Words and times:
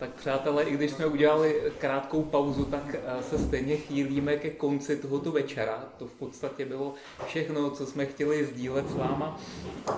Tak 0.00 0.10
přátelé, 0.10 0.64
i 0.64 0.74
když 0.74 0.90
jsme 0.90 1.06
udělali 1.06 1.62
krátkou 1.78 2.22
pauzu, 2.22 2.64
tak 2.64 2.94
eh, 2.94 3.22
se 3.22 3.38
stejně 3.38 3.76
chýlíme 3.76 4.36
ke 4.36 4.50
konci 4.50 4.96
tohoto 4.96 5.32
večera. 5.32 5.92
To 5.98 6.06
v 6.06 6.14
podstatě 6.14 6.64
bylo 6.64 6.94
všechno, 7.26 7.70
co 7.70 7.86
jsme 7.86 8.06
chtěli 8.06 8.44
sdílet 8.44 8.88
s 8.88 8.94
váma. 8.94 9.40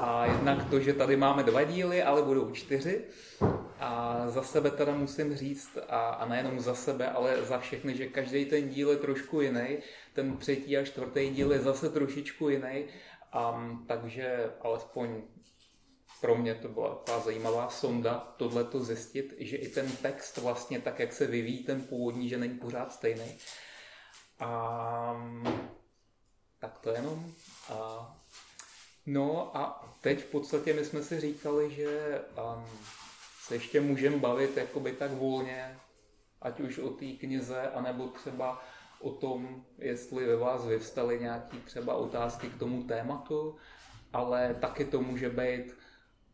A 0.00 0.26
jednak 0.26 0.70
to, 0.70 0.80
že 0.80 0.92
tady 0.92 1.16
máme 1.16 1.42
dva 1.42 1.62
díly, 1.62 2.02
ale 2.02 2.22
budou 2.22 2.50
čtyři. 2.50 3.00
A 3.80 4.22
za 4.28 4.42
sebe 4.42 4.70
teda 4.70 4.94
musím 4.94 5.36
říct, 5.36 5.78
a, 5.88 5.98
a 5.98 6.28
nejenom 6.28 6.60
za 6.60 6.74
sebe, 6.74 7.10
ale 7.10 7.36
za 7.42 7.58
všechny, 7.58 7.96
že 7.96 8.06
každý 8.06 8.44
ten 8.44 8.68
díl 8.68 8.90
je 8.90 8.96
trošku 8.96 9.40
jiný. 9.40 9.78
Ten 10.12 10.36
třetí 10.36 10.76
a 10.76 10.84
čtvrtý 10.84 11.30
díl 11.30 11.52
je 11.52 11.58
zase 11.58 11.88
trošičku 11.88 12.48
jiný. 12.48 12.84
Um, 13.54 13.84
takže 13.86 14.50
alespoň 14.62 15.22
pro 16.22 16.34
mě 16.34 16.54
to 16.54 16.68
byla 16.68 16.94
taková 16.94 17.20
zajímavá 17.20 17.70
sonda 17.70 18.34
tohleto 18.36 18.84
zjistit, 18.84 19.34
že 19.38 19.56
i 19.56 19.68
ten 19.68 19.92
text 19.96 20.36
vlastně 20.36 20.80
tak, 20.80 20.98
jak 20.98 21.12
se 21.12 21.26
vyvíjí 21.26 21.64
ten 21.64 21.82
původní, 21.82 22.28
že 22.28 22.38
není 22.38 22.58
pořád 22.58 22.92
stejný. 22.92 23.38
A 24.40 25.32
tak 26.58 26.78
to 26.78 26.90
jenom. 26.90 27.32
A, 27.68 28.16
no 29.06 29.56
a 29.56 29.88
teď 30.00 30.22
v 30.22 30.26
podstatě 30.26 30.74
my 30.74 30.84
jsme 30.84 31.02
si 31.02 31.20
říkali, 31.20 31.74
že 31.74 32.20
um, 32.56 32.66
se 33.46 33.54
ještě 33.54 33.80
můžeme 33.80 34.16
bavit 34.16 34.56
jakoby 34.56 34.92
tak 34.92 35.10
volně, 35.10 35.78
ať 36.42 36.60
už 36.60 36.78
o 36.78 36.90
té 36.90 37.06
knize, 37.06 37.60
anebo 37.60 38.08
třeba 38.08 38.64
o 39.00 39.10
tom, 39.10 39.64
jestli 39.78 40.26
ve 40.26 40.36
vás 40.36 40.66
vyvstaly 40.66 41.20
nějaké 41.20 41.56
třeba 41.56 41.94
otázky 41.94 42.48
k 42.48 42.58
tomu 42.58 42.82
tématu, 42.82 43.56
ale 44.12 44.56
taky 44.60 44.84
to 44.84 45.00
může 45.00 45.30
být 45.30 45.74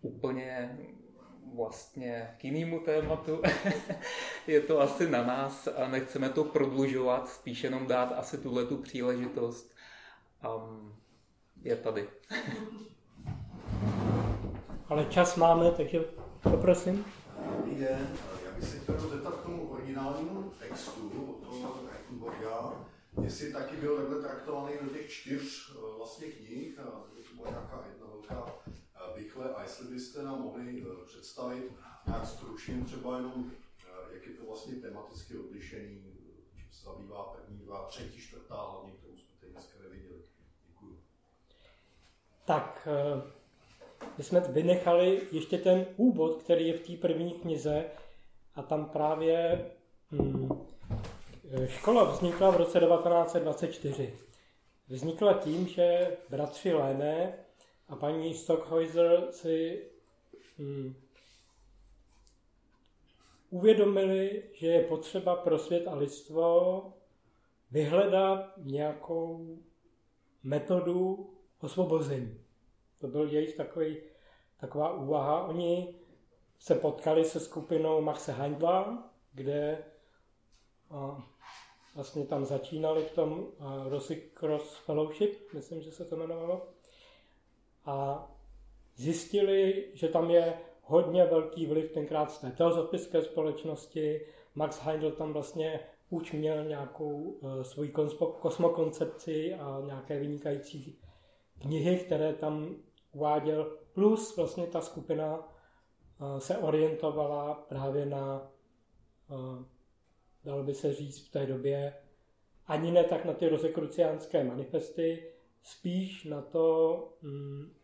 úplně 0.03 0.79
vlastně 1.55 2.35
k 2.39 2.45
jinému 2.45 2.81
tématu. 2.81 3.43
je 4.47 4.61
to 4.61 4.81
asi 4.81 5.11
na 5.11 5.27
nás 5.27 5.69
a 5.77 5.89
nechceme 5.89 6.29
to 6.29 6.45
prodlužovat, 6.45 7.29
spíš 7.29 7.65
jenom 7.65 7.87
dát 7.87 8.13
asi 8.17 8.39
tuhle 8.39 8.67
tu 8.67 8.77
příležitost. 8.77 9.75
Um, 10.57 10.95
je 11.63 11.77
tady. 11.77 12.09
Ale 14.89 15.05
čas 15.05 15.37
máme, 15.37 15.71
takže 15.71 16.01
poprosím. 16.43 17.05
Dobrý 17.57 17.75
den, 17.75 18.09
já 18.45 18.51
bych 18.53 18.65
se 18.65 18.79
chtěl 18.79 19.01
zeptat 19.01 19.35
k 19.35 19.43
tomu 19.43 19.69
originálnímu 19.69 20.53
textu 20.59 21.27
od 21.31 21.47
toho 21.47 21.81
Reichenborga, 21.93 22.87
jestli 23.23 23.53
taky 23.53 23.77
byl 23.77 23.97
takhle 23.97 24.21
traktovaný 24.21 24.75
do 24.83 24.91
těch 24.91 25.11
čtyř 25.11 25.73
eh, 25.77 25.97
vlastně 25.97 26.27
knih, 26.27 26.79
a 26.79 26.83
to 26.83 27.35
byla 27.37 27.51
nějaká 27.51 27.85
jedna 27.87 28.07
velká 28.07 28.47
rychle 29.15 29.55
a 29.55 29.63
jestli 29.63 29.95
byste 29.95 30.23
nám 30.23 30.43
mohli 30.43 30.83
eh, 30.83 31.05
představit 31.07 31.73
nějak 32.07 32.27
stručně 32.27 32.85
třeba 32.85 33.17
jenom, 33.17 33.51
eh, 33.81 34.15
jak 34.15 34.27
je 34.27 34.35
to 34.35 34.47
vlastně 34.47 34.75
tematicky 34.75 35.39
odlišený, 35.39 36.03
čím 36.57 36.69
se 36.71 36.85
zabývá 36.85 37.23
první 37.23 37.59
dva, 37.59 37.85
třetí, 37.85 38.21
čtvrtá, 38.21 38.55
hlavně 38.55 38.93
kterou 38.93 39.17
jsme 39.17 39.35
teď 39.41 39.51
dneska 39.51 39.79
neviděli. 39.83 40.23
Děkuji. 40.67 40.99
Tak, 42.45 42.89
eh, 42.91 43.23
my 44.19 44.25
jsme 44.25 44.41
vynechali 44.41 45.23
ještě 45.33 45.59
ten 45.59 45.87
úvod, 45.97 46.43
který 46.43 46.69
je 46.69 46.79
v 46.79 46.87
té 46.87 46.97
první 46.97 47.33
knize 47.33 47.85
a 48.55 48.63
tam 48.63 48.91
právě 48.91 49.67
hmm, 50.11 50.67
škola 51.67 52.05
vznikla 52.05 52.51
v 52.51 52.57
roce 52.57 52.81
1924. 52.81 54.15
Vznikla 54.89 55.33
tím, 55.33 55.67
že 55.67 56.17
bratři 56.29 56.75
Léné 56.75 57.33
a 57.89 57.97
paní 57.97 58.35
Stockhäuser 58.35 59.31
si 59.31 59.87
hmm, 60.59 60.95
uvědomili, 63.51 64.43
že 64.53 64.67
je 64.67 64.85
potřeba 64.85 65.37
pro 65.37 65.59
svět 65.59 65.89
a 65.89 65.95
lidstvo 65.95 66.93
vyhledat 67.71 68.53
nějakou 68.57 69.59
metodu 70.43 71.31
osvobození. 71.61 72.41
To 73.01 73.07
byl 73.07 73.29
jejich 73.29 73.57
takový, 73.57 73.97
taková 74.61 74.93
úvaha. 74.93 75.47
Oni 75.47 75.95
se 76.59 76.75
potkali 76.75 77.25
se 77.25 77.41
skupinou 77.41 78.01
Maxe 78.01 78.33
Heindla, 78.33 79.11
kde 79.33 79.85
a, 80.91 81.29
vlastně 81.95 82.27
tam 82.27 82.45
začínali 82.45 83.05
v 83.05 83.13
tom 83.13 83.47
Rosy 83.89 84.31
Cross 84.35 84.77
Fellowship, 84.77 85.53
myslím, 85.55 85.83
že 85.83 85.93
se 85.93 86.05
to 86.05 86.17
jmenovalo 86.17 86.78
a 87.89 88.31
zjistili, 88.97 89.91
že 89.95 90.09
tam 90.09 90.31
je 90.31 90.55
hodně 90.83 91.25
velký 91.25 91.67
vliv 91.67 91.93
tenkrát 91.93 92.31
z 92.31 92.39
té 92.39 92.51
teozofické 92.51 93.23
společnosti. 93.23 94.27
Max 94.55 94.81
Heindel 94.81 95.13
tam 95.13 95.33
vlastně 95.33 95.81
už 96.11 96.33
měl 96.33 96.65
nějakou 96.65 97.15
uh, 97.21 97.63
svoji 97.63 97.93
kosmokoncepci 98.41 99.55
a 99.55 99.81
nějaké 99.87 100.21
vynikající 100.21 100.99
knihy, 101.61 101.99
které 101.99 102.33
tam 102.33 102.77
uváděl. 103.13 103.77
Plus 103.93 104.37
vlastně 104.37 104.67
ta 104.67 104.81
skupina 104.81 105.39
uh, 105.39 106.39
se 106.39 106.59
orientovala 106.59 107.55
právě 107.55 108.07
na, 108.07 108.51
uh, 109.31 109.63
dalo 110.45 110.63
by 110.63 110.75
se 110.75 110.93
říct 110.93 111.29
v 111.29 111.33
té 111.33 111.47
době, 111.47 111.95
ani 112.67 112.91
ne 112.91 113.05
tak 113.05 113.25
na 113.25 113.33
ty 113.33 113.49
rozekruciánské 113.49 114.45
manifesty, 114.45 115.33
spíš 115.63 116.25
na 116.25 116.43
to, 116.43 117.09
mm, 117.23 117.78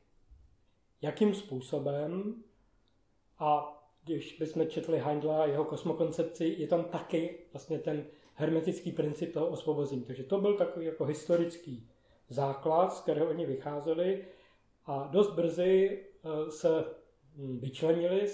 jakým 1.05 1.35
způsobem 1.35 2.43
a 3.39 3.81
když 4.05 4.39
bychom 4.39 4.67
četli 4.67 4.99
Heindla 4.99 5.43
a 5.43 5.47
jeho 5.47 5.65
kosmokoncepci, 5.65 6.55
je 6.59 6.67
tam 6.67 6.85
taky 6.85 7.39
vlastně 7.53 7.79
ten 7.79 8.07
hermetický 8.35 8.93
princip 8.93 9.33
toho 9.33 9.47
osvobození. 9.47 10.03
Takže 10.03 10.23
to 10.23 10.41
byl 10.41 10.55
takový 10.55 10.87
jako 10.87 11.05
historický 11.05 11.89
základ, 12.29 12.93
z 12.93 13.01
kterého 13.01 13.27
oni 13.27 13.47
vycházeli 13.47 14.25
a 14.87 15.09
dost 15.13 15.31
brzy 15.31 16.05
eh, 16.25 16.51
se 16.51 16.85
hm, 17.37 17.59
vyčlenili 17.59 18.27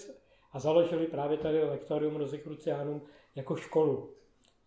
a 0.53 0.59
založili 0.59 1.07
právě 1.07 1.39
tady 1.39 1.63
Lektorium 1.63 2.17
Rosicrucianum 2.17 3.03
jako 3.35 3.57
školu. 3.57 4.15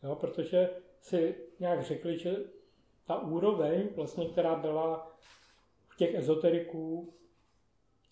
Jo, 0.04 0.16
protože 0.16 0.70
si 1.02 1.36
nějak 1.60 1.84
řekli, 1.84 2.18
že 2.18 2.36
ta 3.06 3.22
úroveň, 3.22 3.90
vlastně, 3.96 4.30
která 4.30 4.56
byla 4.56 5.18
v 5.88 5.98
těch 5.98 6.16
ezoteriků, 6.16 7.14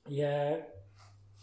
je 0.10 0.66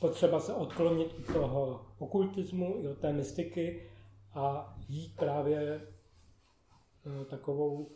potřeba 0.00 0.41
se 0.41 0.54
odklonit 0.54 1.14
od 1.19 1.32
toho 1.34 1.86
okultismu 1.98 2.76
i 2.82 2.88
od 2.88 2.98
té 2.98 3.12
mystiky 3.12 3.91
a 4.34 4.76
jít 4.88 5.16
právě 5.16 5.60
eh, 5.70 7.24
takovou 7.24 7.91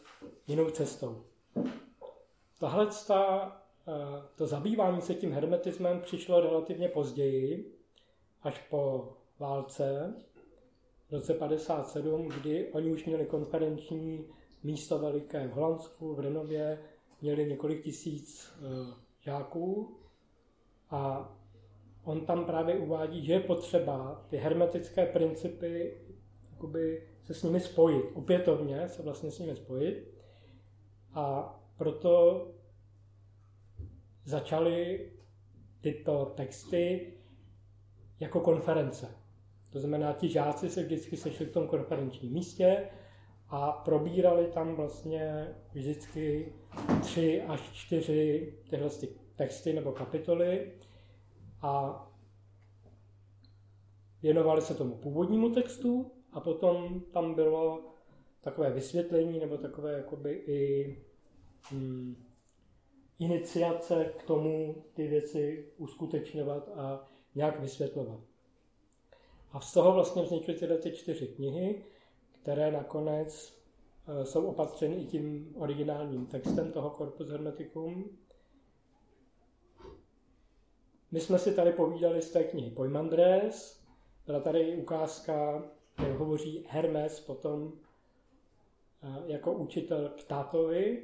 jinou 0.46 0.70
cestou. 0.70 1.24
Tahle 2.58 2.88
eh, 3.10 3.22
to 4.36 4.46
zabývání 4.46 5.00
se 5.00 5.14
tím 5.14 5.32
hermetismem 5.32 6.00
přišlo 6.00 6.40
relativně 6.40 6.88
později, 6.88 7.74
až 8.42 8.58
po 8.70 9.12
válce 9.38 10.14
v 11.08 11.12
roce 11.12 11.34
57, 11.34 12.28
kdy 12.28 12.72
oni 12.72 12.92
už 12.92 13.04
měli 13.04 13.26
konferenční 13.26 14.26
místo 14.62 14.98
veliké 14.98 15.48
v 15.48 15.52
Holandsku, 15.52 16.14
v 16.14 16.20
Renově, 16.20 16.82
měli 17.20 17.46
několik 17.46 17.84
tisíc 17.84 18.52
eh, 18.56 18.94
žáků 19.20 19.96
a 20.92 21.32
on 22.04 22.26
tam 22.26 22.44
právě 22.44 22.78
uvádí, 22.78 23.24
že 23.24 23.32
je 23.32 23.40
potřeba 23.40 24.24
ty 24.28 24.36
hermetické 24.36 25.06
principy 25.06 25.94
jakoby 26.62 27.02
se 27.22 27.34
s 27.34 27.42
nimi 27.42 27.60
spojit, 27.60 28.04
opětovně 28.14 28.88
se 28.88 29.02
vlastně 29.02 29.30
s 29.30 29.38
nimi 29.38 29.56
spojit. 29.56 30.14
A 31.14 31.54
proto 31.76 32.46
začaly 34.24 35.10
tyto 35.80 36.32
texty 36.36 37.12
jako 38.20 38.40
konference. 38.40 39.08
To 39.72 39.80
znamená, 39.80 40.12
ti 40.12 40.28
žáci 40.28 40.70
se 40.70 40.82
vždycky 40.82 41.16
sešli 41.16 41.46
v 41.46 41.52
tom 41.52 41.68
konferenčním 41.68 42.32
místě 42.32 42.88
a 43.48 43.72
probírali 43.72 44.46
tam 44.46 44.74
vlastně 44.74 45.48
vždycky 45.72 46.52
tři 47.00 47.42
až 47.42 47.70
čtyři 47.72 48.54
tyhle 48.70 48.90
texty 49.42 49.72
nebo 49.72 49.92
kapitoly 49.92 50.72
a 51.62 52.02
věnovali 54.22 54.62
se 54.62 54.74
tomu 54.74 54.96
původnímu 54.96 55.50
textu 55.50 56.12
a 56.32 56.40
potom 56.40 57.00
tam 57.00 57.34
bylo 57.34 57.94
takové 58.40 58.70
vysvětlení 58.70 59.38
nebo 59.38 59.56
takové 59.56 59.92
jakoby 59.92 60.32
i 60.32 60.96
hmm, 61.70 62.24
iniciace 63.18 64.12
k 64.18 64.22
tomu 64.22 64.84
ty 64.94 65.06
věci 65.08 65.72
uskutečňovat 65.76 66.68
a 66.68 67.08
nějak 67.34 67.60
vysvětlovat. 67.60 68.20
A 69.52 69.60
z 69.60 69.72
toho 69.72 69.92
vlastně 69.92 70.22
vznikly 70.22 70.54
tyhle 70.54 70.78
ty 70.78 70.92
čtyři 70.92 71.26
knihy, 71.26 71.84
které 72.42 72.72
nakonec 72.72 73.62
eh, 74.08 74.24
jsou 74.24 74.46
opatřeny 74.46 74.96
i 74.96 75.06
tím 75.06 75.54
originálním 75.58 76.26
textem 76.26 76.72
toho 76.72 76.90
Corpus 76.90 77.28
Hermeticum. 77.28 78.18
My 81.12 81.20
jsme 81.20 81.38
si 81.38 81.54
tady 81.54 81.72
povídali 81.72 82.22
z 82.22 82.30
té 82.30 82.44
knihy 82.44 82.70
Poimandres 82.70 83.82
Byla 84.26 84.40
tady 84.40 84.76
ukázka, 84.76 85.64
kde 85.96 86.12
hovoří 86.12 86.66
Hermes 86.68 87.20
potom 87.20 87.72
eh, 89.02 89.22
jako 89.26 89.52
učitel 89.52 90.08
k 90.08 90.24
tátovi. 90.24 91.02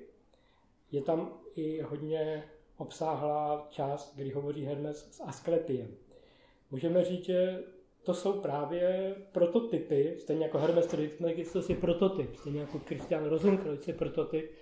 Je 0.92 1.02
tam 1.02 1.32
i 1.56 1.80
hodně 1.80 2.44
obsáhlá 2.76 3.66
část, 3.70 4.16
kdy 4.16 4.30
hovoří 4.30 4.64
Hermes 4.64 5.10
s 5.10 5.20
Asklepiem. 5.20 5.88
Můžeme 6.70 7.04
říct, 7.04 7.24
že 7.24 7.62
to 8.02 8.14
jsou 8.14 8.40
právě 8.40 9.14
prototypy, 9.32 10.16
stejně 10.18 10.44
jako 10.44 10.58
Hermes 10.58 10.86
Trismegistus 10.86 11.70
je 11.70 11.76
prototyp, 11.76 12.36
stejně 12.36 12.60
jako 12.60 12.78
Christian 12.78 13.24
Rosenkreuz 13.24 13.88
je 13.88 13.94
prototyp. 13.94 14.52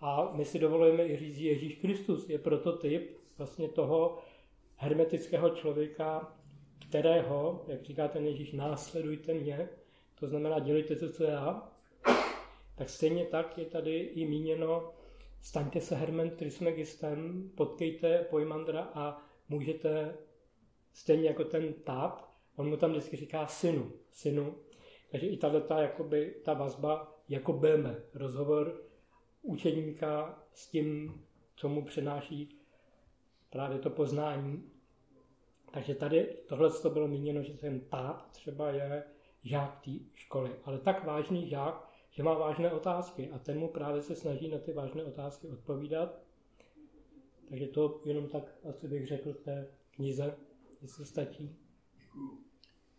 A 0.00 0.30
my 0.32 0.44
si 0.44 0.58
dovolujeme 0.58 1.06
i 1.06 1.16
říct, 1.16 1.36
že 1.36 1.48
Ježíš 1.48 1.76
Kristus 1.76 2.28
je 2.28 2.38
prototyp 2.38 3.16
vlastně 3.38 3.68
toho 3.68 4.18
hermetického 4.76 5.50
člověka, 5.50 6.36
kterého, 6.88 7.64
jak 7.68 7.82
říká 7.82 8.08
ten 8.08 8.26
Ježíš, 8.26 8.52
následujte 8.52 9.34
mě, 9.34 9.68
to 10.14 10.26
znamená 10.26 10.58
dělejte 10.58 10.96
to, 10.96 11.12
co 11.12 11.24
já, 11.24 11.72
tak 12.74 12.88
stejně 12.88 13.24
tak 13.24 13.58
je 13.58 13.64
tady 13.64 13.98
i 13.98 14.26
míněno, 14.26 14.92
staňte 15.40 15.80
se 15.80 15.94
Hermen 15.94 16.30
Trismegistem, 16.30 17.50
potkejte 17.54 18.18
Pojmandra 18.30 18.90
a 18.94 19.22
můžete, 19.48 20.16
stejně 20.92 21.28
jako 21.28 21.44
ten 21.44 21.72
táp, 21.72 22.36
on 22.56 22.68
mu 22.68 22.76
tam 22.76 22.90
vždycky 22.90 23.16
říká 23.16 23.46
synu, 23.46 23.92
synu. 24.10 24.54
Takže 25.10 25.26
i 25.26 25.36
tato, 25.36 25.74
jakoby, 25.74 26.34
ta 26.44 26.54
vazba, 26.54 27.16
jako 27.28 27.52
beme, 27.52 27.96
rozhovor 28.14 28.82
učeníka 29.42 30.42
s 30.52 30.68
tím, 30.68 31.20
co 31.56 31.68
mu 31.68 31.84
přenáší 31.84 32.55
právě 33.56 33.78
to 33.78 33.90
poznání. 33.90 34.70
Takže 35.72 35.94
tady 35.94 36.36
tohle 36.48 36.70
to 36.70 36.90
bylo 36.90 37.08
míněno, 37.08 37.42
že 37.42 37.52
ten 37.52 37.80
tát 37.80 38.30
třeba 38.30 38.70
je 38.70 39.04
žák 39.42 39.80
té 39.84 39.90
školy, 40.14 40.50
ale 40.64 40.78
tak 40.78 41.04
vážný 41.04 41.48
žák, 41.48 41.88
že 42.10 42.22
má 42.22 42.34
vážné 42.34 42.72
otázky 42.72 43.30
a 43.30 43.38
ten 43.38 43.58
mu 43.58 43.68
právě 43.68 44.02
se 44.02 44.16
snaží 44.16 44.48
na 44.48 44.58
ty 44.58 44.72
vážné 44.72 45.04
otázky 45.04 45.48
odpovídat. 45.48 46.18
Takže 47.48 47.66
to 47.66 48.00
jenom 48.04 48.28
tak 48.28 48.42
asi 48.70 48.88
bych 48.88 49.08
řekl 49.08 49.32
v 49.32 49.40
té 49.40 49.68
knize, 49.90 50.36
jestli 50.82 51.06
stačí. 51.06 51.56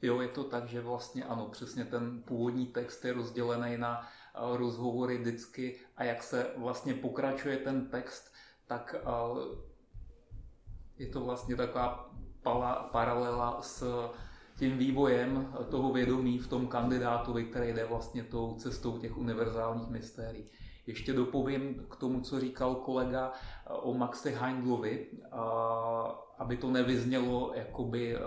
Jo, 0.01 0.21
je 0.21 0.27
to 0.27 0.43
tak, 0.43 0.67
že 0.67 0.81
vlastně 0.81 1.23
ano, 1.23 1.49
přesně 1.51 1.85
ten 1.85 2.23
původní 2.23 2.67
text 2.67 3.05
je 3.05 3.13
rozdělený 3.13 3.77
na 3.77 4.01
eh, 4.01 4.57
rozhovory 4.57 5.17
vždycky 5.17 5.79
a 5.95 6.03
jak 6.03 6.23
se 6.23 6.51
vlastně 6.57 6.93
pokračuje 6.93 7.57
ten 7.57 7.89
text, 7.89 8.33
tak 8.67 8.95
eh, 8.97 9.66
je 10.99 11.07
to 11.07 11.21
vlastně 11.21 11.55
taková 11.55 12.09
paralela 12.91 13.61
s 13.61 14.09
tím 14.59 14.77
vývojem 14.77 15.53
toho 15.69 15.93
vědomí 15.93 16.39
v 16.39 16.47
tom 16.47 16.67
kandidátovi, 16.67 17.43
který 17.43 17.73
jde 17.73 17.85
vlastně 17.85 18.23
tou 18.23 18.55
cestou 18.55 18.97
těch 18.97 19.17
univerzálních 19.17 19.89
mystérií. 19.89 20.45
Ještě 20.87 21.13
dopovím 21.13 21.85
k 21.89 21.95
tomu, 21.95 22.21
co 22.21 22.39
říkal 22.39 22.75
kolega 22.75 23.31
eh, 23.33 23.73
o 23.73 23.93
Maxi 23.93 24.31
Heindlovi, 24.31 25.07
aby 26.37 26.57
to 26.57 26.71
nevyznělo 26.71 27.51
jakoby 27.55 28.17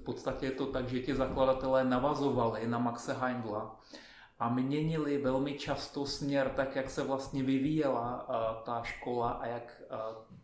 v 0.00 0.02
podstatě 0.04 0.46
je 0.46 0.52
to 0.52 0.66
tak, 0.66 0.88
že 0.88 1.00
ti 1.00 1.14
zakladatelé 1.14 1.84
navazovali 1.84 2.66
na 2.66 2.78
Maxe 2.78 3.12
Heindla 3.12 3.80
a 4.40 4.48
měnili 4.48 5.18
velmi 5.18 5.54
často 5.54 6.06
směr 6.06 6.52
tak, 6.56 6.76
jak 6.76 6.90
se 6.90 7.02
vlastně 7.02 7.42
vyvíjela 7.42 8.26
ta 8.64 8.82
škola 8.82 9.30
a 9.30 9.46
jak 9.46 9.82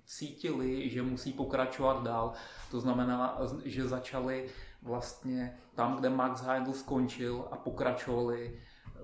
cítili, 0.04 0.88
že 0.90 1.02
musí 1.02 1.32
pokračovat 1.32 2.02
dál. 2.02 2.32
To 2.70 2.81
znamená, 2.81 3.38
že 3.64 3.88
začali 3.88 4.48
vlastně 4.82 5.58
tam, 5.75 5.96
kde 5.96 6.10
Max 6.10 6.40
Heindl 6.40 6.72
skončil 6.72 7.48
a 7.50 7.56
pokračovali 7.56 8.60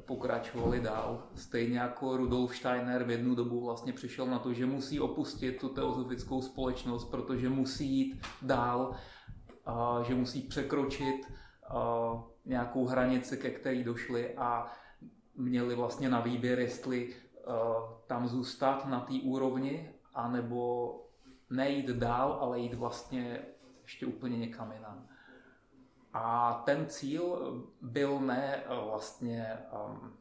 pokračovali 0.06 0.80
dál. 0.80 1.22
Stejně 1.34 1.78
jako 1.78 2.16
Rudolf 2.16 2.56
Steiner 2.56 3.04
v 3.04 3.10
jednu 3.10 3.34
dobu 3.34 3.64
vlastně 3.64 3.92
přišel 3.92 4.26
na 4.26 4.38
to, 4.38 4.52
že 4.52 4.66
musí 4.66 5.00
opustit 5.00 5.60
tu 5.60 5.68
teozofickou 5.68 6.42
společnost, 6.42 7.04
protože 7.04 7.48
musí 7.48 7.88
jít 7.88 8.26
dál 8.42 8.94
že 10.02 10.14
musí 10.14 10.42
překročit 10.42 11.32
nějakou 12.44 12.86
hranici, 12.86 13.36
ke 13.36 13.50
které 13.50 13.84
došli 13.84 14.34
a 14.34 14.72
měli 15.36 15.74
vlastně 15.74 16.08
na 16.08 16.20
výběr, 16.20 16.58
jestli 16.58 17.14
tam 18.06 18.28
zůstat 18.28 18.86
na 18.86 19.00
té 19.00 19.14
úrovni, 19.22 19.90
anebo 20.14 20.96
nejít 21.50 21.86
dál, 21.86 22.38
ale 22.40 22.58
jít 22.58 22.74
vlastně 22.74 23.40
ještě 23.82 24.06
úplně 24.06 24.38
někam 24.38 24.72
jinam. 24.72 25.08
A 26.12 26.54
ten 26.66 26.86
cíl 26.86 27.56
byl 27.80 28.20
ne 28.20 28.62
vlastně 28.84 29.58
um, 29.88 30.12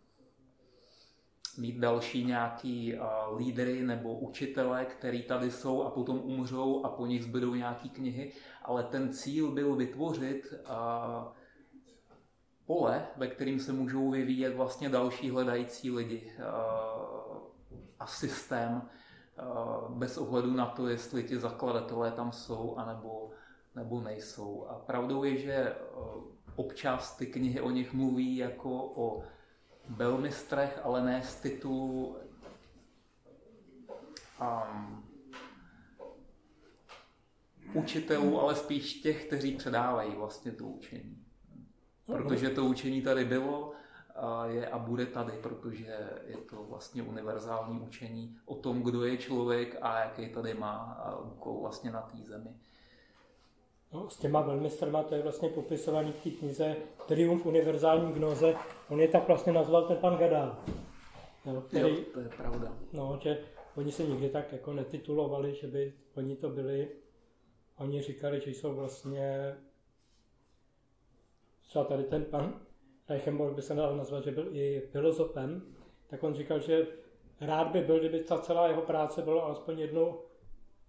mít 1.58 1.78
další 1.78 2.26
nějaký 2.26 2.94
uh, 2.96 3.38
lídry 3.38 3.84
nebo 3.84 4.20
učitele, 4.20 4.86
který 4.86 5.24
tady 5.24 5.52
jsou 5.52 5.84
a 5.84 5.90
potom 5.90 6.22
umřou 6.24 6.86
a 6.86 6.90
po 6.90 7.06
nich 7.06 7.24
zbydou 7.24 7.56
nějaký 7.56 7.90
knihy, 7.90 8.34
ale 8.64 8.84
ten 8.84 9.14
cíl 9.14 9.52
byl 9.52 9.76
vytvořit 9.76 10.54
uh, 10.54 11.34
pole, 12.72 13.08
ve 13.18 13.28
kterým 13.28 13.60
se 13.60 13.74
můžou 13.74 14.12
vyvíjet 14.12 14.56
vlastně 14.56 14.90
další 14.90 15.30
hledající 15.30 15.92
lidi 15.92 16.34
uh, 16.38 16.44
a 18.00 18.08
systém 18.08 18.82
uh, 18.82 19.98
bez 19.98 20.18
ohledu 20.18 20.54
na 20.54 20.66
to, 20.66 20.88
jestli 20.88 21.24
ti 21.24 21.38
zakladatelé 21.40 22.12
tam 22.12 22.32
jsou 22.32 22.76
anebo, 22.76 23.32
nebo 23.76 24.02
nejsou. 24.02 24.66
A 24.70 24.76
pravdou 24.76 25.24
je, 25.24 25.38
že 25.38 25.76
uh, 25.76 26.24
občas 26.56 27.18
ty 27.18 27.26
knihy 27.26 27.62
o 27.62 27.70
nich 27.70 27.94
mluví 27.94 28.38
jako 28.38 28.70
o 28.96 29.24
belmistrech, 29.90 30.80
ale 30.84 31.04
ne 31.04 31.22
z 31.22 31.36
titulu 31.36 32.18
um, 34.42 35.04
učitelů, 37.74 38.42
ale 38.42 38.56
spíš 38.56 38.94
těch, 38.94 39.26
kteří 39.26 39.58
předávají 39.58 40.16
vlastně 40.16 40.52
to 40.52 40.64
učení. 40.64 41.21
Protože 42.12 42.50
to 42.50 42.66
učení 42.66 43.02
tady 43.02 43.26
bylo, 43.26 43.72
a 44.16 44.46
je 44.46 44.68
a 44.68 44.80
bude 44.80 45.06
tady, 45.06 45.32
protože 45.32 45.98
je 46.28 46.38
to 46.38 46.64
vlastně 46.70 47.04
univerzální 47.04 47.80
učení 47.80 48.38
o 48.46 48.56
tom, 48.56 48.82
kdo 48.84 49.06
je 49.06 49.18
člověk 49.18 49.78
a 49.82 50.00
jaký 50.00 50.30
tady 50.30 50.54
má 50.54 51.06
úkol 51.24 51.62
vlastně 51.62 51.92
na 51.92 52.02
té 52.02 52.18
zemi. 52.18 52.50
No, 53.94 54.10
s 54.10 54.18
těma 54.18 54.42
velmistrama 54.42 55.04
to 55.04 55.16
je 55.16 55.22
vlastně 55.22 55.50
popisovaný 55.50 56.12
v 56.12 56.24
té 56.24 56.30
knize 56.30 56.76
Triumf 57.08 57.46
univerzální 57.46 58.14
gnoze. 58.14 58.56
On 58.90 59.00
je 59.00 59.08
tak 59.08 59.28
vlastně 59.28 59.54
nazval 59.54 59.88
ten 59.88 59.98
pan 59.98 60.18
Gadal. 60.18 60.58
No, 61.46 61.62
který, 61.62 61.96
jo, 61.96 62.04
to 62.14 62.20
je 62.20 62.30
pravda. 62.30 62.74
No, 62.94 63.20
že 63.22 63.40
oni 63.76 63.92
se 63.92 64.04
nikdy 64.04 64.30
tak 64.30 64.54
jako 64.54 64.74
netitulovali, 64.74 65.56
že 65.56 65.68
by 65.68 65.94
oni 66.16 66.36
to 66.36 66.50
byli 66.50 66.90
Oni 67.82 68.02
říkali, 68.02 68.42
že 68.42 68.52
jsou 68.52 68.76
vlastně, 68.76 69.56
třeba 71.72 71.86
tady 71.86 72.04
ten 72.04 72.26
pan 72.26 72.62
Reichenborg 73.10 73.56
by 73.56 73.62
se 73.62 73.76
dal 73.76 73.98
nazvat, 73.98 74.24
že 74.24 74.32
byl 74.32 74.48
i 74.52 74.82
filozofem, 74.92 75.62
tak 76.08 76.24
on 76.24 76.34
říkal, 76.34 76.60
že 76.60 76.88
rád 77.42 77.68
by 77.68 77.82
byl, 77.82 78.00
kdyby 78.00 78.20
ta 78.20 78.38
celá 78.38 78.68
jeho 78.68 78.82
práce 78.82 79.22
byla 79.22 79.44
alespoň 79.44 79.80
jednou 79.80 80.22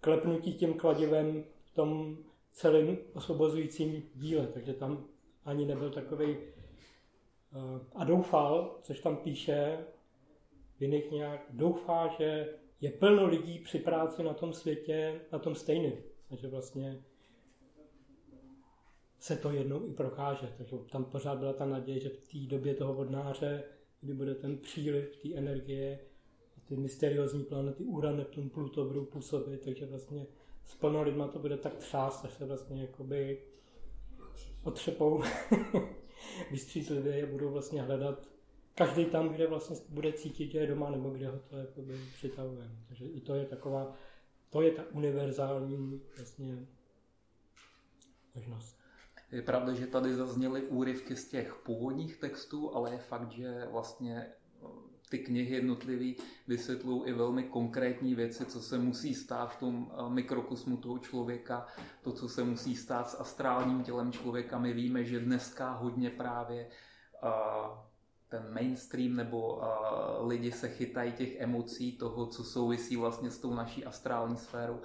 klepnutí 0.01 0.53
tím 0.53 0.73
kladivem 0.73 1.43
v 1.63 1.75
tom 1.75 2.17
celém 2.51 2.97
osvobozujícím 3.13 4.09
díle, 4.15 4.47
takže 4.47 4.73
tam 4.73 5.05
ani 5.45 5.65
nebyl 5.65 5.89
takový 5.89 6.37
uh, 6.37 7.79
a 7.95 8.03
doufal, 8.03 8.79
což 8.81 8.99
tam 8.99 9.17
píše 9.17 9.77
Vinik 10.79 11.11
nějak, 11.11 11.45
doufá, 11.49 12.07
že 12.07 12.53
je 12.81 12.91
plno 12.91 13.27
lidí 13.27 13.59
při 13.59 13.79
práci 13.79 14.23
na 14.23 14.33
tom 14.33 14.53
světě, 14.53 15.21
na 15.31 15.39
tom 15.39 15.55
stejným. 15.55 15.93
Takže 16.29 16.47
vlastně 16.47 17.03
se 19.23 19.35
to 19.35 19.51
jednou 19.51 19.87
i 19.87 19.91
prokáže. 19.91 20.53
Takže 20.57 20.75
tam 20.91 21.05
pořád 21.05 21.37
byla 21.37 21.53
ta 21.53 21.65
naděje, 21.65 21.99
že 21.99 22.09
v 22.09 22.31
té 22.31 22.37
době 22.37 22.73
toho 22.73 22.93
vodnáře, 22.93 23.63
kdy 24.01 24.13
bude 24.13 24.35
ten 24.35 24.57
příliv 24.57 25.15
té 25.15 25.33
energie, 25.33 25.99
ty 26.65 26.75
mysteriózní 26.75 27.43
planety 27.43 27.83
Uran, 27.83 28.17
Neptun, 28.17 28.49
Pluto 28.49 28.85
budou 28.85 29.05
působit, 29.05 29.61
takže 29.61 29.85
vlastně 29.85 30.27
s 30.65 30.75
plno 30.75 31.01
lidma 31.01 31.27
to 31.27 31.39
bude 31.39 31.57
tak 31.57 31.75
třást, 31.75 32.25
až 32.25 32.33
se 32.33 32.45
vlastně 32.45 32.81
jakoby 32.81 33.41
otřepou 34.63 35.23
vystřízlivě 36.51 37.23
a 37.23 37.31
budou 37.31 37.49
vlastně 37.51 37.81
hledat 37.81 38.29
každý 38.75 39.05
tam, 39.05 39.29
kde 39.29 39.47
vlastně 39.47 39.77
bude 39.89 40.13
cítit, 40.13 40.51
že 40.51 40.57
je 40.57 40.67
doma, 40.67 40.89
nebo 40.89 41.09
kde 41.09 41.27
ho 41.27 41.39
to 41.39 41.57
jakoby 41.57 41.93
přitahuje. 42.13 42.71
Takže 42.87 43.05
i 43.05 43.21
to 43.21 43.35
je 43.35 43.45
taková 43.45 43.95
to 44.49 44.61
je 44.61 44.71
ta 44.71 44.83
univerzální 44.91 46.01
vlastně 46.17 46.67
možnost. 48.35 48.82
Je 49.33 49.41
pravda, 49.41 49.73
že 49.73 49.87
tady 49.87 50.15
zazněly 50.15 50.61
úryvky 50.61 51.15
z 51.15 51.27
těch 51.27 51.55
původních 51.55 52.17
textů, 52.17 52.75
ale 52.75 52.91
je 52.91 52.97
fakt, 52.97 53.31
že 53.31 53.67
vlastně 53.71 54.27
ty 55.09 55.19
knihy 55.19 55.55
jednotlivý 55.55 56.15
vysvětlují 56.47 57.03
i 57.05 57.13
velmi 57.13 57.43
konkrétní 57.43 58.15
věci, 58.15 58.45
co 58.45 58.61
se 58.61 58.77
musí 58.77 59.15
stát 59.15 59.53
v 59.53 59.59
tom 59.59 59.91
eh, 59.91 60.09
mikrokosmu 60.09 60.77
toho 60.77 60.99
člověka, 60.99 61.65
to, 62.01 62.11
co 62.11 62.29
se 62.29 62.43
musí 62.43 62.75
stát 62.75 63.09
s 63.09 63.19
astrálním 63.19 63.83
tělem 63.83 64.11
člověka. 64.11 64.59
My 64.59 64.73
víme, 64.73 65.03
že 65.03 65.19
dneska 65.19 65.71
hodně 65.71 66.09
právě 66.09 66.67
uh, 67.23 67.77
ten 68.29 68.53
mainstream 68.53 69.15
nebo 69.15 69.61
lidi 70.19 70.51
se 70.51 70.69
chytají 70.69 71.11
těch 71.11 71.35
emocí, 71.35 71.97
toho, 71.97 72.27
co 72.27 72.43
souvisí 72.43 72.97
vlastně 72.97 73.31
s 73.31 73.39
tou 73.39 73.53
naší 73.53 73.85
astrální 73.85 74.37
sférou 74.37 74.79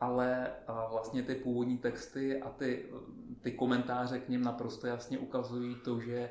ale 0.00 0.50
vlastně 0.90 1.22
ty 1.22 1.34
původní 1.34 1.78
texty 1.78 2.42
a 2.42 2.50
ty, 2.50 2.86
ty 3.40 3.52
komentáře 3.52 4.18
k 4.18 4.28
ním 4.28 4.42
naprosto 4.42 4.86
jasně 4.86 5.18
ukazují 5.18 5.74
to, 5.74 6.00
že 6.00 6.30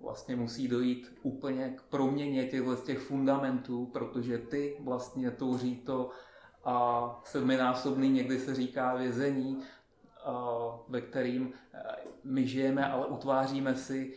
vlastně 0.00 0.36
musí 0.36 0.68
dojít 0.68 1.18
úplně 1.22 1.74
k 1.76 1.82
proměně 1.82 2.46
těchto 2.46 2.76
těch 2.76 2.98
fundamentů, 2.98 3.86
protože 3.86 4.38
ty 4.38 4.76
vlastně 4.80 5.30
tvoří 5.30 5.76
to 5.76 6.10
a 6.64 7.20
sedminásobný 7.24 8.10
někdy 8.10 8.38
se 8.38 8.54
říká 8.54 8.94
vězení, 8.94 9.62
ve 10.88 11.00
kterým 11.00 11.52
my 12.24 12.46
žijeme, 12.46 12.86
ale 12.86 13.06
utváříme 13.06 13.74
si 13.74 14.14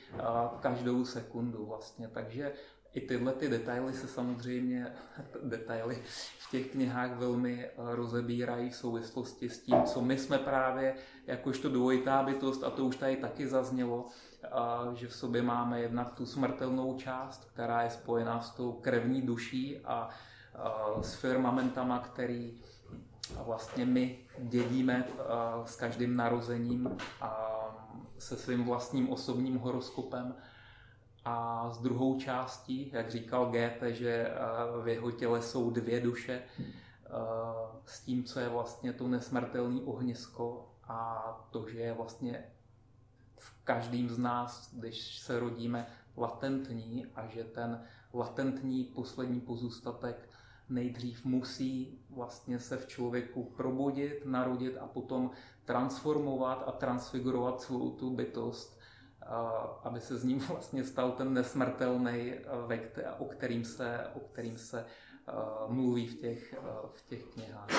každou 0.59 1.05
sekundu 1.05 1.65
vlastně. 1.65 2.07
Takže 2.07 2.53
i 2.93 3.01
tyhle 3.01 3.33
ty 3.33 3.49
detaily 3.49 3.93
se 3.93 4.07
samozřejmě, 4.07 4.93
detaily 5.43 6.03
v 6.39 6.51
těch 6.51 6.71
knihách 6.71 7.11
velmi 7.11 7.69
rozebírají 7.77 8.69
v 8.69 8.75
souvislosti 8.75 9.49
s 9.49 9.59
tím, 9.59 9.83
co 9.83 10.01
my 10.01 10.17
jsme 10.17 10.37
právě 10.37 10.95
jakožto 11.27 11.69
dvojitá 11.69 12.23
bytost, 12.23 12.63
a 12.63 12.69
to 12.69 12.85
už 12.85 12.95
tady 12.95 13.15
taky 13.15 13.47
zaznělo, 13.47 14.05
že 14.93 15.07
v 15.07 15.15
sobě 15.15 15.41
máme 15.41 15.81
jednak 15.81 16.13
tu 16.13 16.25
smrtelnou 16.25 16.97
část, 16.97 17.45
která 17.45 17.81
je 17.81 17.89
spojená 17.89 18.41
s 18.41 18.51
tou 18.51 18.71
krevní 18.71 19.21
duší 19.21 19.79
a 19.85 20.09
s 21.01 21.13
firmamentama, 21.15 21.99
který 21.99 22.61
vlastně 23.43 23.85
my 23.85 24.19
dědíme 24.39 25.07
s 25.65 25.75
každým 25.75 26.15
narozením 26.15 26.97
a 27.21 27.49
se 28.17 28.35
svým 28.37 28.63
vlastním 28.63 29.09
osobním 29.09 29.57
horoskopem. 29.57 30.35
A 31.25 31.69
s 31.71 31.77
druhou 31.77 32.19
částí, 32.19 32.91
jak 32.93 33.11
říkal 33.11 33.45
Goethe, 33.45 33.93
že 33.93 34.31
v 34.83 34.87
jeho 34.87 35.11
těle 35.11 35.41
jsou 35.41 35.69
dvě 35.69 36.01
duše, 36.01 36.43
s 37.85 38.01
tím, 38.01 38.23
co 38.23 38.39
je 38.39 38.49
vlastně 38.49 38.93
to 38.93 39.07
nesmrtelné 39.07 39.81
ohnisko 39.81 40.69
a 40.83 41.47
to, 41.51 41.69
že 41.69 41.79
je 41.79 41.93
vlastně 41.93 42.43
v 43.37 43.63
každým 43.63 44.09
z 44.09 44.17
nás, 44.17 44.73
když 44.73 45.19
se 45.19 45.39
rodíme, 45.39 45.87
latentní 46.17 47.05
a 47.15 47.27
že 47.27 47.43
ten 47.43 47.83
latentní 48.13 48.83
poslední 48.83 49.41
pozůstatek 49.41 50.29
nejdřív 50.69 51.25
musí 51.25 51.99
vlastně 52.09 52.59
se 52.59 52.77
v 52.77 52.87
člověku 52.87 53.43
probudit, 53.43 54.25
narodit 54.25 54.77
a 54.77 54.87
potom 54.87 55.31
transformovat 55.65 56.63
a 56.67 56.71
transfigurovat 56.71 57.61
celou 57.61 57.91
tu 57.91 58.15
bytost, 58.15 58.79
aby 59.83 60.01
se 60.01 60.17
z 60.17 60.23
ním 60.23 60.39
vlastně 60.47 60.83
stal 60.83 61.11
ten 61.11 61.33
nesmrtelný, 61.33 62.33
o 63.17 63.25
kterým 63.25 63.65
se, 63.65 64.07
o 64.13 64.19
kterým 64.19 64.57
se 64.57 64.85
mluví 65.67 66.07
v 66.07 66.21
těch, 66.21 66.55
v 66.93 67.07
těch 67.07 67.23
knihách. 67.23 67.69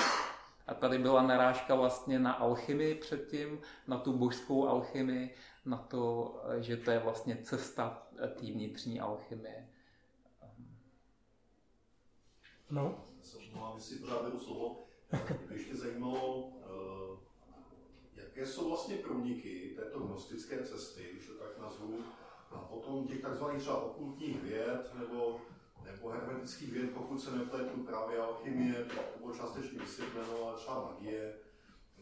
A 0.67 0.73
tady 0.73 0.97
byla 0.97 1.21
narážka 1.21 1.75
vlastně 1.75 2.19
na 2.19 2.31
alchymii 2.31 2.95
předtím, 2.95 3.59
na 3.87 3.97
tu 3.97 4.13
božskou 4.13 4.67
alchymii, 4.67 5.35
na 5.65 5.77
to, 5.77 6.35
že 6.59 6.77
to 6.77 6.91
je 6.91 6.99
vlastně 6.99 7.37
cesta 7.43 8.07
té 8.17 8.45
vnitřní 8.45 8.99
alchymie. 8.99 9.69
No. 12.69 13.05
Mám 13.53 13.79
si 13.79 13.99
právě 13.99 14.39
slovo. 14.39 14.87
Mě 15.47 15.55
ještě 15.57 15.75
zajímalo, 15.75 16.51
eh, 16.61 17.24
jaké 18.35 18.47
jsou 18.47 18.69
vlastně 18.69 18.95
průniky 18.95 19.73
této 19.75 19.99
gnostické 19.99 20.63
cesty, 20.63 21.09
když 21.13 21.27
to 21.27 21.33
tak 21.33 21.57
nazvu, 21.61 21.99
a 22.51 22.57
potom 22.57 23.07
těch 23.07 23.21
takzvaných 23.21 23.61
třeba 23.61 23.83
okultních 23.83 24.43
věd 24.43 24.91
nebo 24.99 25.41
nebo 25.83 26.09
hermetický 26.09 26.65
věd, 26.65 26.91
pokud 26.93 27.21
se 27.21 27.37
nepletu 27.37 27.83
právě 27.83 28.19
alchymie, 28.19 28.85
bylo 29.19 29.35
částečně 29.35 29.79
vysvětleno, 29.79 30.43
ale 30.43 30.57
třeba 30.57 30.91
magie, 30.91 31.35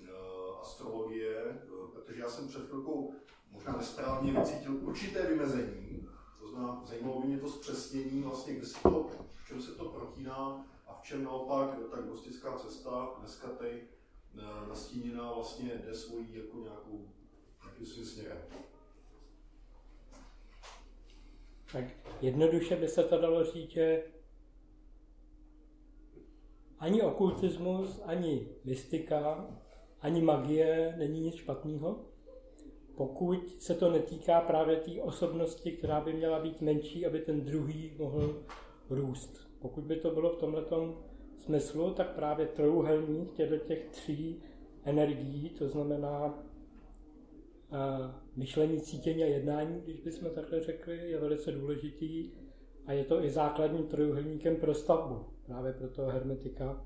eh, 0.03 0.09
astrologie, 0.61 1.39
eh, 1.45 1.57
protože 1.93 2.21
já 2.21 2.29
jsem 2.29 2.47
před 2.47 2.67
chvilkou 2.67 3.13
možná 3.51 3.77
nesprávně 3.77 4.33
vycítil 4.33 4.75
určité 4.81 5.25
vymezení, 5.25 6.07
to 6.39 6.47
znamená, 6.47 6.81
zajímalo 6.85 7.21
by 7.21 7.27
mě 7.27 7.37
to 7.37 7.49
zpřesnění, 7.49 8.21
vlastně, 8.21 8.53
kde 8.53 8.65
se 8.65 8.83
to, 8.83 9.09
v 9.43 9.47
čem 9.47 9.61
se 9.61 9.71
to 9.71 9.85
protíná 9.85 10.65
a 10.87 10.93
v 10.93 11.03
čem 11.03 11.23
naopak 11.23 11.77
ta 11.91 12.01
gnostická 12.01 12.57
cesta 12.57 13.15
dneska 13.19 13.47
tady 13.47 13.87
nastíněná 14.67 15.33
vlastně 15.33 15.71
jde 15.85 15.93
svojí 15.93 16.27
jako 16.33 16.57
nějakou, 16.57 17.07
nějakým 17.63 17.85
svým 17.85 18.05
směrem. 18.05 18.37
Tak 21.71 21.85
jednoduše 22.21 22.75
by 22.75 22.87
se 22.87 23.03
to 23.03 23.17
dalo 23.17 23.43
říct, 23.43 23.69
že 23.69 24.03
ani 26.79 27.01
okultismus, 27.01 28.01
ani 28.05 28.47
mystika, 28.63 29.47
ani 30.01 30.21
magie 30.21 30.95
není 30.97 31.19
nic 31.19 31.35
špatného, 31.35 32.05
pokud 32.95 33.61
se 33.61 33.75
to 33.75 33.91
netýká 33.91 34.41
právě 34.41 34.77
té 34.77 35.01
osobnosti, 35.01 35.71
která 35.71 36.01
by 36.01 36.13
měla 36.13 36.39
být 36.39 36.61
menší, 36.61 37.05
aby 37.05 37.19
ten 37.19 37.41
druhý 37.41 37.95
mohl 37.97 38.43
růst. 38.89 39.47
Pokud 39.59 39.83
by 39.83 39.95
to 39.95 40.11
bylo 40.11 40.29
v 40.29 40.37
tomto 40.37 41.03
smyslu, 41.43 41.93
tak 41.93 42.15
právě 42.15 42.45
trojuhelník 42.45 43.33
těchto 43.33 43.57
těch 43.57 43.85
tří 43.85 44.43
energií, 44.83 45.49
to 45.49 45.67
znamená 45.67 46.43
myšlení, 48.35 48.81
cítění 48.81 49.23
a 49.23 49.27
jednání, 49.27 49.81
když 49.81 50.01
bychom 50.01 50.29
takhle 50.29 50.63
řekli, 50.63 51.11
je 51.11 51.19
velice 51.19 51.51
důležitý 51.51 52.31
a 52.85 52.93
je 52.93 53.03
to 53.03 53.23
i 53.23 53.29
základním 53.29 53.83
trojuhelníkem 53.83 54.55
pro 54.55 54.73
stavbu, 54.73 55.25
právě 55.45 55.73
pro 55.73 55.89
toho 55.89 56.09
hermetika. 56.09 56.85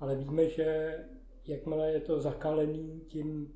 Ale 0.00 0.16
víme, 0.16 0.48
že 0.48 0.98
jakmile 1.46 1.92
je 1.92 2.00
to 2.00 2.20
zakalený 2.20 3.00
tím 3.08 3.54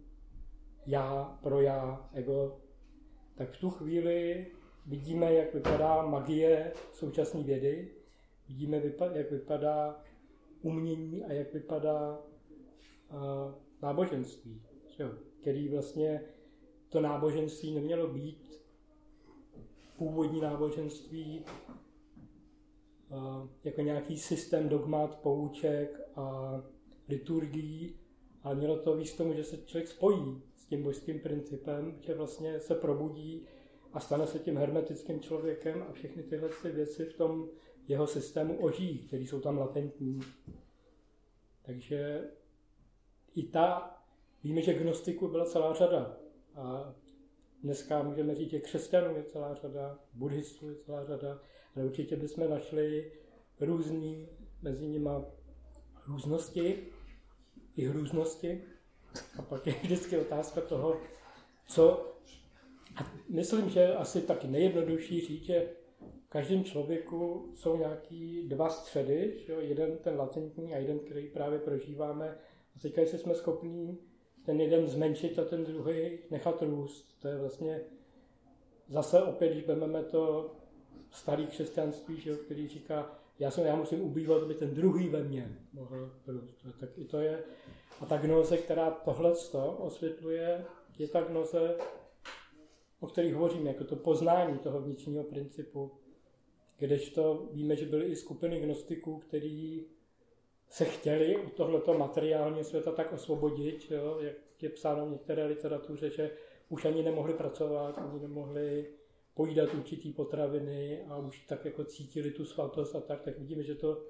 já 0.86 1.38
pro 1.42 1.60
já, 1.60 2.10
ego, 2.12 2.60
tak 3.34 3.50
v 3.50 3.60
tu 3.60 3.70
chvíli 3.70 4.46
vidíme, 4.86 5.34
jak 5.34 5.54
vypadá 5.54 6.02
magie 6.02 6.72
současné 6.92 7.42
vědy, 7.42 7.97
vidíme, 8.48 8.82
jak 9.14 9.30
vypadá 9.30 10.02
umění 10.62 11.24
a 11.24 11.32
jak 11.32 11.54
vypadá 11.54 12.22
náboženství, 13.82 14.62
který 15.40 15.68
vlastně 15.68 16.24
to 16.88 17.00
náboženství 17.00 17.74
nemělo 17.74 18.08
být. 18.08 18.58
Původní 19.96 20.40
náboženství 20.40 21.44
jako 23.64 23.80
nějaký 23.80 24.18
systém 24.18 24.68
dogmat, 24.68 25.20
pouček 25.20 26.00
a 26.16 26.56
liturgií, 27.08 27.98
ale 28.42 28.54
mělo 28.54 28.78
to 28.78 28.96
víc 28.96 29.16
tomu, 29.16 29.32
že 29.32 29.44
se 29.44 29.56
člověk 29.56 29.88
spojí 29.88 30.42
s 30.56 30.66
tím 30.66 30.82
božským 30.82 31.20
principem, 31.20 31.96
že 32.00 32.14
vlastně 32.14 32.60
se 32.60 32.74
probudí 32.74 33.46
a 33.92 34.00
stane 34.00 34.26
se 34.26 34.38
tím 34.38 34.56
hermetickým 34.56 35.20
člověkem 35.20 35.84
a 35.88 35.92
všechny 35.92 36.22
tyhle 36.22 36.48
ty 36.62 36.70
věci 36.70 37.04
v 37.04 37.16
tom 37.16 37.48
jeho 37.88 38.06
systému 38.06 38.60
ožijí, 38.60 38.98
které 38.98 39.22
jsou 39.22 39.40
tam 39.40 39.58
latentní. 39.58 40.20
Takže 41.62 42.24
i 43.34 43.42
ta, 43.42 43.96
víme, 44.44 44.62
že 44.62 44.74
gnostiku 44.74 45.28
byla 45.28 45.44
celá 45.44 45.74
řada. 45.74 46.16
A 46.54 46.94
dneska 47.62 48.02
můžeme 48.02 48.34
říct, 48.34 48.50
že 48.50 48.60
křesťanů 48.60 49.16
je 49.16 49.24
celá 49.24 49.54
řada, 49.54 49.98
buddhistů 50.14 50.68
je 50.68 50.74
celá 50.74 51.04
řada, 51.04 51.40
ale 51.76 51.84
určitě 51.84 52.16
bychom 52.16 52.50
našli 52.50 53.12
různý, 53.60 54.28
mezi 54.62 54.86
nimi 54.86 55.10
různosti 56.06 56.86
i 57.76 57.84
hrůznosti. 57.84 58.64
A 59.38 59.42
pak 59.42 59.66
je 59.66 59.74
vždycky 59.82 60.18
otázka 60.18 60.60
toho, 60.60 61.00
co... 61.68 62.14
A 62.96 63.12
myslím, 63.28 63.70
že 63.70 63.94
asi 63.94 64.20
taky 64.22 64.46
nejjednodušší 64.46 65.20
říct, 65.20 65.44
že 65.44 65.68
každém 66.28 66.64
člověku 66.64 67.52
jsou 67.54 67.76
nějaký 67.76 68.48
dva 68.48 68.68
středy, 68.68 69.40
že 69.46 69.52
jo? 69.52 69.60
jeden 69.60 69.96
ten 69.96 70.16
latentní 70.16 70.74
a 70.74 70.78
jeden, 70.78 70.98
který 70.98 71.28
právě 71.28 71.58
prožíváme. 71.58 72.38
A 72.76 72.78
teďka, 72.82 73.00
jestli 73.00 73.18
jsme 73.18 73.34
schopní 73.34 73.98
ten 74.44 74.60
jeden 74.60 74.86
zmenšit 74.86 75.38
a 75.38 75.44
ten 75.44 75.64
druhý 75.64 76.18
nechat 76.30 76.62
růst. 76.62 77.18
To 77.22 77.28
je 77.28 77.36
vlastně 77.36 77.80
zase 78.88 79.22
opět, 79.22 79.52
když 79.52 79.66
vezmeme 79.66 80.02
to 80.02 80.54
staré 81.10 81.46
křesťanství, 81.46 82.20
že, 82.20 82.36
který 82.36 82.68
říká, 82.68 83.18
já, 83.38 83.50
jsem, 83.50 83.66
já 83.66 83.76
musím 83.76 84.02
ubývat, 84.02 84.42
aby 84.42 84.54
ten 84.54 84.74
druhý 84.74 85.08
ve 85.08 85.24
mně 85.24 85.56
mohl 85.72 86.12
růst. 86.26 86.66
Tak 86.80 86.90
i 86.98 87.04
to 87.04 87.20
je. 87.20 87.42
A 88.00 88.06
ta 88.06 88.16
gnoze, 88.16 88.56
která 88.56 88.90
tohle 88.90 89.32
osvětluje, 89.78 90.64
je 90.98 91.08
ta 91.08 91.20
gnoze, 91.20 91.76
o 93.00 93.06
kterých 93.06 93.34
hovořím, 93.34 93.66
jako 93.66 93.84
to 93.84 93.96
poznání 93.96 94.58
toho 94.58 94.80
vnitřního 94.80 95.24
principu. 95.24 95.92
Kdežto 96.78 97.48
víme, 97.52 97.76
že 97.76 97.86
byly 97.86 98.06
i 98.06 98.16
skupiny 98.16 98.60
gnostiků, 98.60 99.18
který 99.18 99.84
se 100.68 100.84
chtěli 100.84 101.36
od 101.36 101.52
tohoto 101.52 101.98
materiálního 101.98 102.64
světa 102.64 102.92
tak 102.92 103.12
osvobodit, 103.12 103.90
jo, 103.90 104.18
jak 104.20 104.62
je 104.62 104.68
psáno 104.68 105.06
v 105.06 105.10
některé 105.10 105.46
literatuře, 105.46 106.10
že 106.10 106.30
už 106.68 106.84
ani 106.84 107.02
nemohli 107.02 107.34
pracovat, 107.34 107.98
ani 107.98 108.20
nemohli 108.20 108.86
pojídat 109.34 109.74
určitý 109.74 110.12
potraviny 110.12 111.02
a 111.08 111.18
už 111.18 111.46
tak 111.46 111.64
jako 111.64 111.84
cítili 111.84 112.30
tu 112.30 112.44
svatost 112.44 112.96
a 112.96 113.00
tak, 113.00 113.22
tak 113.22 113.38
vidíme, 113.38 113.62
že 113.62 113.74
to 113.74 114.02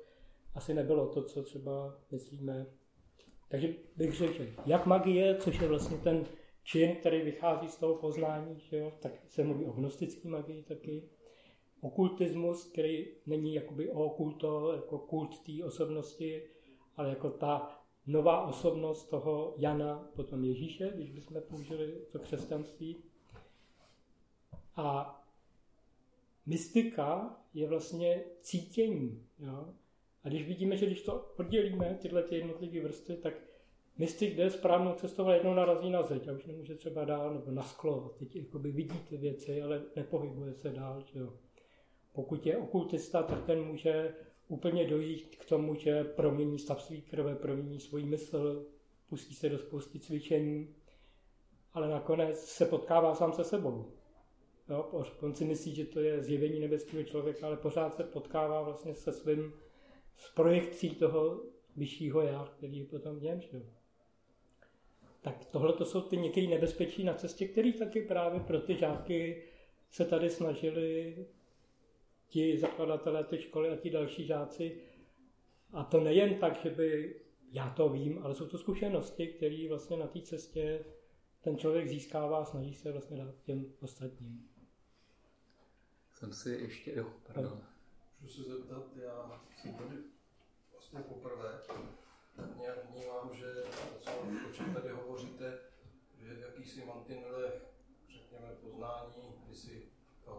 asi 0.54 0.74
nebylo 0.74 1.06
to, 1.06 1.22
co 1.22 1.42
třeba 1.42 1.98
myslíme. 2.10 2.66
Takže 3.48 3.74
bych 3.96 4.14
řekl, 4.14 4.32
že 4.32 4.48
jak 4.66 4.86
magie, 4.86 5.36
což 5.36 5.60
je 5.60 5.68
vlastně 5.68 5.96
ten 5.96 6.24
čin, 6.62 6.96
který 6.96 7.22
vychází 7.22 7.68
z 7.68 7.76
toho 7.76 7.94
poznání, 7.94 8.60
že 8.60 8.76
jo, 8.76 8.92
tak 9.00 9.12
se 9.28 9.44
mluví 9.44 9.64
o 9.64 9.72
gnostické 9.72 10.28
magii 10.28 10.62
taky. 10.62 11.08
Okultismus, 11.80 12.64
který 12.64 13.06
není 13.26 13.54
jakoby 13.54 13.90
o 13.90 14.10
kulto, 14.10 14.72
jako 14.72 14.98
kult 14.98 15.38
té 15.38 15.64
osobnosti, 15.64 16.42
ale 16.96 17.08
jako 17.08 17.30
ta 17.30 17.80
nová 18.06 18.46
osobnost 18.46 19.04
toho 19.04 19.54
Jana, 19.58 20.08
potom 20.16 20.44
Ježíše, 20.44 20.92
když 20.94 21.10
bychom 21.10 21.42
použili 21.48 21.94
to 22.12 22.18
křesťanství. 22.18 22.96
A 24.76 25.14
mystika 26.46 27.36
je 27.54 27.68
vlastně 27.68 28.24
cítění. 28.40 29.26
Jo? 29.38 29.74
A 30.24 30.28
když 30.28 30.46
vidíme, 30.46 30.76
že 30.76 30.86
když 30.86 31.02
to 31.02 31.32
oddělíme, 31.38 31.98
tyhle 32.02 32.22
ty 32.22 32.36
jednotlivé 32.36 32.80
vrstvy, 32.80 33.16
tak 33.16 33.34
mystik 33.98 34.36
jde 34.36 34.50
správnou 34.50 34.94
cestou, 34.94 35.24
ale 35.24 35.36
jednou 35.36 35.54
narazí 35.54 35.90
na 35.90 36.02
zeď 36.02 36.28
a 36.28 36.32
už 36.32 36.46
nemůže 36.46 36.74
třeba 36.74 37.04
dál, 37.04 37.34
nebo 37.34 37.50
na 37.50 37.62
sklo. 37.62 38.14
Teď 38.18 38.36
jakoby 38.36 38.72
vidí 38.72 38.98
ty 39.08 39.16
věci, 39.16 39.62
ale 39.62 39.82
nepohybuje 39.96 40.54
se 40.54 40.70
dál. 40.70 41.02
Že 41.12 41.18
jo? 41.18 41.32
Pokud 42.18 42.46
je 42.46 42.56
okultista, 42.56 43.22
tak 43.22 43.46
ten 43.46 43.64
může 43.64 44.14
úplně 44.48 44.84
dojít 44.84 45.36
k 45.36 45.44
tomu, 45.44 45.74
že 45.74 46.04
promění 46.04 46.58
stav 46.58 46.82
svý 46.82 47.02
krve, 47.02 47.34
promění 47.34 47.80
svůj 47.80 48.04
mysl, 48.04 48.66
pustí 49.08 49.34
se 49.34 49.48
do 49.48 49.58
spousty 49.58 50.00
cvičení, 50.00 50.74
ale 51.72 51.88
nakonec 51.88 52.44
se 52.44 52.66
potkává 52.66 53.14
sám 53.14 53.32
se 53.32 53.44
sebou. 53.44 53.92
Jo, 54.68 55.04
on 55.20 55.34
si 55.34 55.44
myslí, 55.44 55.74
že 55.74 55.84
to 55.84 56.00
je 56.00 56.22
zjevení 56.22 56.60
nebeského 56.60 57.04
člověka, 57.04 57.46
ale 57.46 57.56
pořád 57.56 57.94
se 57.94 58.04
potkává 58.04 58.62
vlastně 58.62 58.94
se 58.94 59.12
svým 59.12 59.52
s 60.16 60.34
projekcí 60.34 60.90
toho 60.90 61.42
vyššího 61.76 62.22
já, 62.22 62.52
který 62.56 62.78
je 62.78 62.84
potom 62.84 63.18
v 63.18 63.22
něm. 63.22 63.40
Že? 63.40 63.62
Tak 65.20 65.44
tohle 65.44 65.72
to 65.72 65.84
jsou 65.84 66.00
ty 66.00 66.16
některé 66.16 66.46
nebezpečí 66.46 67.04
na 67.04 67.14
cestě, 67.14 67.48
které 67.48 67.72
taky 67.72 68.02
právě 68.02 68.40
pro 68.40 68.60
ty 68.60 68.76
žáky 68.76 69.42
se 69.90 70.04
tady 70.04 70.30
snažili 70.30 71.16
ti 72.28 72.58
zakladatelé 72.58 73.24
té 73.24 73.38
školy 73.38 73.68
a 73.70 73.76
ti 73.76 73.90
další 73.90 74.26
žáci. 74.26 74.80
A 75.72 75.84
to 75.84 76.00
nejen 76.00 76.34
tak, 76.34 76.62
že 76.62 76.70
by 76.70 77.20
já 77.52 77.70
to 77.70 77.88
vím, 77.88 78.18
ale 78.22 78.34
jsou 78.34 78.46
to 78.46 78.58
zkušenosti, 78.58 79.26
které 79.26 79.66
vlastně 79.68 79.96
na 79.96 80.06
té 80.06 80.20
cestě 80.20 80.84
ten 81.40 81.58
člověk 81.58 81.88
získává 81.88 82.38
a 82.38 82.44
snaží 82.44 82.74
se 82.74 82.92
vlastně 82.92 83.16
dát 83.16 83.34
těm 83.42 83.66
ostatním. 83.80 84.50
Jsem 86.14 86.32
si 86.32 86.50
ještě, 86.50 86.94
jo, 86.94 87.12
pardon. 87.26 87.62
Můžu 88.20 88.42
se 88.42 88.50
zeptat, 88.50 88.84
já 88.96 89.42
jsem 89.56 89.74
tady 89.74 89.96
vlastně 90.72 91.00
poprvé, 91.00 91.60
tak 92.36 92.56
nějak 92.60 92.90
vnímám, 92.90 93.30
že 93.34 93.46
co, 93.98 94.10
o 94.48 94.52
čem 94.52 94.74
tady 94.74 94.88
hovoříte, 94.88 95.58
že 96.18 96.34
v 96.34 96.40
jakýchsi 96.40 96.84
mantinelech, 96.84 97.66
řekněme, 98.08 98.54
poznání, 98.60 99.12
si 99.52 99.87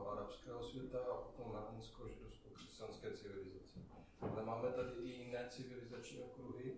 arabského 0.07 0.63
světa 0.63 0.99
a 0.99 1.21
potom 1.21 1.53
latinsko-židovsko-křesťanské 1.53 3.17
civilizace. 3.17 3.79
Ale 4.21 4.45
máme 4.45 4.69
tady 4.71 4.91
i 5.03 5.09
jiné 5.09 5.47
civilizační 5.49 6.23
okruhy, 6.23 6.75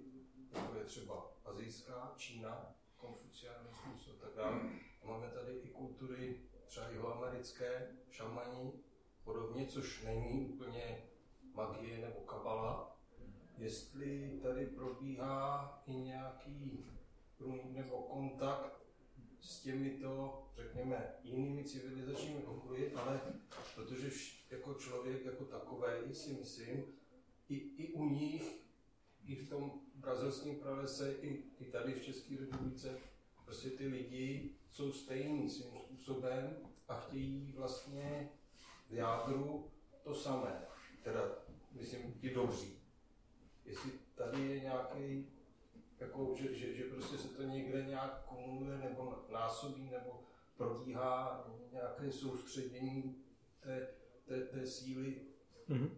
jako 0.52 0.76
je 0.78 0.84
třeba 0.84 1.32
azijská, 1.46 2.14
Čína, 2.18 2.76
konfucianismus 2.98 4.10
a 4.10 4.26
tak 4.26 4.36
dále. 4.36 4.62
A 5.04 5.08
máme 5.08 5.28
tady 5.28 5.54
i 5.54 5.70
kultury 5.70 6.42
třeba 6.66 6.90
jihoamerické, 6.90 7.98
šamaní, 8.10 8.84
podobně, 9.24 9.66
což 9.66 10.04
není 10.04 10.46
úplně 10.46 11.04
magie 11.54 11.98
nebo 11.98 12.20
kabala. 12.20 12.98
Jestli 13.58 14.40
tady 14.44 14.66
probíhá 14.66 15.84
i 15.86 15.94
nějaký 15.94 16.86
nebo 17.74 17.98
kontakt 17.98 18.81
s 19.42 19.62
těmito, 19.62 20.44
řekněme, 20.56 21.16
jinými 21.24 21.64
civilizačními 21.64 22.44
okruhy, 22.44 22.92
ale 22.92 23.22
protože 23.76 24.10
jako 24.52 24.74
člověk 24.74 25.26
jako 25.26 25.46
takový 25.46 26.16
si 26.16 26.34
myslím, 26.34 26.84
i, 27.50 27.56
i 27.56 27.94
u 27.94 28.10
nich, 28.10 28.62
i 29.26 29.36
v 29.36 29.50
tom 29.50 29.82
brazilském 29.96 30.56
pralese, 30.56 31.16
i, 31.22 31.44
i 31.60 31.66
tady 31.66 31.94
v 31.94 32.04
České 32.04 32.38
republice, 32.38 33.00
prostě 33.46 33.70
ty 33.70 33.88
lidi 33.88 34.56
jsou 34.70 34.92
stejní 34.92 35.50
svým 35.50 35.78
způsobem 35.78 36.58
a 36.88 37.00
chtějí 37.00 37.54
vlastně 37.58 38.30
v 38.90 38.94
jádru 38.94 39.72
to 40.04 40.16
samé, 40.16 40.66
teda 41.04 41.22
myslím 41.72 42.14
ti 42.14 42.30
dobří. 42.30 42.80
Jestli 43.66 43.92
tady 44.16 44.42
je 44.42 44.60
nějaký, 44.60 45.28
jako, 46.02 46.34
že, 46.36 46.56
že, 46.56 46.74
že 46.76 46.84
prostě 46.84 47.18
se 47.18 47.28
to 47.28 47.44
někde 47.44 47.84
nějak 47.84 48.26
kumuluje 48.26 48.78
nebo 48.78 49.16
násobí, 49.32 49.90
nebo 49.92 50.24
probíhá 50.58 51.48
nějaké 51.72 52.12
soustředění 52.12 53.16
té, 53.60 53.88
té, 54.26 54.42
té 54.42 54.68
síly. 54.68 55.16
Mm-hmm. 55.70 55.90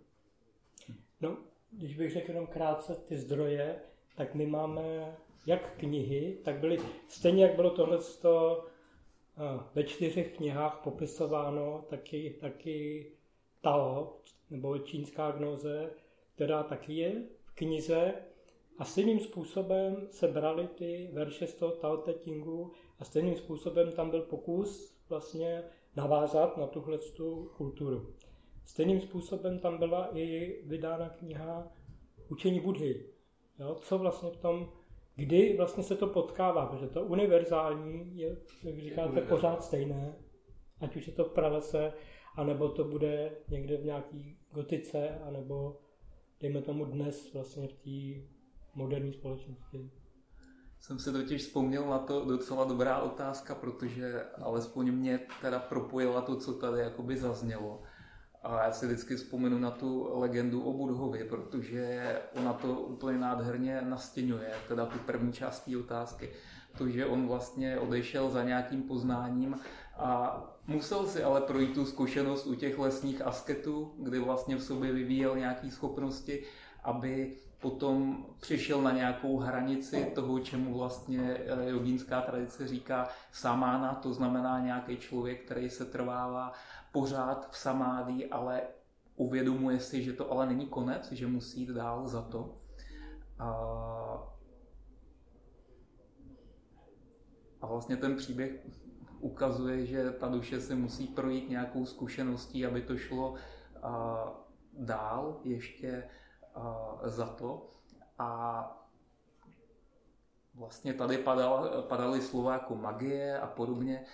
No, 1.21 1.37
když 1.71 1.97
bych 1.97 2.11
řekl 2.11 2.31
jenom 2.31 2.47
krátce 2.47 2.95
ty 2.95 3.17
zdroje, 3.17 3.79
tak 4.15 4.35
my 4.35 4.45
máme 4.45 5.15
jak 5.45 5.77
knihy, 5.77 6.37
tak 6.43 6.59
byly, 6.59 6.77
stejně 7.07 7.43
jak 7.43 7.55
bylo 7.55 7.69
tohle 7.69 7.99
ve 9.75 9.83
čtyřech 9.83 10.37
knihách 10.37 10.79
popisováno 10.83 11.85
taky, 11.89 12.37
taky 12.41 13.11
Tao, 13.61 14.17
nebo 14.49 14.77
čínská 14.77 15.31
gnoze, 15.31 15.91
která 16.35 16.63
taky 16.63 16.93
je 16.93 17.23
v 17.43 17.55
knize 17.55 18.13
a 18.77 18.85
stejným 18.85 19.19
způsobem 19.19 20.07
se 20.11 20.27
brali 20.27 20.67
ty 20.67 21.09
verše 21.13 21.47
z 21.47 21.53
toho 21.53 21.71
Tao 21.71 21.97
Te 21.97 22.13
Chingu 22.13 22.71
a 22.99 23.03
stejným 23.03 23.35
způsobem 23.35 23.91
tam 23.91 24.09
byl 24.09 24.21
pokus 24.21 24.97
vlastně 25.09 25.63
navázat 25.95 26.57
na 26.57 26.67
tuhle 26.67 26.99
kulturu. 27.57 28.13
Stejným 28.65 29.01
způsobem 29.01 29.59
tam 29.59 29.77
byla 29.77 30.17
i 30.17 30.59
vydána 30.65 31.09
kniha 31.09 31.71
Učení 32.31 32.59
Budhy. 32.59 33.05
Jo, 33.59 33.75
co 33.81 33.97
vlastně 33.97 34.29
v 34.29 34.37
tom 34.37 34.69
kdy 35.15 35.57
vlastně 35.57 35.83
se 35.83 35.95
to 35.95 36.07
potkává, 36.07 36.65
protože 36.65 36.87
to 36.87 37.05
univerzální 37.05 38.17
je, 38.17 38.37
jak 38.63 38.79
říkáte, 38.79 39.21
pořád 39.21 39.63
stejné, 39.63 40.15
ať 40.79 40.95
už 40.95 41.07
je 41.07 41.13
to 41.13 41.25
v 41.25 41.31
pralese, 41.31 41.93
anebo 42.35 42.69
to 42.69 42.83
bude 42.83 43.31
někde 43.49 43.77
v 43.77 43.85
nějaký 43.85 44.37
gotice, 44.51 45.09
anebo 45.09 45.79
dejme 46.39 46.61
tomu 46.61 46.85
dnes 46.85 47.33
vlastně 47.33 47.67
v 47.67 47.73
té 47.73 48.27
moderní 48.75 49.13
společnosti. 49.13 49.91
Jsem 50.79 50.99
si 50.99 51.11
totiž 51.11 51.41
vzpomněl 51.41 51.89
na 51.89 51.99
to 51.99 52.25
docela 52.25 52.65
dobrá 52.65 52.97
otázka, 52.97 53.55
protože 53.55 54.23
alespoň 54.41 54.91
mě 54.91 55.19
teda 55.41 55.59
propojila 55.59 56.21
to, 56.21 56.35
co 56.35 56.53
tady 56.53 56.79
jakoby 56.79 57.17
zaznělo. 57.17 57.81
A 58.43 58.63
já 58.63 58.71
si 58.71 58.85
vždycky 58.85 59.15
vzpomenu 59.15 59.59
na 59.59 59.71
tu 59.71 60.09
legendu 60.19 60.61
o 60.61 60.73
Budhovi, 60.73 61.23
protože 61.23 62.15
ona 62.39 62.53
to 62.53 62.73
úplně 62.73 63.17
nádherně 63.17 63.81
nastěňuje, 63.81 64.51
teda 64.67 64.85
tu 64.85 64.99
první 64.99 65.33
část 65.33 65.59
té 65.59 65.77
otázky. 65.77 66.29
To, 66.77 66.89
že 66.89 67.05
on 67.05 67.27
vlastně 67.27 67.79
odešel 67.79 68.29
za 68.29 68.43
nějakým 68.43 68.83
poznáním 68.83 69.55
a 69.97 70.41
musel 70.67 71.05
si 71.05 71.23
ale 71.23 71.41
projít 71.41 71.73
tu 71.73 71.85
zkušenost 71.85 72.45
u 72.45 72.55
těch 72.55 72.79
lesních 72.79 73.21
asketů, 73.21 73.93
kdy 73.97 74.19
vlastně 74.19 74.55
v 74.55 74.63
sobě 74.63 74.91
vyvíjel 74.91 75.37
nějaké 75.37 75.71
schopnosti, 75.71 76.43
aby 76.83 77.37
potom 77.63 78.25
přišel 78.39 78.81
na 78.81 78.91
nějakou 78.91 79.37
hranici 79.37 80.11
toho, 80.15 80.39
čemu 80.39 80.77
vlastně 80.77 81.37
eh, 81.37 81.69
jogínská 81.69 82.21
tradice 82.21 82.67
říká 82.67 83.07
samána, 83.31 83.95
to 83.95 84.13
znamená 84.13 84.59
nějaký 84.59 84.97
člověk, 84.97 85.45
který 85.45 85.69
se 85.69 85.85
trvává 85.85 86.51
pořád 86.91 87.51
v 87.51 87.57
samády, 87.57 88.29
ale 88.29 88.61
uvědomuje 89.15 89.79
si, 89.79 90.03
že 90.03 90.13
to 90.13 90.31
ale 90.31 90.45
není 90.45 90.65
konec, 90.65 91.11
že 91.11 91.27
musí 91.27 91.59
jít 91.59 91.69
dál 91.69 92.07
za 92.07 92.21
to. 92.21 92.57
A, 93.39 93.47
a 97.61 97.67
vlastně 97.67 97.97
ten 97.97 98.15
příběh 98.15 98.67
ukazuje, 99.19 99.85
že 99.85 100.11
ta 100.11 100.27
duše 100.27 100.61
se 100.61 100.75
musí 100.75 101.07
projít 101.07 101.49
nějakou 101.49 101.85
zkušeností, 101.85 102.65
aby 102.65 102.81
to 102.81 102.97
šlo 102.97 103.35
a, 103.83 104.27
dál 104.73 105.39
ještě 105.43 106.03
za 107.03 107.25
to. 107.25 107.69
A 108.19 108.83
vlastně 110.55 110.93
tady 110.93 111.17
padala, 111.17 111.81
padaly 111.81 112.21
slova 112.21 112.53
jako 112.53 112.75
magie 112.75 113.39
a 113.39 113.47
podobně. 113.47 114.05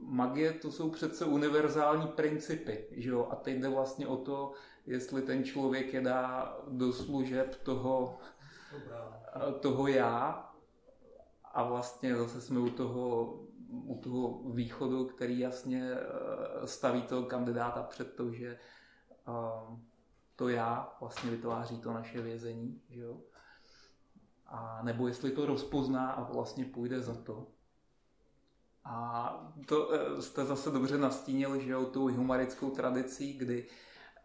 magie 0.00 0.52
to 0.52 0.72
jsou 0.72 0.90
přece 0.90 1.24
univerzální 1.24 2.06
principy, 2.06 2.86
že 2.90 3.10
jo? 3.10 3.28
A 3.30 3.36
teď 3.36 3.60
jde 3.60 3.68
vlastně 3.68 4.06
o 4.06 4.16
to, 4.16 4.52
jestli 4.86 5.22
ten 5.22 5.44
člověk 5.44 5.94
je 5.94 6.00
dá 6.00 6.56
do 6.68 6.92
služeb 6.92 7.54
toho, 7.54 8.18
toho 9.60 9.86
já 9.86 10.48
a 11.44 11.62
vlastně 11.62 12.16
zase 12.16 12.40
jsme 12.40 12.60
u 12.60 12.70
toho, 12.70 13.24
u 13.70 14.00
toho 14.02 14.50
východu, 14.50 15.06
který 15.06 15.38
jasně 15.38 15.90
eh, 15.92 16.66
staví 16.66 17.02
toho 17.02 17.22
kandidáta 17.22 17.82
před 17.82 18.16
to, 18.16 18.32
že 18.32 18.58
eh, 19.28 19.32
to 20.38 20.48
já 20.48 20.96
vlastně 21.00 21.30
vytváří 21.30 21.78
to 21.78 21.92
naše 21.92 22.22
vězení, 22.22 22.82
že 22.88 23.00
jo? 23.00 23.20
A 24.46 24.80
nebo 24.82 25.08
jestli 25.08 25.30
to 25.30 25.46
rozpozná 25.46 26.10
a 26.10 26.32
vlastně 26.32 26.64
půjde 26.64 27.00
za 27.00 27.14
to. 27.14 27.46
A 28.84 29.52
to 29.66 29.92
eh, 29.92 30.22
jste 30.22 30.44
zase 30.44 30.70
dobře 30.70 30.98
nastínil, 30.98 31.60
že 31.60 31.70
jo, 31.70 31.84
tu 31.84 32.08
humarickou 32.08 32.70
tradicí, 32.70 33.32
kdy 33.32 33.66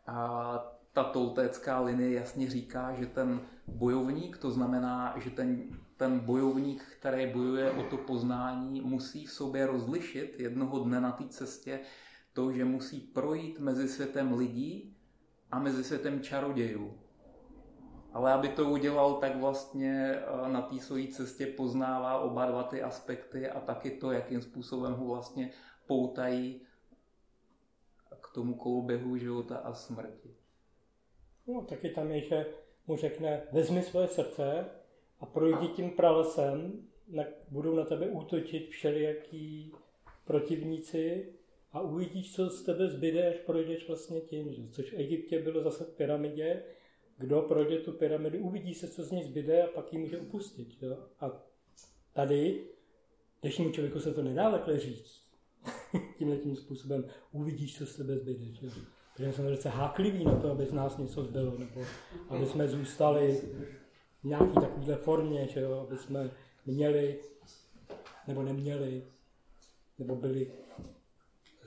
a, 0.07 0.65
ta 0.91 1.03
toltécká 1.03 1.79
linie 1.79 2.13
jasně 2.13 2.49
říká, 2.49 2.93
že 2.93 3.05
ten 3.05 3.41
bojovník, 3.67 4.37
to 4.37 4.51
znamená, 4.51 5.15
že 5.17 5.29
ten, 5.29 5.63
ten 5.97 6.19
bojovník, 6.19 6.83
který 6.99 7.33
bojuje 7.33 7.71
o 7.71 7.83
to 7.83 7.97
poznání, 7.97 8.81
musí 8.81 9.25
v 9.25 9.31
sobě 9.31 9.67
rozlišit 9.67 10.39
jednoho 10.39 10.79
dne 10.79 11.01
na 11.01 11.11
té 11.11 11.27
cestě 11.27 11.79
to, 12.33 12.51
že 12.51 12.65
musí 12.65 12.99
projít 12.99 13.59
mezi 13.59 13.87
světem 13.87 14.33
lidí 14.33 14.93
a 15.53 15.59
mezi 15.59 15.83
světem 15.83 16.21
čarodějů. 16.21 16.99
Ale 18.13 18.33
aby 18.33 18.49
to 18.49 18.69
udělal, 18.69 19.13
tak 19.13 19.35
vlastně 19.35 20.15
eh, 20.15 20.49
na 20.49 20.61
té 20.61 20.79
své 20.79 21.07
cestě 21.07 21.45
poznává 21.45 22.19
oba 22.19 22.45
dva 22.45 22.63
ty 22.63 22.81
aspekty 22.81 23.49
a 23.49 23.59
taky 23.59 23.91
to, 23.91 24.11
jakým 24.11 24.41
způsobem 24.41 24.93
ho 24.93 25.05
vlastně 25.05 25.49
poutají 25.87 26.61
k 28.21 28.33
tomu 28.33 28.53
koloběhu 28.53 29.17
života 29.17 29.57
a 29.57 29.73
smrti. 29.73 30.35
No, 31.47 31.61
taky 31.61 31.89
tam 31.89 32.11
je, 32.11 32.21
že 32.21 32.45
mu 32.87 32.97
řekne, 32.97 33.41
vezmi 33.51 33.83
svoje 33.83 34.07
srdce 34.07 34.65
a 35.19 35.25
projdi 35.25 35.67
tím 35.67 35.91
pralesem, 35.91 36.87
na, 37.07 37.23
budou 37.49 37.75
na 37.75 37.85
tebe 37.85 38.07
útočit 38.07 38.69
všelijaký 38.69 39.73
protivníci 40.25 41.33
a 41.73 41.81
uvidíš, 41.81 42.35
co 42.35 42.49
z 42.49 42.63
tebe 42.63 42.89
zbyde, 42.89 43.29
až 43.29 43.35
projdeš 43.35 43.87
vlastně 43.87 44.21
tím. 44.21 44.53
Že? 44.53 44.61
Což 44.71 44.91
v 44.91 44.99
Egyptě 44.99 45.41
bylo 45.41 45.63
zase 45.63 45.83
v 45.83 45.95
pyramidě, 45.95 46.63
kdo 47.17 47.41
projde 47.41 47.77
tu 47.77 47.91
pyramidu, 47.91 48.39
uvidí 48.39 48.73
se, 48.73 48.87
co 48.87 49.03
z 49.03 49.11
ní 49.11 49.23
zbyde 49.23 49.63
a 49.63 49.67
pak 49.67 49.93
ji 49.93 49.99
může 49.99 50.19
upustit. 50.19 50.67
Jo? 50.81 50.97
A 51.19 51.43
tady 52.13 52.63
dnešnímu 53.41 53.71
člověku 53.71 53.99
se 53.99 54.13
to 54.13 54.23
nedá 54.23 54.51
takhle 54.51 54.79
říct. 54.79 55.23
Tímhle 56.17 56.37
tím 56.37 56.55
způsobem 56.55 57.05
uvidíš, 57.31 57.77
co 57.77 57.85
z 57.85 57.95
tebe 57.95 58.17
zbyde. 58.17 58.45
Že? 58.45 58.69
Protože 59.15 59.33
jsme 59.33 59.43
velice 59.43 59.69
hákliví 59.69 60.23
na 60.23 60.35
to, 60.39 60.51
aby 60.51 60.65
z 60.65 60.73
nás 60.73 60.97
něco 60.97 61.23
zbylo, 61.23 61.57
nebo 61.57 61.81
aby 62.29 62.45
jsme 62.45 62.67
zůstali 62.67 63.41
v 64.21 64.23
nějaké 64.23 64.53
takovéhle 64.53 64.95
formě, 64.95 65.47
že 65.51 65.59
jo? 65.59 65.85
aby 65.87 65.97
jsme 65.97 66.31
měli 66.65 67.19
nebo 68.27 68.43
neměli, 68.43 69.03
nebo 69.99 70.15
byli. 70.15 70.51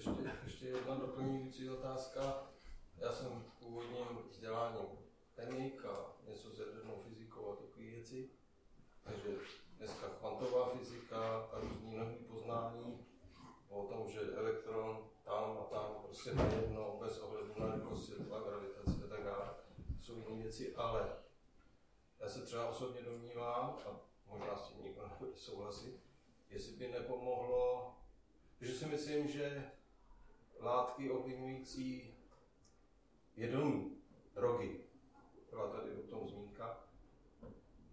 Ještě, 0.06 0.32
ještě 0.44 0.66
jedna 0.66 0.94
doplňující 0.94 1.70
otázka. 1.70 2.50
Já 2.98 3.12
jsem 3.12 3.44
původním 3.58 4.18
vzděláním 4.30 4.86
a 5.88 6.16
něco 6.28 6.50
s 6.50 6.58
jadernou 6.58 7.02
fyzikou 7.08 7.52
a 7.52 7.56
takové 7.56 7.84
věci. 7.84 8.30
Takže 9.04 9.28
dneska 9.78 10.08
kvantová 10.08 10.68
fyzika 10.68 11.38
a 11.52 11.60
různý 11.60 11.96
nový 11.96 12.14
poznání 12.14 13.06
o 13.68 13.82
tom, 13.82 14.10
že 14.10 14.20
elektron 14.20 15.10
tam 15.24 15.58
a 15.58 15.64
tam 15.64 15.94
prostě 16.02 16.34
najednou 16.34 16.98
bez 17.00 17.18
ohledu 17.18 17.54
na 17.58 17.74
rychlost 17.74 18.06
světla, 18.06 18.40
gravitaci 18.40 19.04
a 19.04 19.08
tak 19.08 19.24
dále. 19.24 19.50
Jsou 20.00 20.16
jiné 20.16 20.42
věci, 20.42 20.74
ale 20.76 21.16
já 22.20 22.28
se 22.28 22.42
třeba 22.42 22.68
osobně 22.68 23.02
domnívám, 23.02 23.76
a 23.86 24.00
možná 24.26 24.56
s 24.56 24.68
tím 24.68 24.82
nikdo 24.82 25.08
nebude 25.08 25.36
souhlasit, 25.36 26.00
jestli 26.50 26.72
by 26.72 26.88
nepomohlo, 26.88 27.94
že 28.60 28.72
si 28.72 28.86
myslím, 28.86 29.28
že 29.28 29.70
látky 30.60 31.10
ovlivňující 31.10 32.14
vědomí, 33.36 33.96
drogy, 34.34 34.80
byla 35.50 35.70
tady 35.72 35.92
o 35.92 36.02
tom 36.02 36.28
zmínka, 36.28 36.80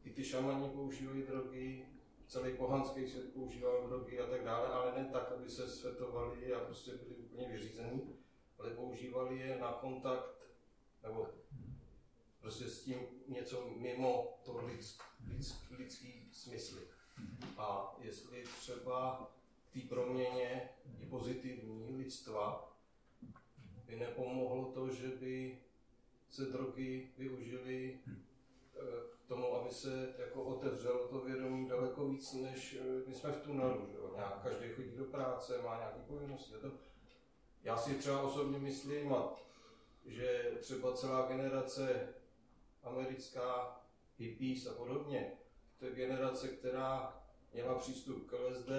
i 0.04 0.10
ty 0.10 0.24
šamani 0.24 0.70
používají 0.70 1.24
drogy, 1.24 1.86
celý 2.28 2.58
pohanský 2.58 3.08
svět 3.08 3.34
používal 3.34 3.88
drogy 3.88 4.20
a 4.20 4.28
tak 4.28 4.44
dále, 4.44 4.68
ale 4.68 5.02
ne 5.02 5.10
tak, 5.12 5.32
aby 5.32 5.50
se 5.50 5.70
svetovali 5.70 6.54
a 6.54 6.60
prostě 6.60 6.92
byli 6.92 7.16
úplně 7.16 7.48
vyřízení, 7.48 8.16
ale 8.60 8.70
používali 8.70 9.40
je 9.40 9.58
na 9.58 9.72
kontakt, 9.72 10.48
nebo 11.04 11.30
prostě 12.42 12.70
s 12.70 12.84
tím 12.84 13.00
něco 13.28 13.70
mimo 13.78 14.40
to 14.44 14.66
lidsk, 14.66 15.04
lidsk, 15.28 15.72
lidský 15.72 16.30
smysl. 16.32 16.80
A 17.58 17.96
jestli 18.00 18.44
třeba 18.44 19.28
té 19.74 19.80
proměně 19.90 20.70
i 21.00 21.06
pozitivní 21.06 21.96
lidstva 21.98 22.74
by 23.86 23.96
nepomohlo 23.96 24.66
to, 24.66 24.90
že 24.90 25.08
by 25.08 25.60
se 26.30 26.46
drogy 26.46 27.12
využily 27.18 28.00
k 29.26 29.28
tomu, 29.28 29.56
aby 29.56 29.72
se 29.72 30.14
jako 30.18 30.44
otevřelo 30.44 31.08
to 31.08 31.20
vědomí 31.20 31.68
daleko 31.68 32.08
víc, 32.08 32.34
než 32.34 32.78
eh, 32.80 33.04
my 33.08 33.16
jsme 33.16 33.32
v 33.32 33.42
tunelu. 33.42 33.88
Že? 33.92 33.98
Nějak, 34.16 34.44
každý 34.44 34.70
chodí 34.70 34.92
do 34.98 35.06
práce, 35.06 35.62
má 35.62 35.78
nějaké 35.78 36.00
povinnosti. 36.08 36.54
To. 36.54 36.72
Já 37.64 37.78
si 37.78 37.96
třeba 37.96 38.22
osobně 38.22 38.60
myslím, 38.60 39.14
a, 39.14 39.36
že 40.06 40.52
třeba 40.60 40.94
celá 40.94 41.28
generace 41.28 42.14
americká 42.84 43.80
hippies 44.18 44.68
a 44.68 44.74
podobně, 44.74 45.32
to 45.80 45.86
je 45.86 45.96
generace, 45.96 46.48
která 46.48 47.23
měla 47.54 47.76
přístup 47.76 48.30
k 48.30 48.34
LSD, 48.34 48.70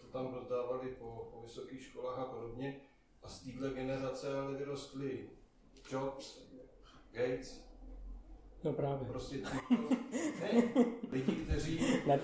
to 0.00 0.06
tam 0.06 0.34
rozdávali 0.34 0.88
po, 0.88 1.28
po 1.32 1.42
vysokých 1.42 1.82
školách 1.82 2.18
a 2.18 2.24
podobně. 2.24 2.80
A 3.22 3.28
z 3.28 3.40
téhle 3.40 3.70
generace 3.70 4.38
ale 4.38 4.54
vyrostly 4.54 5.30
Jobs, 5.90 6.48
Gates, 7.12 7.68
No 8.64 8.72
právě. 8.72 9.08
Prostě 9.08 9.36
tímto, 9.36 9.94
ne, 10.40 10.62
lidi, 11.12 11.32
kteří, 11.32 11.80
ne, 12.06 12.20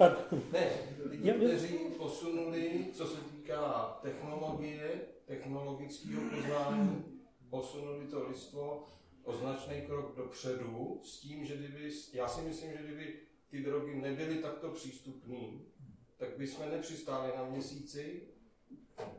ne, 0.52 0.70
lidi, 1.04 1.32
kteří 1.32 1.78
posunuli, 1.98 2.86
co 2.92 3.06
se 3.06 3.20
týká 3.20 3.98
technologie, 4.02 5.00
technologického 5.24 6.22
poznání, 6.30 7.04
posunuli 7.50 8.06
to 8.06 8.28
lidstvo 8.28 8.86
o 9.22 9.32
značný 9.32 9.82
krok 9.86 10.16
dopředu 10.16 11.00
s 11.02 11.20
tím, 11.20 11.44
že 11.44 11.56
kdyby, 11.56 11.90
já 12.12 12.28
si 12.28 12.40
myslím, 12.40 12.72
že 12.72 12.84
kdyby 12.84 13.14
ty 13.48 13.62
drogy 13.62 13.94
nebyly 13.94 14.38
takto 14.38 14.68
přístupné, 14.68 15.38
tak 16.16 16.38
bychom 16.38 16.70
nepřistáli 16.70 17.32
na 17.36 17.44
měsíci. 17.44 18.22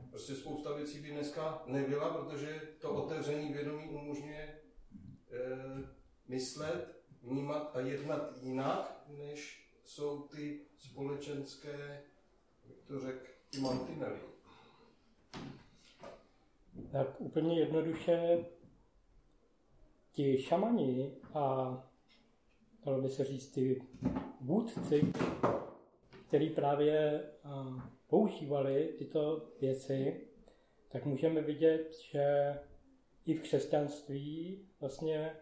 Prostě 0.09 0.35
spousta 0.35 0.73
věcí 0.73 0.99
by 0.99 1.11
dneska 1.11 1.63
nebyla, 1.65 2.13
protože 2.13 2.61
to 2.79 2.91
otevření 2.91 3.53
vědomí 3.53 3.89
umožňuje 3.89 4.41
e, 4.41 4.59
myslet 6.27 7.01
vnímat 7.23 7.75
a 7.75 7.79
jednat 7.79 8.37
jinak, 8.41 9.03
než 9.07 9.69
jsou 9.83 10.21
ty 10.21 10.61
společenské, 10.77 12.03
jak 12.67 12.77
to 12.87 12.99
řek, 12.99 13.35
ty 13.49 13.59
mantinely. 13.59 14.19
Tak 16.91 17.21
úplně 17.21 17.59
jednoduše 17.59 18.45
ti 20.11 20.37
šamani 20.41 21.11
a 21.33 21.77
dalo 22.85 23.01
by 23.01 23.09
se 23.09 23.23
říct 23.23 23.51
ty 23.51 23.81
vůdci, 24.41 25.13
který 26.35 26.49
právě 26.49 27.23
používali 28.07 28.93
tyto 28.97 29.47
věci, 29.61 30.27
tak 30.87 31.05
můžeme 31.05 31.41
vidět, 31.41 31.95
že 32.11 32.55
i 33.25 33.33
v 33.33 33.41
křesťanství 33.41 34.65
vlastně 34.79 35.35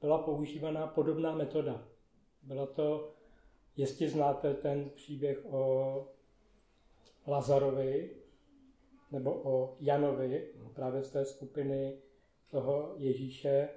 byla 0.00 0.18
používaná 0.18 0.86
podobná 0.86 1.34
metoda. 1.34 1.88
Byla 2.42 2.66
to, 2.66 3.14
jestli 3.76 4.08
znáte 4.08 4.54
ten 4.54 4.90
příběh 4.90 5.44
o 5.44 6.08
Lazarovi 7.26 8.10
nebo 9.12 9.40
o 9.44 9.76
Janovi, 9.80 10.54
právě 10.74 11.02
z 11.02 11.10
té 11.10 11.24
skupiny 11.24 11.98
toho 12.50 12.94
Ježíše, 12.96 13.68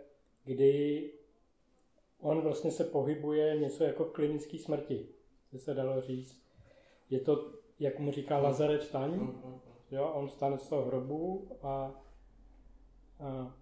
kdy 0.44 1.04
on 2.20 2.42
vlastně 2.42 2.72
se 2.72 2.84
pohybuje 2.84 3.60
něco 3.60 3.84
jako 3.84 4.06
v 4.06 4.12
klinické 4.12 4.58
smrti, 4.58 5.19
by 5.52 5.60
se 5.60 5.74
dalo 5.74 6.02
říct. 6.02 6.42
Je 7.10 7.20
to, 7.20 7.54
jak 7.80 8.00
mu 8.00 8.12
říká 8.12 8.38
Lazarec 8.38 8.84
staň, 8.84 9.34
jo, 9.92 10.12
on 10.14 10.30
stane 10.30 10.58
z 10.58 10.70
toho 10.70 10.86
hrobu 10.86 11.52
a, 11.62 12.02
a 13.20 13.58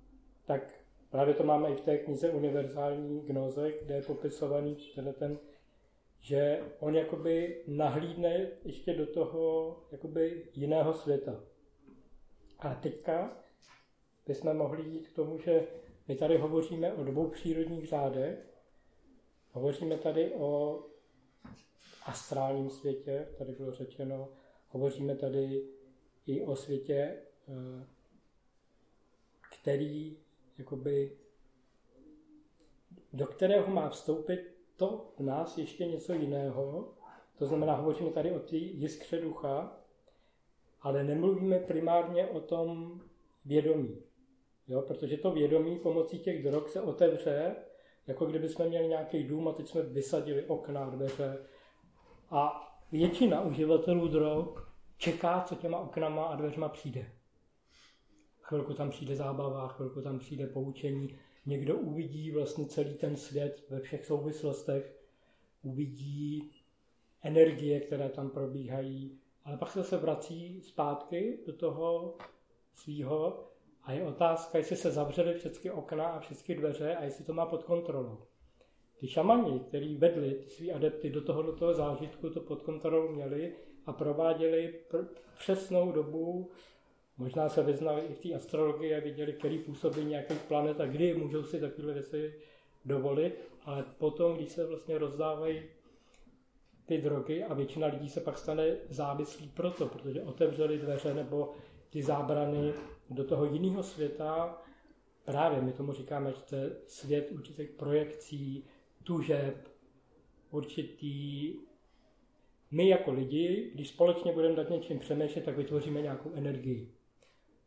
tak 0.45 0.87
Právě 1.09 1.33
to 1.33 1.43
máme 1.43 1.69
i 1.69 1.75
v 1.75 1.81
té 1.81 1.97
knize 1.97 2.29
Univerzální 2.29 3.21
gnoze, 3.21 3.71
kde 3.81 3.95
je 3.95 4.01
popisovaný 4.01 4.77
tenhle 4.95 5.13
ten 5.13 5.39
že 6.19 6.63
on 6.79 6.95
jakoby 6.95 7.63
nahlídne 7.67 8.47
ještě 8.63 8.93
do 8.93 9.05
toho 9.05 9.75
jakoby 9.91 10.43
jiného 10.53 10.93
světa. 10.93 11.43
A 12.59 12.75
teďka 12.75 13.37
bychom 14.27 14.57
mohli 14.57 14.83
jít 14.83 15.07
k 15.07 15.15
tomu, 15.15 15.39
že 15.39 15.67
my 16.07 16.15
tady 16.15 16.37
hovoříme 16.37 16.93
o 16.93 17.03
dvou 17.03 17.27
přírodních 17.27 17.87
řádech, 17.87 18.47
hovoříme 19.51 19.97
tady 19.97 20.33
o 20.33 20.79
astrálním 22.07 22.69
světě, 22.69 23.27
tady 23.37 23.51
bylo 23.51 23.71
řečeno, 23.71 24.29
hovoříme 24.67 25.15
tady 25.15 25.63
i 26.25 26.41
o 26.41 26.55
světě, 26.55 27.17
eh, 27.47 27.87
který 29.59 30.17
jakoby, 30.57 31.11
do 33.13 33.25
kterého 33.25 33.67
má 33.67 33.89
vstoupit 33.89 34.57
to 34.75 35.13
v 35.17 35.23
nás 35.23 35.57
ještě 35.57 35.85
něco 35.85 36.13
jiného. 36.13 36.93
To 37.37 37.45
znamená, 37.45 37.75
hovoříme 37.75 38.09
tady 38.11 38.31
o 38.31 38.39
té 38.39 38.55
jiskře 38.55 39.21
ducha, 39.21 39.77
ale 40.81 41.03
nemluvíme 41.03 41.59
primárně 41.59 42.27
o 42.27 42.39
tom 42.39 43.01
vědomí. 43.45 44.01
Jo? 44.67 44.81
Protože 44.81 45.17
to 45.17 45.31
vědomí 45.31 45.79
pomocí 45.79 46.19
těch 46.19 46.43
drog 46.43 46.69
se 46.69 46.81
otevře, 46.81 47.55
jako 48.07 48.25
kdyby 48.25 48.49
jsme 48.49 48.67
měli 48.67 48.87
nějaký 48.87 49.23
dům 49.23 49.47
a 49.47 49.53
teď 49.53 49.67
jsme 49.67 49.81
vysadili 49.81 50.45
okna, 50.45 50.89
dveře. 50.89 51.37
A 52.29 52.73
většina 52.91 53.41
uživatelů 53.41 54.07
drog 54.07 54.73
čeká, 54.97 55.41
co 55.41 55.55
těma 55.55 55.79
oknama 55.79 56.25
a 56.25 56.35
dveřma 56.35 56.69
přijde. 56.69 57.11
Chvilku 58.41 58.73
tam 58.73 58.89
přijde 58.89 59.15
zábava, 59.15 59.67
chvilku 59.67 60.01
tam 60.01 60.19
přijde 60.19 60.47
poučení. 60.47 61.19
Někdo 61.45 61.75
uvidí 61.75 62.31
vlastně 62.31 62.65
celý 62.65 62.93
ten 62.93 63.17
svět 63.17 63.65
ve 63.69 63.79
všech 63.79 64.05
souvislostech, 64.05 64.99
uvidí 65.61 66.51
energie, 67.21 67.79
které 67.79 68.09
tam 68.09 68.29
probíhají, 68.29 69.19
ale 69.45 69.57
pak 69.57 69.71
se 69.71 69.79
zase 69.79 69.97
vrací 69.97 70.61
zpátky 70.61 71.39
do 71.45 71.53
toho 71.53 72.17
svého 72.75 73.47
a 73.83 73.91
je 73.91 74.05
otázka, 74.05 74.57
jestli 74.57 74.75
se 74.75 74.91
zavřely 74.91 75.33
všechny 75.33 75.71
okna 75.71 76.07
a 76.07 76.19
všechny 76.19 76.55
dveře 76.55 76.95
a 76.95 77.03
jestli 77.03 77.25
to 77.25 77.33
má 77.33 77.45
pod 77.45 77.63
kontrolou. 77.63 78.17
Ty 78.99 79.07
šamani, 79.07 79.59
kteří 79.59 79.95
vedli 79.95 80.33
ty 80.33 80.49
svý 80.49 80.71
adepty 80.71 81.09
do 81.09 81.21
toho, 81.21 81.41
do 81.41 81.51
toho 81.51 81.73
zážitku, 81.73 82.29
to 82.29 82.41
pod 82.41 82.61
kontrolou 82.61 83.09
měli 83.11 83.53
a 83.85 83.93
prováděli 83.93 84.79
pr- 84.91 85.07
přesnou 85.39 85.91
dobu, 85.91 86.49
možná 87.17 87.49
se 87.49 87.63
vyznali 87.63 88.01
i 88.01 88.13
v 88.13 88.19
té 88.19 88.33
astrologii 88.33 88.95
a 88.95 88.99
viděli, 88.99 89.33
který 89.33 89.59
působí 89.59 90.05
nějakých 90.05 90.39
planet 90.39 90.81
a 90.81 90.85
kdy 90.85 91.13
můžou 91.13 91.43
si 91.43 91.59
takové 91.59 91.93
věci 91.93 92.33
dovolit, 92.85 93.51
ale 93.65 93.85
potom, 93.97 94.35
když 94.35 94.49
se 94.49 94.65
vlastně 94.65 94.97
rozdávají 94.97 95.63
ty 96.85 96.97
drogy 96.97 97.43
a 97.43 97.53
většina 97.53 97.87
lidí 97.87 98.09
se 98.09 98.21
pak 98.21 98.37
stane 98.37 98.75
závislí 98.89 99.49
proto, 99.49 99.85
protože 99.85 100.21
otevřeli 100.21 100.77
dveře 100.77 101.13
nebo 101.13 101.53
ty 101.89 102.03
zábrany 102.03 102.73
do 103.09 103.23
toho 103.23 103.45
jiného 103.45 103.83
světa, 103.83 104.61
právě 105.25 105.61
my 105.61 105.71
tomu 105.71 105.93
říkáme, 105.93 106.31
že 106.31 106.41
to 106.41 106.55
je 106.55 106.71
svět 106.87 107.31
určitých 107.31 107.69
projekcí, 107.69 108.65
tužeb, 109.07 109.55
určitý... 110.51 111.53
My 112.71 112.89
jako 112.89 113.11
lidi, 113.11 113.71
když 113.73 113.89
společně 113.89 114.33
budeme 114.33 114.55
nad 114.55 114.69
něčím 114.69 114.99
přemýšlet, 114.99 115.45
tak 115.45 115.57
vytvoříme 115.57 116.01
nějakou 116.01 116.31
energii. 116.33 116.91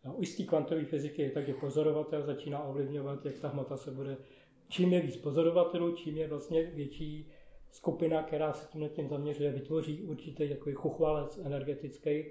No, 0.05 0.17
I 0.19 0.27
z 0.27 0.37
té 0.37 0.43
kvantové 0.43 0.85
fyziky 0.85 1.23
je 1.23 1.31
tak, 1.31 1.47
že 1.47 1.55
pozorovatel 1.55 2.23
začíná 2.23 2.63
ovlivňovat, 2.63 3.27
jak 3.27 3.39
ta 3.39 3.49
hmota 3.49 3.77
se 3.77 3.91
bude. 3.91 4.17
Čím 4.69 4.93
je 4.93 5.01
víc 5.01 5.17
pozorovatelů, 5.17 5.97
čím 5.97 6.17
je 6.17 6.29
vlastně 6.29 6.63
větší 6.63 7.31
skupina, 7.71 8.23
která 8.23 8.53
se 8.53 8.69
tím 8.73 8.89
tím 8.89 9.09
zaměřuje, 9.09 9.53
vytvoří 9.53 10.03
určitý 10.03 10.49
takový 10.49 10.75
chuchvalec 10.75 11.39
energetický, 11.45 12.25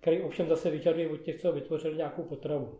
který 0.00 0.20
ovšem 0.20 0.48
zase 0.48 0.70
vyžaduje 0.70 1.08
od 1.08 1.20
těch, 1.20 1.40
co 1.40 1.52
vytvořili 1.52 1.96
nějakou 1.96 2.22
potravu. 2.22 2.78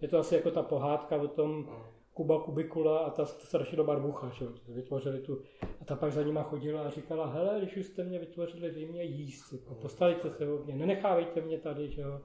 Je 0.00 0.08
to 0.08 0.18
asi 0.18 0.34
jako 0.34 0.50
ta 0.50 0.62
pohádka 0.62 1.16
o 1.16 1.28
tom 1.28 1.68
Kuba 2.14 2.40
Kubikula 2.40 2.98
a 2.98 3.10
ta 3.10 3.26
strašně 3.26 3.82
barbucha, 3.82 4.28
že? 4.28 4.46
vytvořili 4.68 5.20
tu. 5.20 5.42
A 5.80 5.84
ta 5.84 5.96
pak 5.96 6.12
za 6.12 6.22
nima 6.22 6.42
chodila 6.42 6.82
a 6.82 6.90
říkala, 6.90 7.26
hele, 7.26 7.58
když 7.58 7.76
už 7.76 7.86
jste 7.86 8.04
mě 8.04 8.18
vytvořili, 8.18 8.70
vy 8.70 8.86
mě 8.86 9.02
jíst, 9.02 9.52
jako, 9.52 9.74
postavíte 9.74 10.30
se 10.30 10.52
o 10.52 10.64
mě, 10.64 10.74
nenechávejte 10.74 11.40
mě 11.40 11.58
tady, 11.58 11.90
že 11.90 12.02
jo. 12.02 12.20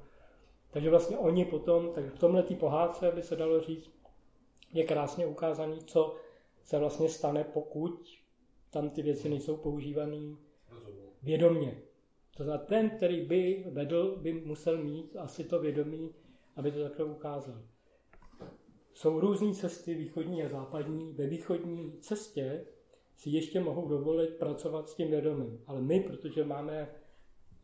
Takže 0.71 0.89
vlastně 0.89 1.17
oni 1.17 1.45
potom, 1.45 1.93
tak 1.93 2.05
v 2.05 2.19
tomhle 2.19 2.43
pohádce 2.43 3.11
by 3.11 3.23
se 3.23 3.35
dalo 3.35 3.59
říct, 3.59 3.91
je 4.73 4.83
krásně 4.83 5.25
ukázaný, 5.25 5.79
co 5.79 6.15
se 6.63 6.79
vlastně 6.79 7.09
stane, 7.09 7.43
pokud 7.43 8.17
tam 8.69 8.89
ty 8.89 9.01
věci 9.01 9.29
nejsou 9.29 9.57
používané 9.57 10.35
vědomně. 11.23 11.81
To 12.37 12.43
znamená, 12.43 12.65
ten, 12.65 12.89
který 12.89 13.25
by 13.25 13.65
vedl, 13.69 14.15
by 14.15 14.33
musel 14.33 14.77
mít 14.77 15.15
asi 15.15 15.43
to 15.43 15.59
vědomí, 15.59 16.15
aby 16.55 16.71
to 16.71 16.83
takhle 16.83 17.05
ukázal. 17.05 17.61
Jsou 18.97 19.19
různé 19.19 19.53
cesty, 19.53 19.93
východní 19.93 20.43
a 20.43 20.49
západní. 20.49 21.13
Ve 21.13 21.27
východní 21.27 21.93
cestě 21.99 22.65
si 23.15 23.29
ještě 23.29 23.59
mohou 23.59 23.87
dovolit 23.87 24.29
pracovat 24.29 24.89
s 24.89 24.95
tím 24.95 25.09
vědomím. 25.09 25.59
Ale 25.67 25.81
my, 25.81 25.99
protože 25.99 26.43
máme 26.43 26.89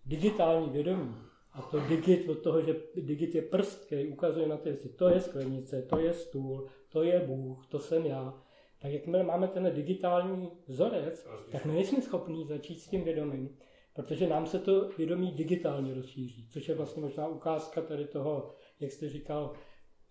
digitální 0.05 0.69
vědomí, 0.69 1.15
a 1.53 1.61
to 1.61 1.79
digit 1.79 2.29
od 2.29 2.39
toho, 2.39 2.61
že 2.61 2.75
digit 2.95 3.35
je 3.35 3.41
prst, 3.41 3.85
který 3.85 4.07
ukazuje 4.07 4.47
na 4.47 4.57
ty 4.57 4.69
věci, 4.69 4.89
to 4.89 5.09
je 5.09 5.21
sklenice, 5.21 5.81
to 5.81 5.99
je 5.99 6.13
stůl, 6.13 6.67
to 6.89 7.03
je 7.03 7.19
Bůh, 7.19 7.67
to 7.67 7.79
jsem 7.79 8.05
já. 8.05 8.43
Tak 8.81 8.91
jakmile 8.91 9.23
máme 9.23 9.47
ten 9.47 9.71
digitální 9.75 10.51
vzorec, 10.67 11.27
tak 11.51 11.65
my 11.65 11.73
nejsme 11.73 12.01
schopni 12.01 12.45
začít 12.45 12.81
s 12.81 12.87
tím 12.87 13.03
vědomím. 13.03 13.57
Protože 13.93 14.27
nám 14.27 14.45
se 14.45 14.59
to 14.59 14.89
vědomí 14.97 15.31
digitálně 15.31 15.93
rozšíří, 15.93 16.47
což 16.49 16.69
je 16.69 16.75
vlastně 16.75 17.01
možná 17.01 17.27
ukázka 17.27 17.81
tady 17.81 18.05
toho, 18.05 18.55
jak 18.79 18.91
jste 18.91 19.09
říkal, 19.09 19.53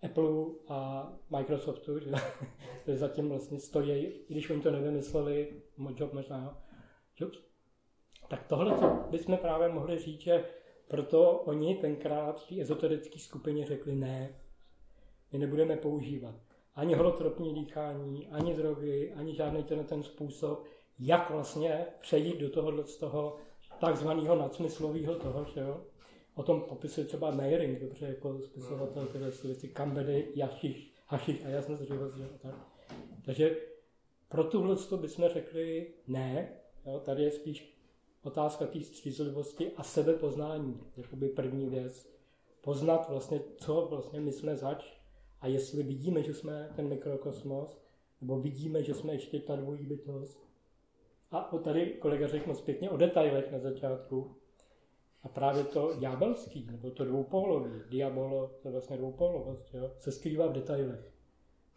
Apple 0.05 0.45
a 0.67 1.09
Microsoftu, 1.29 1.99
že, 1.99 2.11
že 2.87 2.97
zatím 2.97 3.29
vlastně 3.29 3.59
stojí, 3.59 4.05
i 4.05 4.25
když 4.33 4.49
oni 4.49 4.61
to 4.61 4.71
nevymysleli, 4.71 5.61
Job 5.95 6.13
možná, 6.13 6.63
Jobs. 7.17 7.39
Tak 8.27 8.43
tohle 8.47 8.75
bychom 9.09 9.37
právě 9.37 9.69
mohli 9.69 9.99
říct, 9.99 10.21
že 10.21 10.45
proto 10.87 11.31
oni 11.31 11.75
tenkrát 11.75 12.41
v 12.41 12.47
té 12.47 12.61
ezoterické 12.61 13.19
skupině 13.19 13.65
řekli 13.65 13.95
ne, 13.95 14.35
my 15.31 15.39
nebudeme 15.39 15.77
používat 15.77 16.35
ani 16.75 16.95
holotropní 16.95 17.53
dýchání, 17.53 18.27
ani 18.27 18.53
drogy, 18.53 19.13
ani 19.15 19.35
žádný 19.35 19.63
ten, 19.63 19.85
ten 19.85 20.03
způsob, 20.03 20.65
jak 20.99 21.29
vlastně 21.29 21.85
přejít 22.01 22.39
do 22.39 22.49
tohohle 22.49 22.83
z 22.83 22.97
toho 22.97 23.37
takzvaného 23.79 24.35
nadsmyslového 24.35 25.15
toho, 25.15 25.45
že 25.53 25.59
jo. 25.59 25.81
O 26.35 26.43
tom 26.43 26.61
popisuje 26.61 27.07
třeba 27.07 27.31
Meiring, 27.31 27.79
dobře, 27.79 28.05
jako 28.05 28.41
spisovatel 28.41 29.05
tyhle 29.05 29.31
věci, 29.43 29.67
kambedy, 29.67 30.27
jašiš, 30.35 30.93
hašiš 31.07 31.45
a 31.45 31.49
jasně 31.49 31.75
zřivost, 31.75 32.17
že 32.17 32.29
tak. 32.41 32.55
Takže 33.25 33.57
pro 34.29 34.43
tuhle 34.43 34.75
to 34.75 34.97
bychom 34.97 35.29
řekli 35.29 35.87
ne, 36.07 36.49
jo, 36.85 36.99
tady 36.99 37.23
je 37.23 37.31
spíš 37.31 37.77
otázka 38.23 38.67
té 38.67 38.79
střízlivosti 38.83 39.71
a 39.77 39.83
sebepoznání, 39.83 40.79
by 41.13 41.29
první 41.29 41.69
věc. 41.69 42.13
Poznat 42.61 43.09
vlastně, 43.09 43.41
co 43.57 43.87
vlastně 43.89 44.19
my 44.19 44.31
jsme 44.31 44.55
zač 44.55 44.85
a 45.41 45.47
jestli 45.47 45.83
vidíme, 45.83 46.23
že 46.23 46.33
jsme 46.33 46.69
ten 46.75 46.87
mikrokosmos, 46.87 47.81
nebo 48.21 48.39
vidíme, 48.39 48.83
že 48.83 48.93
jsme 48.93 49.13
ještě 49.13 49.39
ta 49.39 49.55
dvojí 49.55 49.85
bytost, 49.85 50.43
a 51.31 51.57
tady 51.63 51.85
kolega 51.85 52.27
řekl 52.27 52.47
moc 52.47 52.61
pěkně 52.61 52.89
o 52.89 52.97
detailech 52.97 53.51
na 53.51 53.59
začátku. 53.59 54.35
A 55.23 55.29
právě 55.29 55.63
to 55.63 55.95
ďábelský, 55.99 56.67
nebo 56.71 56.91
to 56.91 57.05
dvoupólový, 57.05 57.71
diabolo, 57.89 58.51
to 58.61 58.67
je 58.67 58.71
vlastně 58.71 58.97
dvoupólovost, 58.97 59.73
jo, 59.73 59.91
se 59.99 60.11
skrývá 60.11 60.47
v 60.47 60.53
detailech. 60.53 61.13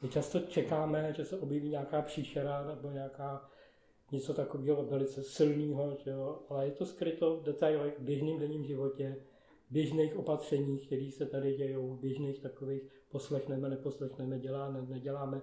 My 0.02 0.08
často 0.08 0.40
čekáme, 0.40 1.12
že 1.16 1.24
se 1.24 1.38
objeví 1.38 1.68
nějaká 1.68 2.02
příšera 2.02 2.66
nebo 2.66 2.90
nějaká 2.90 3.50
něco 4.12 4.34
takového 4.34 4.84
velice 4.84 5.22
silného, 5.22 5.96
jo, 6.06 6.42
ale 6.48 6.64
je 6.64 6.72
to 6.72 6.86
skryto 6.86 7.36
v 7.36 7.42
detailech 7.42 7.98
v 7.98 8.02
běžném 8.02 8.38
denním 8.38 8.64
životě, 8.64 9.16
běžných 9.70 10.16
opatřeních, 10.16 10.86
které 10.86 11.10
se 11.12 11.26
tady 11.26 11.54
dějou, 11.54 11.96
běžných 11.96 12.38
takových 12.40 12.82
poslechneme, 13.08 13.68
neposlechneme, 13.68 14.38
děláme, 14.38 14.82
neděláme, 14.82 15.42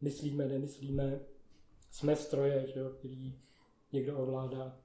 myslíme, 0.00 0.48
nemyslíme, 0.48 1.20
jsme 1.90 2.16
stroje, 2.16 2.66
že 2.66 2.80
jo, 2.80 2.90
který 2.90 3.38
někdo 3.92 4.18
ovládá. 4.18 4.80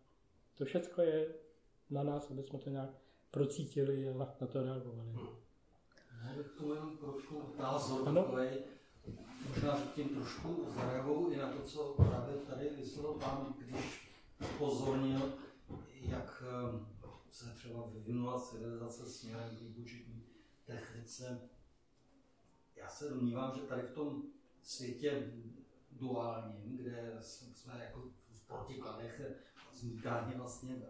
To 0.58 0.66
všechno 0.66 1.04
je 1.04 1.28
na 1.90 2.04
nás, 2.04 2.32
aby 2.32 2.44
jsme 2.44 2.60
to 2.60 2.70
nějak 2.70 2.90
procítili 3.32 4.10
a 4.10 4.14
na 4.42 4.48
to 4.48 4.64
reagovali. 4.64 5.10
Hmm. 5.12 6.44
K 6.44 6.58
tomu 6.58 6.74
jenom 6.74 6.98
trošku 6.98 7.42
názor 7.60 8.08
ano? 8.08 8.24
takový, 8.24 8.48
možná 9.50 9.80
tím 9.96 10.10
trošku 10.10 10.66
zareaguju 10.76 11.30
i 11.30 11.38
na 11.38 11.52
to, 11.52 11.62
co 11.62 11.94
právě 11.98 12.36
tady 12.36 12.70
vyslovil 12.70 13.14
pán, 13.14 13.56
když 13.58 14.12
pozornil, 14.58 15.34
jak 16.02 16.44
ehm, 16.48 16.88
se 17.30 17.46
třeba 17.46 17.86
vyvinula 17.94 18.40
civilizace 18.40 19.06
směrem 19.10 19.56
k 19.56 19.62
výpočetní 19.62 20.24
technice. 20.66 21.50
Já 22.76 22.90
se 22.90 23.10
domnívám, 23.10 23.56
že 23.56 23.62
tady 23.62 23.82
v 23.82 23.92
tom 23.92 24.24
světě 24.62 25.32
duálním, 25.92 26.78
kde 26.78 27.18
jsme 27.22 27.84
jako 27.84 28.02
v 28.34 28.48
protikladech 28.48 29.22
zmítání 29.74 30.34
vlastně, 30.36 30.82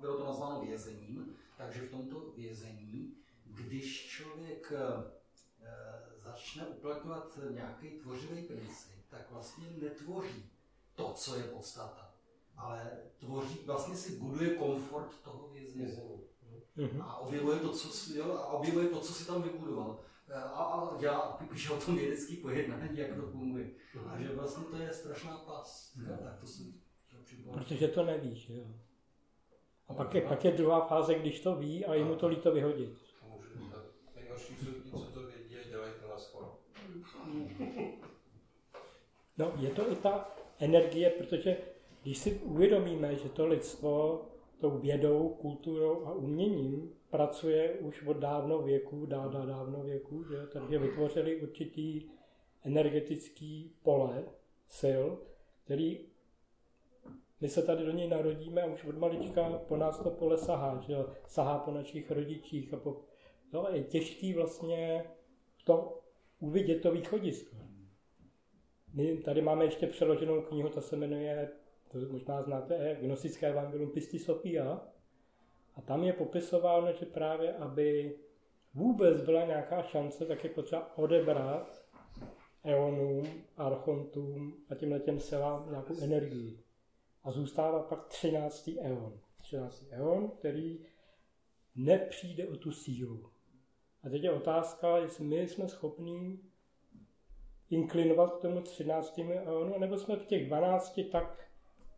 bylo 0.00 0.18
to 0.18 0.24
nazváno 0.24 0.60
vězením, 0.60 1.36
takže 1.56 1.80
v 1.80 1.90
tomto 1.90 2.32
vězení, 2.36 3.14
když 3.44 4.06
člověk 4.06 4.72
začne 6.18 6.66
uplatňovat 6.66 7.38
nějaký 7.50 7.90
tvořivý 7.90 8.42
princip, 8.42 8.98
tak 9.08 9.30
vlastně 9.30 9.66
netvoří 9.70 10.50
to, 10.94 11.12
co 11.12 11.36
je 11.36 11.42
podstata, 11.42 12.14
ale 12.56 12.90
tvoří, 13.18 13.58
vlastně 13.66 13.96
si 13.96 14.16
buduje 14.16 14.54
komfort 14.54 15.22
toho 15.22 15.48
vězení. 15.48 16.24
Mm-hmm. 16.76 17.02
A 17.02 17.16
objevuje 17.16 17.58
to, 17.58 17.72
co, 17.72 18.14
jo, 18.14 18.32
a 18.32 18.46
objevuje 18.46 18.88
to, 18.88 19.00
co 19.00 19.12
si 19.12 19.26
tam 19.26 19.42
vybudoval. 19.42 20.00
A, 20.34 20.64
a 20.64 21.00
já 21.00 21.18
píšu 21.50 21.74
o 21.74 21.80
tom 21.80 21.96
vědecký 21.96 22.36
pojednání, 22.36 22.98
jak 22.98 23.14
to 23.14 23.22
funguje. 23.22 23.64
Mm-hmm. 23.64 24.10
A 24.10 24.20
že 24.20 24.34
vlastně 24.34 24.64
to 24.64 24.76
je 24.76 24.92
strašná 24.92 25.38
pas. 25.38 25.94
Mm-hmm. 25.96 26.24
Tak 26.24 26.40
to 26.40 26.46
jsem 26.46 26.74
Protože 27.52 27.88
to 27.88 28.04
nevíš, 28.04 28.48
jo. 28.48 28.74
A 29.88 29.94
pak 29.94 30.14
je, 30.14 30.20
pak 30.20 30.44
je 30.44 30.52
druhá 30.52 30.86
fáze, 30.86 31.14
když 31.14 31.40
to 31.40 31.56
ví 31.56 31.84
a 31.84 31.94
jemu 31.94 32.16
to 32.16 32.28
líto 32.28 32.52
vyhodit. 32.52 32.98
To 34.90 34.98
to 34.98 35.20
na. 36.40 36.58
No, 39.38 39.52
je 39.58 39.70
to 39.70 39.92
i 39.92 39.96
ta 39.96 40.36
energie, 40.58 41.10
protože 41.10 41.56
když 42.02 42.18
si 42.18 42.34
uvědomíme, 42.34 43.16
že 43.16 43.28
to 43.28 43.46
lidstvo 43.46 44.22
tou 44.60 44.78
vědou, 44.78 45.28
kulturou 45.28 46.06
a 46.06 46.12
uměním 46.12 46.92
pracuje 47.10 47.72
už 47.72 48.02
od 48.06 48.16
dávno 48.16 48.62
věku, 48.62 49.06
dá, 49.06 49.28
dá 49.28 49.44
dávno 49.44 49.82
věku, 49.82 50.24
že? 50.24 50.46
takže 50.52 50.78
vytvořili 50.78 51.36
určitý 51.36 52.10
energetický 52.62 53.76
pole 53.82 54.24
sil, 54.78 55.04
který 55.64 56.07
my 57.40 57.48
se 57.48 57.62
tady 57.62 57.84
do 57.84 57.92
něj 57.92 58.08
narodíme 58.08 58.62
a 58.62 58.66
už 58.66 58.84
od 58.84 58.98
malička 58.98 59.62
po 59.68 59.76
nás 59.76 59.98
to 59.98 60.10
pole 60.10 60.38
sahá, 60.38 60.80
že 60.86 60.96
sahá 61.26 61.58
po 61.58 61.70
našich 61.70 62.10
rodičích 62.10 62.74
a 62.74 62.76
po, 62.76 63.00
no, 63.52 63.66
je 63.72 63.82
těžký 63.82 64.34
vlastně 64.34 65.04
to 65.64 66.00
uvidět 66.40 66.82
to 66.82 66.92
východisko. 66.92 67.56
My 68.94 69.16
tady 69.16 69.42
máme 69.42 69.64
ještě 69.64 69.86
přeloženou 69.86 70.42
knihu, 70.42 70.68
ta 70.68 70.80
se 70.80 70.96
jmenuje, 70.96 71.48
to 71.88 71.98
možná 72.10 72.42
znáte, 72.42 72.98
Gnostické 73.00 73.48
evangelium 73.48 73.90
Pistis 73.90 74.24
Sophia. 74.24 74.80
A 75.76 75.80
tam 75.80 76.04
je 76.04 76.12
popisováno, 76.12 76.92
že 76.92 77.06
právě, 77.06 77.54
aby 77.54 78.18
vůbec 78.74 79.20
byla 79.20 79.46
nějaká 79.46 79.82
šance, 79.82 80.26
tak 80.26 80.44
je 80.44 80.50
potřeba 80.50 80.98
odebrat 80.98 81.84
eonům, 82.64 83.26
archontům 83.56 84.64
a 84.70 84.74
těmhle 84.74 85.00
těm 85.00 85.20
selám 85.20 85.70
nějakou 85.70 85.94
energii. 86.02 86.67
A 87.28 87.30
zůstává 87.30 87.82
pak 87.82 88.06
13. 88.06 88.70
eon. 88.80 89.20
13. 89.38 89.84
eon, 89.90 90.30
který 90.30 90.86
nepřijde 91.74 92.48
o 92.48 92.56
tu 92.56 92.72
sílu. 92.72 93.30
A 94.02 94.08
teď 94.08 94.22
je 94.22 94.32
otázka, 94.32 94.96
jestli 94.96 95.24
my 95.24 95.48
jsme 95.48 95.68
schopní 95.68 96.40
inklinovat 97.70 98.34
k 98.34 98.40
tomu 98.40 98.60
13. 98.60 99.18
eonu, 99.18 99.78
nebo 99.78 99.98
jsme 99.98 100.16
v 100.16 100.26
těch 100.26 100.46
12 100.46 101.00
tak 101.12 101.50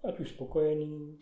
ať 0.04 0.20
už 0.20 0.30
spokojení, 0.30 1.18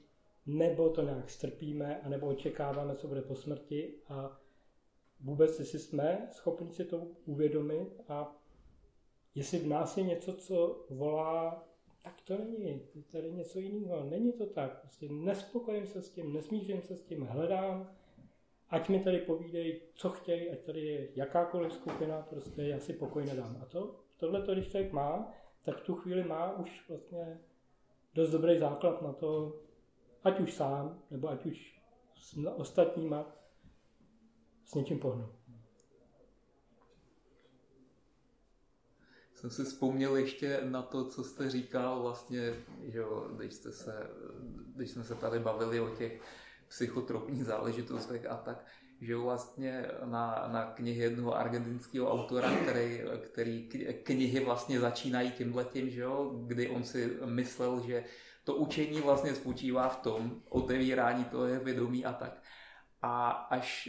nebo 0.47 0.91
to 0.91 1.03
nějak 1.03 1.31
strpíme, 1.31 2.01
anebo 2.01 2.27
očekáváme, 2.27 2.97
co 2.97 3.09
bude 3.09 3.23
po 3.23 3.35
smrti 3.35 3.95
a 4.09 4.41
vůbec 5.21 5.59
jestli 5.59 5.79
jsme 5.79 6.29
schopni 6.33 6.73
si 6.73 6.85
to 6.85 7.07
uvědomit 7.27 8.01
a 8.09 8.37
jestli 9.35 9.59
v 9.59 9.67
nás 9.67 9.97
je 9.97 10.05
něco, 10.05 10.35
co 10.35 10.87
volá, 10.91 11.69
tak 12.09 12.21
to 12.21 12.45
není, 12.45 12.83
tady 13.13 13.33
něco 13.33 13.59
jiného, 13.59 14.05
není 14.05 14.33
to 14.33 14.47
tak, 14.47 14.81
prostě 14.81 15.09
nespokojím 15.09 15.87
se 15.87 16.03
s 16.03 16.11
tím, 16.11 16.33
nesmířím 16.33 16.83
se 16.83 16.97
s 16.97 17.03
tím, 17.03 17.23
hledám, 17.23 17.91
ať 18.69 18.89
mi 18.89 19.01
tady 19.01 19.19
povídej, 19.19 19.81
co 19.95 20.11
chtějí, 20.11 20.51
ať 20.51 20.59
tady 20.59 20.87
je 20.87 21.09
jakákoliv 21.15 21.73
skupina, 21.73 22.23
prostě 22.23 22.63
já 22.63 22.79
si 22.79 22.93
pokoj 22.93 23.25
nedám. 23.25 23.59
A 23.63 23.67
to 23.67 24.01
tohle, 24.17 24.55
když 24.55 24.69
člověk 24.69 24.93
má, 24.93 25.33
tak 25.65 25.77
v 25.77 25.85
tu 25.85 25.95
chvíli 25.95 26.25
má 26.25 26.59
už 26.59 26.85
vlastně 26.89 27.41
dost 28.15 28.31
dobrý 28.31 28.59
základ 28.59 29.03
na 29.03 29.13
to, 29.13 29.61
ať 30.25 30.41
už 30.41 30.55
sám, 30.55 31.03
nebo 31.11 31.29
ať 31.29 31.47
už 31.47 31.83
s 32.15 32.37
ostatníma 32.57 33.37
s 34.65 34.75
něčím 34.75 34.99
pohnout. 34.99 35.38
Jsem 39.39 39.51
si 39.51 39.65
vzpomněl 39.65 40.17
ještě 40.17 40.61
na 40.63 40.83
to, 40.83 41.05
co 41.05 41.25
jste 41.25 41.51
říkal 41.51 42.03
vlastně, 42.03 42.55
že 42.83 42.99
jo, 42.99 43.31
když, 43.37 43.55
jste 43.55 43.73
se, 43.73 44.11
když 44.77 44.91
jsme 44.91 45.05
se 45.05 45.15
tady 45.15 45.39
bavili 45.39 45.81
o 45.81 45.89
těch 45.89 46.21
psychotropních 46.69 47.45
záležitostech 47.45 48.27
a 48.27 48.37
tak, 48.37 48.67
že 49.01 49.17
vlastně 49.17 49.87
na, 50.05 50.49
na 50.53 50.65
knihy 50.65 51.03
jednoho 51.03 51.37
argentinského 51.37 52.13
autora, 52.13 52.51
který, 52.57 53.03
který 53.25 53.69
knihy 54.03 54.45
vlastně 54.45 54.81
začínají 54.81 55.31
tímhletím, 55.31 55.91
že 55.91 56.01
jo, 56.01 56.33
kdy 56.47 56.69
on 56.69 56.85
si 56.85 57.19
myslel, 57.25 57.83
že 57.87 58.05
to 58.45 58.55
učení 58.55 59.01
vlastně 59.01 59.35
spočívá 59.35 59.89
v 59.89 59.97
tom 59.97 60.43
otevírání 60.49 61.25
toho 61.25 61.45
vědomí 61.45 62.05
a 62.05 62.13
tak. 62.13 62.43
A 63.03 63.31
až 63.31 63.89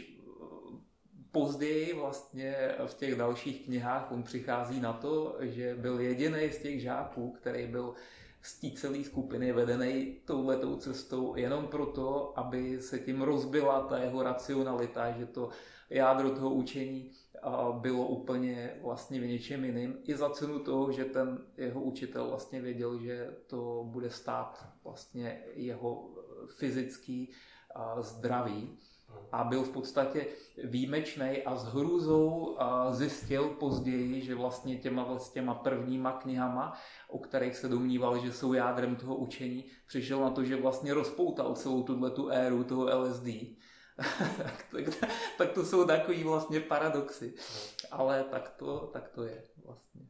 později 1.32 1.94
vlastně 1.94 2.74
v 2.86 2.94
těch 2.94 3.14
dalších 3.14 3.64
knihách 3.64 4.12
on 4.12 4.22
přichází 4.22 4.80
na 4.80 4.92
to, 4.92 5.36
že 5.40 5.74
byl 5.74 6.00
jediný 6.00 6.52
z 6.52 6.62
těch 6.62 6.80
žáků, 6.80 7.30
který 7.30 7.66
byl 7.66 7.94
z 8.42 8.60
té 8.60 8.70
celé 8.70 9.04
skupiny 9.04 9.52
vedený 9.52 10.16
touhletou 10.24 10.76
cestou 10.76 11.36
jenom 11.36 11.66
proto, 11.66 12.32
aby 12.38 12.80
se 12.80 12.98
tím 12.98 13.22
rozbila 13.22 13.80
ta 13.80 13.98
jeho 13.98 14.22
racionalita, 14.22 15.10
že 15.10 15.26
to 15.26 15.48
jádro 15.90 16.30
toho 16.30 16.50
učení 16.50 17.10
bylo 17.72 18.06
úplně 18.06 18.76
vlastně 18.82 19.20
v 19.20 19.26
něčem 19.26 19.64
jiným. 19.64 19.98
I 20.04 20.16
za 20.16 20.30
cenu 20.30 20.58
toho, 20.58 20.92
že 20.92 21.04
ten 21.04 21.38
jeho 21.56 21.82
učitel 21.82 22.28
vlastně 22.28 22.60
věděl, 22.60 22.98
že 22.98 23.36
to 23.46 23.84
bude 23.86 24.10
stát 24.10 24.68
vlastně 24.84 25.42
jeho 25.54 26.10
fyzický 26.46 27.32
zdraví 28.00 28.78
a 29.32 29.44
byl 29.44 29.62
v 29.62 29.70
podstatě 29.70 30.26
výjimečný 30.64 31.42
a 31.42 31.56
s 31.56 31.64
hrůzou 31.64 32.56
zjistil 32.90 33.48
později, 33.48 34.20
že 34.20 34.34
vlastně 34.34 34.78
těma, 34.78 35.18
s 35.18 35.30
těma 35.30 35.54
prvníma 35.54 36.12
knihama, 36.12 36.72
o 37.08 37.18
kterých 37.18 37.56
se 37.56 37.68
domníval, 37.68 38.18
že 38.18 38.32
jsou 38.32 38.52
jádrem 38.52 38.96
toho 38.96 39.16
učení, 39.16 39.64
přišel 39.86 40.20
na 40.20 40.30
to, 40.30 40.44
že 40.44 40.56
vlastně 40.56 40.94
rozpoutal 40.94 41.54
celou 41.54 41.82
tuhle 41.82 42.10
tu 42.10 42.28
éru 42.28 42.64
toho 42.64 42.98
LSD. 43.00 43.26
tak, 44.72 44.84
tak 45.38 45.52
to 45.52 45.64
jsou 45.64 45.86
takový 45.86 46.24
vlastně 46.24 46.60
paradoxy. 46.60 47.34
Ale 47.90 48.24
tak 48.24 48.48
to, 48.48 48.90
tak 48.92 49.08
to 49.08 49.24
je 49.24 49.44
vlastně. 49.64 50.06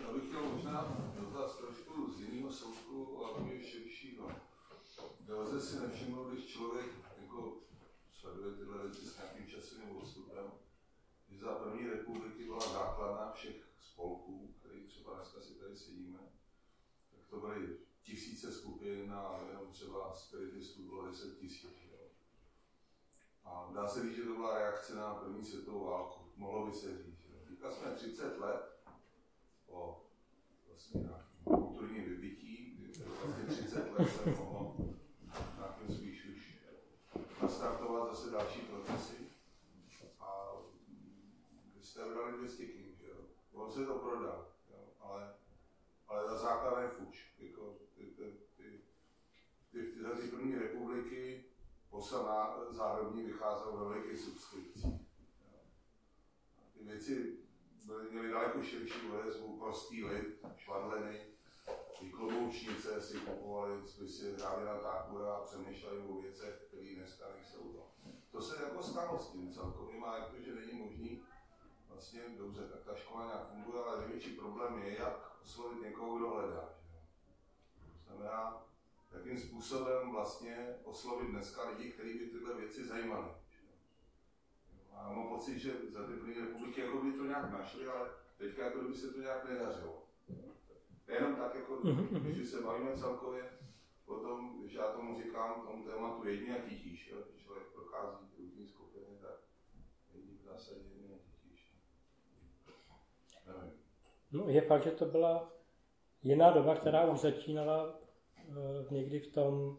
Já 0.00 0.12
bych 0.12 0.28
chtěl 0.28 0.42
možná 0.42 1.10
Nelze 5.30 5.59
si 5.70 5.80
nevšimnout, 5.80 6.32
když 6.32 6.46
člověk 6.46 6.86
jako 7.22 7.56
sleduje 8.12 8.56
tyhle 8.56 8.82
věci 8.82 9.06
s 9.06 9.16
nějakým 9.16 9.46
časovým 9.46 9.96
odstupem, 9.96 10.44
že 11.28 11.38
za 11.38 11.52
první 11.52 11.90
republiky 11.90 12.44
byla 12.44 12.60
základna 12.60 13.32
všech 13.32 13.56
spolků, 13.80 14.54
který 14.58 14.86
třeba 14.86 15.14
dneska 15.14 15.40
si 15.40 15.54
tady 15.54 15.76
sedíme, 15.76 16.18
tak 17.10 17.20
to 17.30 17.40
byly 17.40 17.76
tisíce 18.02 18.52
skupin 18.52 19.12
a 19.12 19.40
jenom 19.48 19.72
třeba 19.72 20.14
spiritistů 20.14 20.82
bylo 20.82 21.06
10 21.06 21.38
tisíc. 21.38 21.80
A 23.44 23.70
dá 23.74 23.88
se 23.88 24.02
říct, 24.02 24.16
že 24.16 24.22
to 24.22 24.34
byla 24.34 24.58
reakce 24.58 24.94
na 24.94 25.14
první 25.14 25.44
světovou 25.44 25.84
válku. 25.84 26.20
Mohlo 26.36 26.66
by 26.66 26.72
se 26.72 26.98
říct. 26.98 27.26
Teďka 27.48 27.70
jsme 27.70 27.94
30 27.94 28.38
let 28.38 28.86
po 29.66 30.06
vlastně 30.68 31.10
kulturním 31.44 32.04
vybití, 32.04 32.76
kdy 32.78 33.04
vlastně 33.04 33.44
30 33.44 33.92
let 33.92 34.08
se 34.08 34.30
mohlo 34.30 34.99
další 38.30 38.60
procesy. 38.60 39.26
A 40.20 40.52
vy 41.76 41.82
jste 41.82 42.08
vydali 42.08 42.32
200 42.32 42.66
knih, 42.66 42.96
že 42.98 43.06
jo? 43.06 43.16
On 43.52 43.72
se 43.72 43.86
to 43.86 43.98
prodal, 43.98 44.46
jo? 44.70 44.88
Ale, 45.00 45.34
ale 46.08 46.28
ta 46.28 46.38
základ 46.38 46.80
je 46.82 46.88
fuč. 46.88 47.30
Jako 47.38 47.78
ty, 47.94 48.04
ty, 48.04 48.24
ty, 48.56 48.80
ty, 49.70 49.82
ty, 49.82 50.22
ty 50.22 50.28
první 50.28 50.54
republiky 50.54 51.44
posledná 51.90 52.56
zároveň 52.70 53.26
vycházelo 53.26 53.76
ve 53.76 53.94
velikých 53.94 54.20
subskripcích. 54.20 55.00
Ty 56.72 56.84
věci 56.84 57.38
byly, 57.86 58.10
měly 58.10 58.30
daleko 58.30 58.62
širší 58.62 59.10
odezvu, 59.10 59.58
prostý 59.58 60.04
lid, 60.04 60.46
švadleny, 60.56 61.26
ty 62.00 62.10
kloboučnice 62.10 63.02
si 63.02 63.18
kupovali 63.18 63.88
spisy 63.88 64.36
Dávida 64.36 64.78
Tákura 64.78 65.34
a 65.34 65.44
přemýšleli 65.44 65.98
o 65.98 66.20
věcech, 66.20 66.54
které 66.68 66.94
dneska 66.94 67.24
nejsou. 67.36 67.72
To. 67.72 67.89
To 68.32 68.42
se 68.42 68.62
jako 68.62 68.82
stalo 68.82 69.18
s 69.18 69.30
tím 69.30 69.52
celkově, 69.52 69.96
jako, 69.96 70.36
že 70.40 70.54
není 70.54 70.72
možný, 70.72 71.22
vlastně 71.88 72.22
dobře, 72.38 72.68
tak 72.68 72.82
ta 72.84 72.94
škola 72.94 73.26
nějak 73.26 73.48
funguje, 73.48 73.82
ale 73.82 74.00
největší 74.00 74.36
problém 74.36 74.78
je, 74.78 74.98
jak 74.98 75.36
oslovit 75.42 75.82
někoho, 75.82 76.16
kdo 76.16 76.30
hledá. 76.30 76.74
To 78.08 78.14
znamená, 78.14 78.66
jakým 79.12 79.38
způsobem 79.38 80.10
vlastně 80.10 80.74
oslovit 80.84 81.30
dneska 81.30 81.68
lidi, 81.68 81.90
kteří 81.90 82.18
by 82.18 82.26
tyhle 82.26 82.54
věci 82.54 82.84
zajímaly. 82.84 83.30
A 84.92 85.12
mám 85.12 85.28
pocit, 85.28 85.58
že 85.58 85.72
za 85.90 86.06
ty 86.06 86.12
první 86.12 86.34
republiky 86.34 86.80
jako 86.80 87.02
by 87.02 87.12
to 87.12 87.24
nějak 87.24 87.50
našli, 87.50 87.86
ale 87.86 88.10
teďka 88.38 88.64
jako 88.64 88.82
by 88.82 88.94
se 88.94 89.12
to 89.12 89.20
nějak 89.20 89.48
nedařilo. 89.48 90.02
Jenom 91.06 91.36
tak, 91.36 91.54
jako, 91.54 91.80
mhm, 91.84 92.06
když 92.06 92.48
se 92.48 92.62
bavíme 92.62 92.96
celkově 92.96 93.50
o 94.10 94.20
tom, 94.20 94.60
když 94.60 94.72
já 94.72 94.92
tomu 94.92 95.22
říkám, 95.22 95.62
tomu 95.66 95.84
tématu 95.84 96.28
jedině 96.28 96.58
a 96.58 96.68
titíž, 96.68 97.12
když 97.30 97.42
člověk 97.44 97.66
prochází 97.66 98.26
různý 98.38 98.66
skupiny, 98.66 99.06
tak 99.20 99.34
jedině 100.14 100.38
v 100.42 100.44
zásadě 100.44 100.80
a 101.14 101.18
titíž. 101.18 101.74
No 104.32 104.48
je 104.48 104.60
fakt, 104.60 104.82
že 104.82 104.90
to 104.90 105.06
byla 105.06 105.52
jiná 106.22 106.50
doba, 106.50 106.74
která 106.74 107.10
už 107.10 107.20
začínala 107.20 107.86
uh, 108.48 108.90
někdy 108.90 109.20
v 109.20 109.32
tom, 109.32 109.78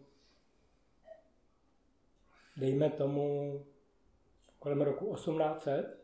dejme 2.58 2.90
tomu, 2.90 3.66
kolem 4.60 4.82
roku 4.82 5.16
1800, 5.16 6.02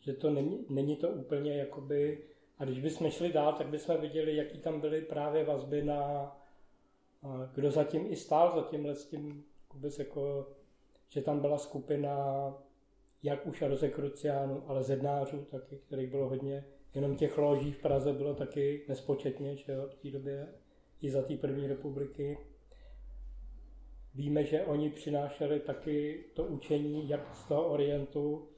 že 0.00 0.12
to 0.12 0.30
není, 0.30 0.66
není 0.68 0.96
to 0.96 1.08
úplně 1.08 1.56
jakoby, 1.56 2.24
a 2.58 2.64
když 2.64 2.80
bychom 2.80 3.10
šli 3.10 3.32
dál, 3.32 3.52
tak 3.52 3.66
bychom 3.66 4.00
viděli, 4.00 4.36
jaký 4.36 4.58
tam 4.58 4.80
byly 4.80 5.00
právě 5.00 5.44
vazby 5.44 5.82
na, 5.82 6.32
kdo 7.54 7.70
zatím 7.70 8.12
i 8.12 8.16
stál 8.16 8.52
za 8.54 8.62
tímhle 8.62 8.94
s 8.94 9.06
tím, 9.06 9.44
vůbec 9.74 9.98
jako, 9.98 10.48
že 11.08 11.22
tam 11.22 11.40
byla 11.40 11.58
skupina 11.58 12.16
jak 13.22 13.46
už 13.46 13.62
rozekruciánů, 13.62 14.62
ale 14.66 14.82
zednářů 14.82 15.44
taky, 15.44 15.76
kterých 15.76 16.10
bylo 16.10 16.28
hodně. 16.28 16.64
Jenom 16.94 17.16
těch 17.16 17.38
loží 17.38 17.72
v 17.72 17.82
Praze 17.82 18.12
bylo 18.12 18.34
taky 18.34 18.84
nespočetně, 18.88 19.56
že 19.56 19.72
jo, 19.72 19.88
v 19.88 19.94
té 19.94 20.10
době, 20.10 20.48
i 21.02 21.10
za 21.10 21.22
té 21.22 21.36
první 21.36 21.66
republiky. 21.66 22.38
Víme, 24.14 24.44
že 24.44 24.64
oni 24.64 24.90
přinášeli 24.90 25.60
taky 25.60 26.24
to 26.34 26.44
učení 26.44 27.08
jak 27.08 27.34
z 27.34 27.44
toho 27.44 27.66
Orientu, 27.68 28.48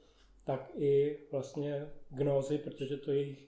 tak 0.43 0.71
i 0.75 1.19
vlastně 1.31 1.87
gnózy, 2.09 2.57
protože 2.57 2.97
to 2.97 3.11
jejich... 3.11 3.47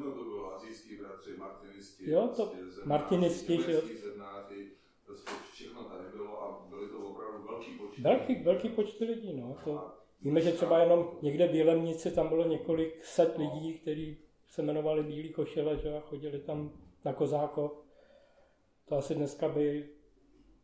Všechno 0.00 0.14
to 0.14 0.24
bylo 0.24 0.54
azijský 0.54 0.96
bratři, 0.96 1.36
martinisti, 1.36 2.10
jo, 2.10 2.28
to 2.36 2.46
prostě 2.46 2.80
martinisti, 2.84 3.62
že 3.62 3.72
jo. 3.72 3.80
Zednáři, 4.02 4.70
prostě 5.06 5.30
všechno 5.52 5.84
tady 5.84 6.04
bylo 6.16 6.42
a 6.42 6.66
byly 6.68 6.88
to 6.88 6.98
opravdu 6.98 7.48
velký 7.48 7.72
počty. 7.72 8.02
Velký, 8.02 8.34
velký 8.34 8.68
počty 8.68 9.04
lidí, 9.04 9.32
no. 9.36 9.56
To, 9.64 9.92
víme, 10.22 10.40
že 10.40 10.52
třeba 10.52 10.78
jenom 10.78 11.10
někde 11.22 11.48
v 11.48 11.50
Bílemnici 11.50 12.10
tam 12.10 12.28
bylo 12.28 12.48
několik 12.48 13.04
set 13.04 13.38
lidí, 13.38 13.78
kteří 13.78 14.18
se 14.48 14.62
jmenovali 14.62 15.02
Bílý 15.02 15.32
košile, 15.32 15.76
že 15.76 15.96
a 15.96 16.00
chodili 16.00 16.38
tam 16.38 16.72
na 17.04 17.12
kozáko. 17.12 17.82
To 18.88 18.96
asi 18.96 19.14
dneska 19.14 19.48
by 19.48 19.88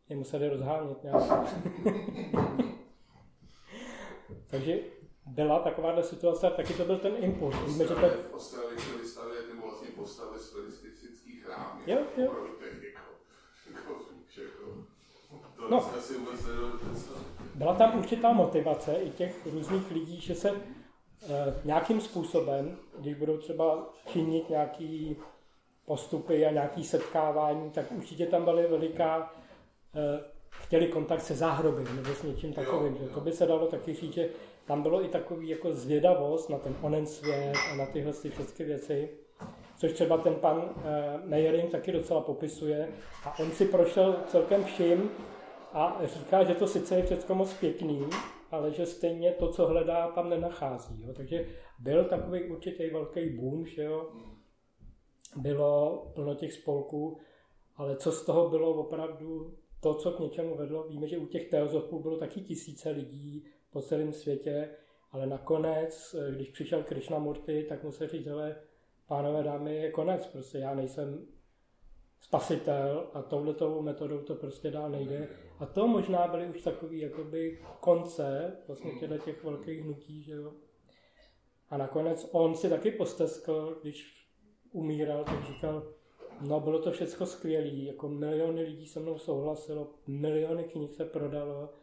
je 0.09 0.15
museli 0.15 0.49
rozhánět 0.49 1.03
nějak. 1.03 1.23
Takže 4.47 4.79
byla 5.27 5.59
takováhle 5.59 6.03
situace, 6.03 6.49
taky 6.49 6.73
to 6.73 6.85
byl 6.85 6.97
ten 6.97 7.13
impuls. 7.19 7.55
Víme, 7.65 7.83
že 7.87 7.95
to... 7.95 8.09
V 8.09 8.33
Austrálii 8.33 8.79
se 8.79 8.97
vystavuje 8.97 9.41
ty 9.41 9.57
vlastně 9.61 9.87
postavy 9.95 10.39
z 10.39 10.49
turistických 10.49 11.43
chrámů. 11.43 11.81
Jo, 11.87 11.97
jo. 12.17 12.23
Jako, 12.23 12.37
jako, 12.45 13.91
jako, 14.41 14.67
to 15.57 15.69
no. 15.69 15.89
si 15.99 16.13
vůbec 16.13 16.45
Byla 17.55 17.75
tam 17.75 17.99
určitá 17.99 18.33
motivace 18.33 18.95
i 18.95 19.09
těch 19.09 19.47
různých 19.53 19.91
lidí, 19.91 20.21
že 20.21 20.35
se 20.35 20.49
e, 20.49 20.55
nějakým 21.63 22.01
způsobem, 22.01 22.77
když 22.99 23.15
budou 23.15 23.37
třeba 23.37 23.89
činit 24.05 24.49
nějaký 24.49 25.17
postupy 25.85 26.45
a 26.45 26.51
nějaký 26.51 26.83
setkávání, 26.83 27.71
tak 27.71 27.91
určitě 27.91 28.25
tam 28.25 28.45
byly 28.45 28.67
veliká, 28.67 29.33
e, 29.95 30.23
chtěli 30.49 30.87
kontakt 30.87 31.21
se 31.21 31.35
záhrobem 31.35 31.95
nebo 31.95 32.13
s 32.13 32.23
něčím 32.23 32.53
takovým. 32.53 32.95
Jo, 32.95 33.01
jo. 33.01 33.09
To 33.13 33.19
by 33.19 33.31
se 33.31 33.45
dalo 33.45 33.67
taky 33.67 33.93
říct, 33.93 34.13
že 34.13 34.29
tam 34.67 34.81
bylo 34.81 35.05
i 35.05 35.07
takový 35.07 35.49
jako 35.49 35.73
zvědavost 35.73 36.49
na 36.49 36.57
ten 36.57 36.75
onen 36.81 37.05
svět 37.05 37.53
a 37.71 37.75
na 37.75 37.85
tyhle 37.85 38.13
ty 38.13 38.29
všechny 38.29 38.65
věci, 38.65 39.09
což 39.77 39.93
třeba 39.93 40.17
ten 40.17 40.35
pan 40.35 40.57
uh, 40.57 41.29
Meyering 41.29 41.71
taky 41.71 41.91
docela 41.91 42.21
popisuje. 42.21 42.89
A 43.25 43.39
on 43.39 43.51
si 43.51 43.65
prošel 43.65 44.15
celkem 44.27 44.63
vším 44.63 45.09
a 45.73 46.01
říká, 46.03 46.43
že 46.43 46.53
to 46.53 46.67
sice 46.67 46.95
je 46.95 47.03
všechno 47.03 47.35
moc 47.35 47.53
pěkný, 47.53 48.05
ale 48.51 48.71
že 48.71 48.85
stejně 48.85 49.31
to, 49.31 49.51
co 49.51 49.67
hledá, 49.67 50.07
tam 50.07 50.29
nenachází. 50.29 51.03
Jo. 51.03 51.13
Takže 51.13 51.45
byl 51.79 52.05
takový 52.05 52.43
určitý 52.43 52.89
velký 52.89 53.29
boom, 53.29 53.65
že 53.65 53.83
jo. 53.83 54.09
Bylo 55.35 56.05
plno 56.15 56.35
těch 56.35 56.53
spolků, 56.53 57.17
ale 57.75 57.95
co 57.95 58.11
z 58.11 58.25
toho 58.25 58.49
bylo 58.49 58.73
opravdu 58.73 59.53
to, 59.81 59.93
co 59.93 60.11
k 60.11 60.19
něčemu 60.19 60.55
vedlo, 60.55 60.87
víme, 60.87 61.07
že 61.07 61.17
u 61.17 61.25
těch 61.25 61.49
teozofů 61.49 61.99
bylo 61.99 62.17
taky 62.17 62.41
tisíce 62.41 62.89
lidí, 62.89 63.45
po 63.71 63.81
celém 63.81 64.13
světě, 64.13 64.69
ale 65.11 65.27
nakonec, 65.27 66.15
eh, 66.19 66.31
když 66.31 66.49
přišel 66.49 66.83
Krishnamurti, 66.83 67.63
tak 67.63 67.83
mu 67.83 67.91
se 67.91 68.07
říct, 68.07 68.27
ale 68.27 68.55
pánové 69.07 69.43
dámy, 69.43 69.75
je 69.75 69.91
konec, 69.91 70.27
prostě 70.27 70.57
já 70.57 70.75
nejsem 70.75 71.27
spasitel 72.19 73.09
a 73.13 73.21
touhletou 73.21 73.81
metodou 73.81 74.21
to 74.21 74.35
prostě 74.35 74.71
dál 74.71 74.89
nejde. 74.89 75.27
A 75.59 75.65
to 75.65 75.87
možná 75.87 76.27
byly 76.27 76.45
už 76.45 76.61
takový 76.61 76.99
jakoby 76.99 77.59
konce 77.79 78.57
vlastně 78.67 78.91
těchto 78.91 79.17
těch 79.17 79.43
velkých 79.43 79.83
hnutí, 79.83 80.23
že 80.23 80.31
jo. 80.31 80.53
A 81.69 81.77
nakonec 81.77 82.29
on 82.31 82.55
si 82.55 82.69
taky 82.69 82.91
posteskl, 82.91 83.79
když 83.81 84.27
umíral, 84.71 85.23
tak 85.23 85.45
říkal, 85.45 85.93
no 86.41 86.59
bylo 86.59 86.81
to 86.81 86.91
všechno 86.91 87.25
skvělé, 87.25 87.67
jako 87.67 88.09
miliony 88.09 88.63
lidí 88.63 88.87
se 88.87 88.99
mnou 88.99 89.17
souhlasilo, 89.17 89.93
miliony 90.07 90.63
knih 90.63 90.93
se 90.93 91.05
prodalo, 91.05 91.73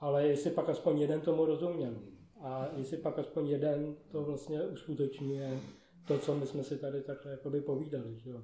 ale 0.00 0.26
jestli 0.26 0.50
pak 0.50 0.68
aspoň 0.68 0.98
jeden 0.98 1.20
tomu 1.20 1.44
rozuměl 1.44 1.94
a 2.40 2.68
jestli 2.76 2.96
pak 2.96 3.18
aspoň 3.18 3.48
jeden 3.48 3.96
to 4.12 4.24
vlastně 4.24 4.62
uskutečňuje 4.62 5.60
to, 6.06 6.18
co 6.18 6.34
my 6.34 6.46
jsme 6.46 6.64
si 6.64 6.78
tady 6.78 7.02
takhle 7.02 7.32
jakoby 7.32 7.60
povídali. 7.60 8.18
Že 8.18 8.30
jo. 8.30 8.42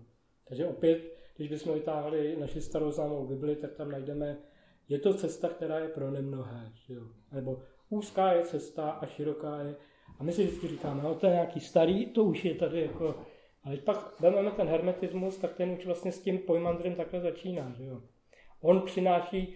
Takže 0.49 0.67
opět, 0.67 0.99
když 1.37 1.49
bychom 1.49 1.75
vytáhli 1.75 2.37
naši 2.41 2.61
starou 2.61 2.91
známou 2.91 3.27
Bibli, 3.27 3.57
tak 3.57 3.75
tam 3.75 3.91
najdeme, 3.91 4.39
je 4.89 4.99
to 4.99 5.15
cesta, 5.15 5.49
která 5.49 5.79
je 5.79 5.89
pro 5.89 6.11
nemnohé. 6.11 6.73
Že 6.87 6.95
jo. 6.95 7.03
Nebo 7.33 7.63
úzká 7.89 8.33
je 8.33 8.43
cesta 8.43 8.91
a 8.91 9.07
široká 9.07 9.61
je. 9.61 9.77
A 10.19 10.25
my 10.25 10.33
si 10.33 10.45
vždycky 10.45 10.69
říkáme, 10.69 11.03
no 11.03 11.15
to 11.15 11.27
je 11.27 11.33
nějaký 11.33 11.61
starý, 11.61 12.07
to 12.07 12.25
už 12.25 12.45
je 12.45 12.55
tady 12.55 12.81
jako... 12.81 13.15
Ale 13.65 13.77
pak 13.77 14.21
vezmeme 14.21 14.51
ten 14.51 14.69
hermetismus, 14.69 15.39
tak 15.39 15.55
ten 15.55 15.71
už 15.71 15.87
vlastně 15.87 16.13
s 16.13 16.23
tím 16.23 16.39
pojmandrem 16.39 16.95
takhle 16.95 17.21
začíná. 17.21 17.75
Že 17.77 17.85
jo. 17.85 18.03
On 18.61 18.83
přináší 18.83 19.55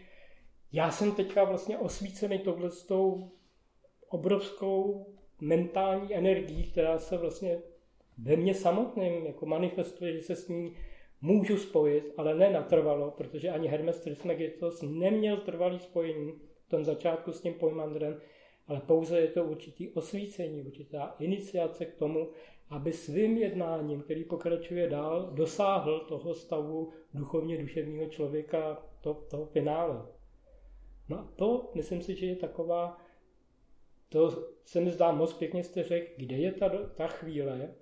já 0.72 0.90
jsem 0.90 1.12
teďka 1.12 1.44
vlastně 1.44 1.78
osvícený 1.78 2.38
tohle 2.38 2.70
s 2.70 2.86
tou 2.86 3.30
obrovskou 4.08 5.06
mentální 5.40 6.14
energií, 6.14 6.70
která 6.70 6.98
se 6.98 7.16
vlastně 7.16 7.58
ve 8.18 8.36
mně 8.36 8.54
samotným 8.54 9.26
jako 9.26 9.46
manifestuje, 9.46 10.12
že 10.12 10.20
se 10.20 10.36
s 10.36 10.48
ní 10.48 10.76
můžu 11.20 11.56
spojit, 11.56 12.12
ale 12.16 12.34
ne 12.34 12.50
natrvalo, 12.50 13.10
protože 13.10 13.50
ani 13.50 13.68
Hermes 13.68 14.00
Trismegistus 14.00 14.82
neměl 14.82 15.36
trvalý 15.36 15.78
spojení 15.78 16.32
v 16.66 16.68
tom 16.68 16.84
začátku 16.84 17.32
s 17.32 17.40
tím 17.40 17.54
pojmandrem, 17.54 18.20
ale 18.66 18.80
pouze 18.80 19.20
je 19.20 19.28
to 19.28 19.44
určitý 19.44 19.90
osvícení, 19.90 20.62
určitá 20.62 21.16
iniciace 21.18 21.84
k 21.84 21.94
tomu, 21.94 22.30
aby 22.70 22.92
svým 22.92 23.36
jednáním, 23.36 24.02
který 24.02 24.24
pokračuje 24.24 24.88
dál, 24.88 25.30
dosáhl 25.34 26.00
toho 26.00 26.34
stavu 26.34 26.92
duchovně 27.14 27.58
duševního 27.58 28.08
člověka, 28.08 28.82
to, 29.00 29.14
toho 29.14 29.46
finále. 29.46 30.17
No 31.08 31.18
a 31.18 31.28
to, 31.36 31.70
myslím 31.74 32.02
si, 32.02 32.14
že 32.14 32.26
je 32.26 32.36
taková, 32.36 32.98
to 34.08 34.48
se 34.64 34.80
mi 34.80 34.90
zdá 34.90 35.12
moc 35.12 35.32
pěkně 35.32 35.64
jste 35.64 35.82
řekl, 35.82 36.12
kde 36.16 36.36
je 36.36 36.52
ta, 36.52 36.68
ta 36.68 37.06
chvíle, 37.06 37.74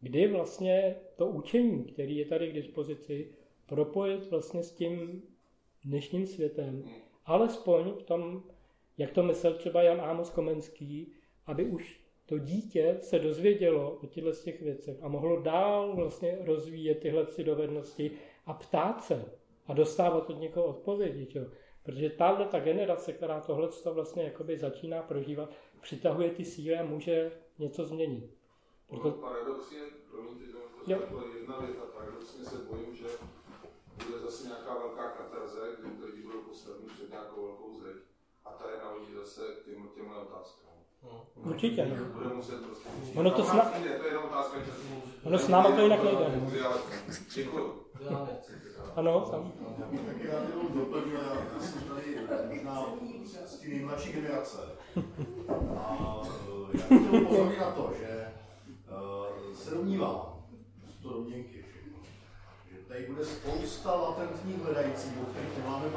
kdy 0.00 0.28
vlastně 0.28 0.96
to 1.16 1.26
učení, 1.26 1.84
který 1.84 2.16
je 2.16 2.24
tady 2.24 2.50
k 2.50 2.54
dispozici, 2.54 3.32
propojit 3.66 4.30
vlastně 4.30 4.62
s 4.62 4.72
tím 4.72 5.22
dnešním 5.84 6.26
světem, 6.26 6.84
alespoň 7.24 7.92
v 7.92 8.02
tom, 8.02 8.42
jak 8.98 9.10
to 9.12 9.22
myslel 9.22 9.54
třeba 9.54 9.82
Jan 9.82 10.00
Amos 10.00 10.30
Komenský, 10.30 11.12
aby 11.46 11.64
už 11.64 12.00
to 12.26 12.38
dítě 12.38 12.96
se 13.00 13.18
dozvědělo 13.18 13.98
o 14.02 14.06
těchto 14.06 14.32
těch 14.32 14.62
věcech 14.62 14.96
a 15.02 15.08
mohlo 15.08 15.42
dál 15.42 15.96
vlastně 15.96 16.38
rozvíjet 16.40 16.94
tyhle 16.94 17.26
dovednosti 17.44 18.10
a 18.46 18.54
ptát 18.54 19.04
se 19.04 19.24
a 19.66 19.74
dostávat 19.74 20.30
od 20.30 20.40
někoho 20.40 20.66
odpovědi. 20.66 21.26
Čo? 21.26 21.40
Protože 21.84 22.10
tahle 22.10 22.46
ta 22.46 22.60
generace, 22.60 23.12
která 23.12 23.40
tohle 23.40 23.68
vlastně 23.92 24.24
jakoby 24.24 24.58
začíná 24.58 25.02
prožívat, 25.02 25.50
přitahuje 25.80 26.30
ty 26.30 26.44
síly 26.44 26.78
a 26.78 26.84
může 26.84 27.32
něco 27.58 27.84
změnit. 27.84 28.30
Proto... 28.88 29.10
Paradoxně, 29.10 29.78
promiňte, 30.10 30.44
že 30.46 30.52
to 30.52 31.22
jedna 31.38 31.58
věta, 31.58 31.82
paradoxně 31.98 32.44
se 32.44 32.56
bojím, 32.56 32.94
že 32.96 33.04
bude 34.06 34.18
zase 34.18 34.46
nějaká 34.46 34.78
velká 34.78 35.08
katarze, 35.10 35.60
kdy 35.80 36.04
lidi 36.06 36.22
budou 36.22 36.40
postaveni 36.42 36.86
před 36.86 37.10
nějakou 37.10 37.42
velkou 37.46 37.80
zeď 37.80 37.96
a 38.44 38.50
ta 38.50 38.70
je 38.70 38.78
navodí 38.78 39.12
zase 39.14 39.40
k 39.40 39.64
těm, 39.64 39.88
těmhle 39.94 40.18
otázkám. 40.18 40.70
Určitě, 41.44 41.86
no. 41.86 42.04
Bude 42.04 42.34
muset 42.34 42.66
prostě. 42.66 42.88
Ono 43.16 43.30
to 43.30 43.42
A 43.42 43.46
sna- 43.46 43.70
to 43.98 44.04
je 44.04 44.08
jenom 44.08 44.24
otázka 44.24 44.60
času. 44.60 45.02
Ono 45.24 45.38
s 45.38 45.48
náma 45.48 45.72
to 45.76 45.80
jinak 45.82 46.04
nejde. 46.04 46.40
no. 47.54 47.83
Děkuji. 47.98 48.12
Já 48.12 48.24
nechci. 48.24 48.52
Ano, 48.96 49.20
tam. 49.20 49.52
Já 49.78 49.86
bych 49.86 50.00
taky 50.00 50.26
jenom 50.26 50.72
doplnil, 50.74 51.20
já 51.54 51.60
jsem 51.60 51.82
tady 51.82 52.16
možná 52.50 52.86
z 53.46 53.58
té 53.58 53.68
nejmladší 53.68 54.12
generace. 54.12 54.58
A 55.76 56.22
eh, 56.24 56.78
já 56.78 56.86
bych 56.88 57.06
chtěl 57.06 57.22
upozornit 57.22 57.60
na 57.60 57.70
to, 57.70 57.92
že 57.98 58.08
eh, 58.08 59.54
se 59.54 59.70
domnívám, 59.70 60.44
to 61.02 61.08
domněnky 61.08 61.64
že 62.70 62.88
tady 62.88 63.06
bude 63.06 63.24
spousta 63.24 63.94
latentních 63.94 64.56
hledajících, 64.56 65.12
o 65.22 65.26
kterých 65.26 65.58
nemáme. 65.58 65.90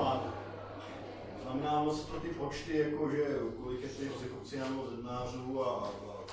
To 1.36 1.41
znamená, 1.43 1.93
se 1.93 2.08
to 2.08 2.20
ty 2.20 2.30
počty, 2.30 2.78
jako 2.78 3.10
že 3.10 3.26
kolik 3.64 3.82
je 3.82 3.89
těch 3.89 4.12
psychopciánů, 4.12 4.88
zednářů 4.89 5.64
a, 5.64 5.70
a 5.70 5.91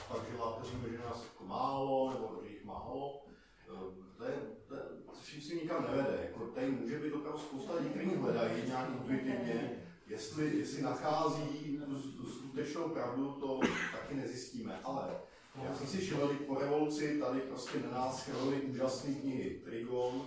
pak, 0.09 0.19
že 0.31 0.39
láteříme, 0.41 0.89
že 0.91 0.99
nás 0.99 1.25
jako 1.25 1.45
málo, 1.45 2.11
nebo 2.11 2.31
že 2.43 2.51
jich 2.51 2.65
málo, 2.65 3.23
eh, 3.69 4.04
to 4.25 4.31
je, 4.31 4.37
to 4.69 4.75
je, 4.75 4.81
vším 5.23 5.41
si 5.41 5.57
nikam 5.57 5.83
nevede. 5.83 6.19
Jako 6.23 6.47
tady 6.47 6.71
může 6.71 6.99
být 6.99 7.13
opravdu 7.13 7.39
spousta 7.39 7.75
lidí, 7.75 7.89
kteří 7.89 8.15
hledají 8.15 8.67
nějak 8.67 8.91
intuitivně, 8.91 9.83
jestli, 10.07 10.59
jestli 10.59 10.83
nachází 10.83 11.81
tu, 12.17 12.27
skutečnou 12.31 12.89
pravdu, 12.89 13.33
to 13.33 13.61
taky 13.93 14.15
nezjistíme. 14.15 14.81
Ale 14.85 15.17
já 15.65 15.75
jsem 15.75 15.87
si 15.87 16.05
že 16.05 16.15
po 16.47 16.55
revoluci 16.55 17.21
tady 17.21 17.41
prostě 17.41 17.79
na 17.79 17.91
nás 17.91 18.25
chrlili 18.25 18.61
úžasné 18.61 19.15
knihy. 19.15 19.61
Trigon, 19.65 20.23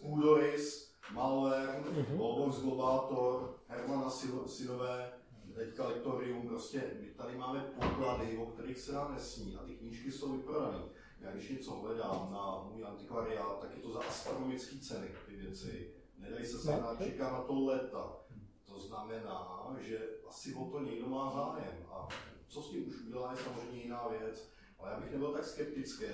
Půdorys, 0.00 0.92
Malware, 1.12 1.84
Volvox 2.16 2.60
Globator, 2.60 3.56
Hermana 3.68 4.08
Sil- 4.18 4.46
Synové, 4.46 5.12
teďka 5.54 5.88
Lektorium, 5.88 6.48
prostě 6.48 6.82
my 7.00 7.06
tady 7.06 7.38
máme 7.38 7.60
poklady, 7.60 8.36
o 8.36 8.46
kterých 8.46 8.78
se 8.78 8.92
nám 8.92 9.14
nesní 9.14 9.56
a 9.56 9.64
ty 9.64 9.74
knížky 9.74 10.12
jsou 10.12 10.32
vyprodané. 10.32 10.78
Já 11.24 11.32
když 11.32 11.50
něco 11.50 11.70
hledám 11.70 12.32
na 12.32 12.68
můj 12.70 12.84
antikvariát, 12.84 13.60
tak 13.60 13.76
je 13.76 13.82
to 13.82 13.92
za 13.92 14.00
astronomické 14.00 14.78
ceny 14.78 15.08
ty 15.26 15.36
věci. 15.36 15.94
Nedají 16.18 16.46
se 16.46 16.58
sehnat, 16.58 17.04
čeká 17.04 17.32
na 17.32 17.42
to 17.42 17.64
léta. 17.64 18.16
To 18.64 18.78
znamená, 18.78 19.76
že 19.80 19.98
asi 20.28 20.54
o 20.54 20.64
to 20.64 20.80
někdo 20.80 21.06
má 21.06 21.30
zájem. 21.30 21.86
A 21.90 22.08
co 22.48 22.62
s 22.62 22.70
tím 22.70 22.88
už 22.88 23.00
udělá, 23.00 23.30
je 23.30 23.36
samozřejmě 23.36 23.82
jiná 23.82 24.08
věc. 24.08 24.50
Ale 24.78 24.90
já 24.90 25.00
bych 25.00 25.12
nebyl 25.12 25.32
tak 25.32 25.44
skeptický. 25.44 26.04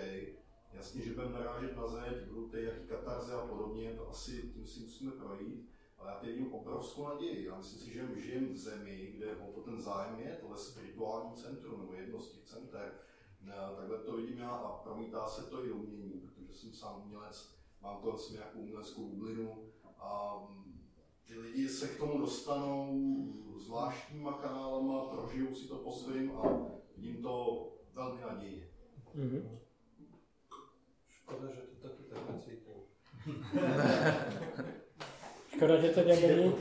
Jasně, 0.72 1.02
že 1.02 1.14
budeme 1.14 1.32
narážet 1.32 1.76
na 1.76 1.86
zeď, 1.86 2.24
budou 2.28 2.48
ty 2.48 2.64
jaký 2.64 2.86
katarze 2.86 3.34
a 3.34 3.46
podobně, 3.46 3.92
to 3.92 4.08
asi 4.08 4.42
tím 4.42 4.66
si 4.66 4.80
musíme 4.80 5.12
projít. 5.12 5.70
Ale 5.98 6.11
já 6.11 6.18
teď 6.18 6.30
vidím 6.30 6.52
obrovskou 6.52 7.08
naději. 7.08 7.46
Já 7.46 7.58
myslím 7.58 7.80
si, 7.80 7.92
že 7.92 8.20
žijeme 8.20 8.48
v 8.48 8.56
zemi, 8.56 9.12
kde 9.16 9.36
o 9.36 9.52
to 9.52 9.61
ten 9.61 9.80
zájem 9.80 10.18
je, 10.18 10.38
tohle 10.40 10.58
spirituální 10.58 11.36
centrum, 11.36 11.80
nebo 11.80 11.94
jedno 11.94 12.20
z 12.20 12.32
těch 12.32 12.44
center. 12.44 12.92
No, 13.43 13.76
takhle 13.76 13.99
to 13.99 14.16
vidím 14.16 14.38
já 14.38 14.51
a 14.51 14.72
promítá 14.72 15.26
se 15.26 15.51
to 15.51 15.64
i 15.64 15.68
do 15.68 15.74
umění, 15.74 16.20
protože 16.20 16.55
jsem 16.55 16.72
sám 16.72 17.03
umělec, 17.05 17.55
mám 17.82 17.97
kolem 17.97 18.18
sebe 18.18 18.38
nějakou 18.38 18.59
uměleckou 18.59 19.09
bublinu 19.09 19.64
a 19.99 20.38
mm, 20.51 20.80
ty 21.26 21.38
lidi 21.38 21.68
se 21.68 21.88
k 21.88 21.99
tomu 21.99 22.18
dostanou 22.18 22.99
zvláštníma 23.59 24.32
kanálama, 24.32 25.05
prožijou 25.05 25.55
si 25.55 25.68
to 25.68 25.76
po 25.76 25.93
svým 25.93 26.32
a 26.36 26.61
vidím 26.97 27.22
to 27.22 27.66
velmi 27.95 28.20
nadějně. 28.20 28.68
Mhm. 29.14 29.59
Škoda, 31.09 31.49
že 31.55 31.61
to 31.61 31.88
taky 31.88 32.03
tak 32.03 32.30
necítím. 32.30 32.74
Škoda, 35.49 35.80
že 35.80 35.88
to 35.88 36.01
není. 36.05 36.55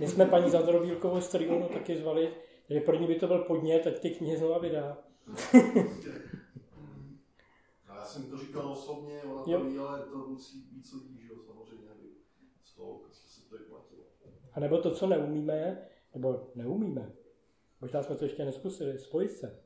My 0.00 0.08
jsme 0.08 0.26
paní 0.26 0.50
Zadrobílkovou 0.50 1.20
z 1.20 1.28
Trigonu 1.28 1.68
taky 1.68 1.96
zvali, 1.96 2.34
takže 2.68 2.80
pro 2.80 2.96
ní 2.96 3.06
by 3.06 3.14
to 3.14 3.26
byl 3.26 3.38
podnět, 3.38 3.86
ať 3.86 3.98
ty 3.98 4.10
knihy 4.10 4.36
znova 4.36 4.58
vydá. 4.58 4.98
A 7.88 7.96
já 7.96 8.04
jsem 8.04 8.30
to 8.30 8.38
říkal 8.38 8.72
osobně, 8.72 9.22
ona 9.22 9.42
Jo. 9.46 9.58
to 9.58 9.64
ví, 9.64 9.78
ale 9.78 10.00
to 10.00 10.18
musí 10.18 10.58
být 10.58 10.92
lidí, 10.92 11.18
že 11.22 11.28
jo, 11.28 11.38
samozřejmě, 11.46 11.90
aby 11.90 12.08
z 12.64 12.74
toho 12.74 12.98
prostě 12.98 13.28
se 13.28 13.48
to 13.48 13.58
vyplatilo. 13.58 14.02
A 14.52 14.60
nebo 14.60 14.78
to, 14.78 14.94
co 14.94 15.06
neumíme, 15.06 15.88
nebo 16.14 16.50
neumíme, 16.54 17.12
možná 17.80 18.02
jsme 18.02 18.16
to 18.16 18.24
ještě 18.24 18.44
neskusili, 18.44 18.98
spojit 18.98 19.30
se. 19.32 19.60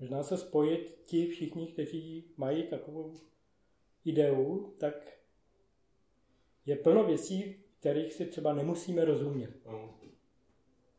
Možná 0.00 0.22
se 0.22 0.36
spojit 0.36 1.00
ti 1.04 1.26
všichni, 1.26 1.66
kteří 1.66 2.32
mají 2.36 2.62
takovou 2.62 3.14
ideu, 4.04 4.74
tak 4.78 5.18
je 6.66 6.76
plno 6.76 7.04
věcí, 7.04 7.64
kterých 7.80 8.12
si 8.12 8.26
třeba 8.26 8.52
nemusíme 8.54 9.04
rozumět. 9.04 9.66
Mm. 9.66 9.88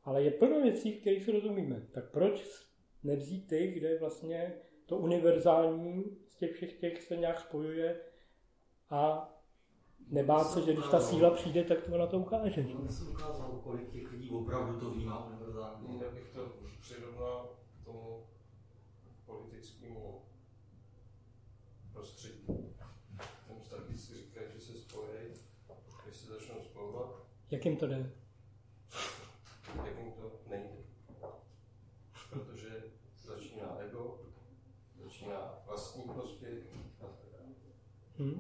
Ale 0.04 0.24
je 0.24 0.32
plno 0.32 0.62
věcí, 0.62 0.94
kterých 0.94 1.24
si 1.24 1.32
rozumíme. 1.32 1.88
Tak 1.92 2.12
proč 2.12 2.67
nevzít 3.04 3.48
ty, 3.48 3.68
kde 3.72 4.00
vlastně 4.00 4.54
to 4.86 4.98
univerzální 4.98 6.18
z 6.28 6.36
těch 6.36 6.52
všech 6.56 6.74
těch 6.80 7.04
se 7.04 7.18
nějak 7.18 7.40
spojuje 7.40 8.00
a 8.90 9.30
nebát 10.10 10.44
se, 10.52 10.62
že 10.62 10.74
když 10.74 10.86
ta 10.92 11.00
síla 11.00 11.30
přijde, 11.32 11.64
tak 11.64 11.82
to 11.82 11.98
na 11.98 12.08
to 12.08 12.20
ukáže. 12.20 12.64
že? 12.64 12.74
To 12.74 12.88
se 12.94 13.04
ukázalo, 13.04 13.60
kolik 13.64 13.90
těch 13.92 14.12
lidí 14.12 14.30
opravdu 14.30 14.80
to 14.80 14.92
vnímá 14.92 15.28
univerzálně. 15.28 16.04
Já 16.04 16.12
bych 16.12 16.30
to 16.30 16.54
přirovnal 16.80 17.56
k 17.82 17.86
tomu 17.86 18.24
politickému 19.26 20.22
prostředí. 21.94 22.46
Tam 23.48 23.62
statistici 23.62 24.14
říkají, 24.18 24.48
že 24.54 24.62
se 24.62 24.74
spojí, 24.78 25.10
když 26.06 26.16
se 26.18 26.28
začnou 26.28 26.62
spojovat, 26.62 27.26
Jak 27.52 27.66
jim 27.66 27.78
to 27.78 27.88
jde? 27.88 28.12
jak 29.86 29.98
jim 30.00 30.12
to 30.12 30.32
nejde. 30.50 30.70
Protože 32.30 32.84
začíná 33.24 33.78
ego, 33.80 34.20
začíná 35.04 35.60
vlastní 35.66 36.04
prospěch 36.04 36.64
a 37.02 37.06
tak 37.06 37.32
dále. 37.32 37.54
Hm? 38.20 38.40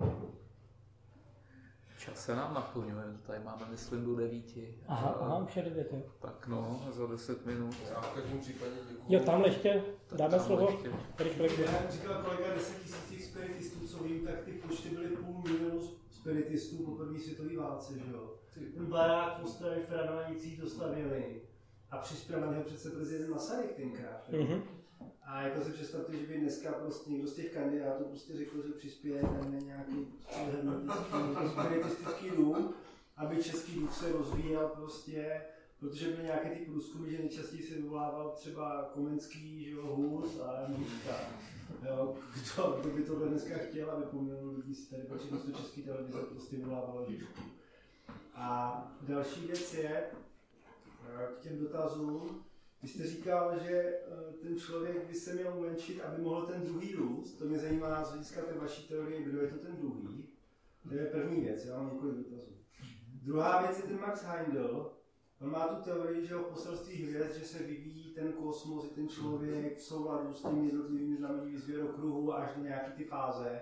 Čas 1.98 2.26
se 2.26 2.36
nám 2.36 2.54
naplňuje, 2.54 3.04
tady 3.24 3.40
máme, 3.44 3.66
myslím, 3.72 4.06
do 4.06 4.16
devíti. 4.16 4.76
Aha, 4.88 5.16
Eh, 5.20 5.24
aha, 5.24 5.38
už 5.38 5.56
je 5.56 5.64
devět, 5.64 5.90
jo. 5.94 6.02
Tak 6.20 6.48
no, 6.48 6.88
za 6.92 7.08
deset 7.08 7.46
minut. 7.46 7.76
Já 7.94 8.02
v 8.02 8.14
každém 8.14 8.40
případě 8.40 8.72
děkuji. 8.90 9.14
Jo, 9.14 9.20
tamhle 9.26 9.48
ještě 9.50 9.84
dáme 10.16 10.30
Tamhle 10.30 10.40
slovo 10.40 10.70
ještě. 10.72 10.92
rychle. 11.20 11.48
Jak 11.66 11.92
říkal 11.92 12.24
kolega 12.24 12.54
10 12.54 12.78
tisíc 12.84 13.10
těch 13.10 13.24
spiritistů, 13.24 13.88
co 13.88 14.04
vím, 14.04 14.26
tak 14.26 14.40
ty 14.40 14.52
počty 14.52 14.90
byly 14.90 15.08
půl 15.08 15.42
milionu 15.44 15.82
spiritistů 16.12 16.78
po 16.86 16.92
první 16.92 17.20
světové 17.20 17.58
válce, 17.58 17.94
že 18.00 18.12
jo. 18.12 18.34
Ten 18.76 18.86
barák 18.86 19.40
v 19.42 19.44
Ostravě 19.46 19.84
v 19.86 20.60
dostavili 20.62 21.42
a 21.92 21.98
přispěl 21.98 22.42
na 22.42 22.48
něho 22.52 22.64
přece 22.64 22.90
prezident 22.90 23.30
Masaryk 23.30 23.76
tenkrát. 23.76 24.24
jo. 24.30 24.60
A 25.24 25.42
jako 25.42 25.64
si 25.64 25.72
představte, 25.72 26.18
že 26.18 26.28
by 26.28 26.38
dneska 26.38 26.72
prostě 26.72 27.12
někdo 27.12 27.28
z 27.28 27.36
těch 27.36 27.54
kandidátů 27.54 28.04
prostě 28.04 28.34
řekl, 28.34 28.68
že 28.68 28.74
přispěje 28.74 29.22
na 29.24 29.60
nějaký 29.60 30.08
prostě 31.82 32.32
dům, 32.36 32.74
aby 33.18 33.44
český 33.44 33.80
duch 33.80 33.94
se 33.94 34.12
rozvíjel 34.12 34.72
prostě, 34.76 35.42
protože 35.80 36.10
byly 36.10 36.24
nějaké 36.24 36.50
ty 36.50 36.66
průzkumy, 36.66 37.12
že 37.12 37.18
nejčastěji 37.18 37.64
se 37.64 37.76
vyvolával 37.76 38.30
třeba 38.36 38.90
Komenský, 38.94 39.66
že 39.66 39.72
jo, 39.72 39.96
Hus 39.96 40.40
a 40.40 40.52
Anička. 40.52 41.16
Jo, 41.86 42.16
kdo, 42.34 42.80
kdo 42.82 42.90
by 42.90 43.04
to 43.04 43.16
dneska 43.16 43.58
chtěl, 43.58 43.92
aby 43.92 44.06
poměl 44.06 44.50
lidí 44.56 44.76
si 44.76 44.90
tady, 44.90 45.04
protože 45.04 45.30
to 45.30 45.52
český 45.52 45.84
televize 45.84 46.20
prostě 46.20 46.56
vyvolávalo 46.56 47.06
Aničku. 47.06 47.42
A 48.36 48.82
další 49.02 49.48
věc 49.48 49.74
je, 49.74 50.04
k 51.38 51.40
těm 51.40 51.60
dotazům, 51.60 52.44
vy 52.82 52.88
jste 52.88 53.08
říkal, 53.08 53.60
že 53.60 53.72
eh, 53.72 54.34
ten 54.42 54.60
člověk 54.60 55.08
by 55.08 55.14
se 55.14 55.34
měl 55.34 55.54
umenšit, 55.58 56.02
aby 56.02 56.22
mohl 56.22 56.46
ten 56.46 56.62
druhý 56.62 56.96
růst. 56.96 57.34
To 57.34 57.46
mě 57.46 57.60
zajímá 57.60 58.04
z 58.04 58.10
hlediska 58.10 58.42
té 58.42 58.54
vaší 58.54 58.88
teorie, 58.88 59.22
kdo 59.22 59.42
je 59.42 59.48
to 59.48 59.58
ten 59.58 59.76
druhý. 59.76 60.30
To 60.90 60.96
je 60.96 61.06
první 61.06 61.42
věc, 61.42 61.66
já 61.66 61.78
mám 61.78 61.94
několik 61.94 62.16
dotazů. 62.18 62.58
Druhá 63.24 63.62
věc 63.62 63.78
je 63.78 63.84
ten 63.84 64.00
Max 64.00 64.24
Heindel. 64.24 64.92
On 65.42 65.52
má 65.52 65.68
tu 65.68 65.84
teorii, 65.84 66.26
že 66.26 66.36
v 66.36 66.42
poselství 66.42 67.04
hvězd, 67.04 67.36
že 67.36 67.46
se 67.46 67.64
vyvíjí 67.64 68.14
ten 68.14 68.34
kosmos 68.34 68.86
i 68.86 68.96
ten 68.96 69.10
člověk 69.10 69.78
v 69.78 69.82
souladu 69.82 70.34
s 70.34 70.42
těmi 70.42 70.66
jednotlivými 70.66 71.18
znameními 71.18 71.58
zvěrokruhu 71.58 72.34
až 72.34 72.50
do 72.56 72.64
nějaké 72.64 72.92
ty 72.92 73.04
fáze. 73.04 73.62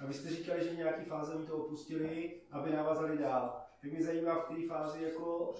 A 0.00 0.06
vy 0.06 0.14
jste 0.14 0.30
říkali, 0.30 0.64
že 0.64 0.70
v 0.70 0.76
nějaké 0.76 1.04
fáze 1.04 1.34
oni 1.34 1.46
to 1.46 1.56
opustili, 1.56 2.40
aby 2.50 2.70
navazali 2.70 3.18
dál. 3.18 3.62
Tak 3.82 3.92
mě 3.92 4.02
zajímá, 4.02 4.38
v 4.38 4.54
té 4.54 4.66
fázi 4.68 5.02
jako 5.02 5.54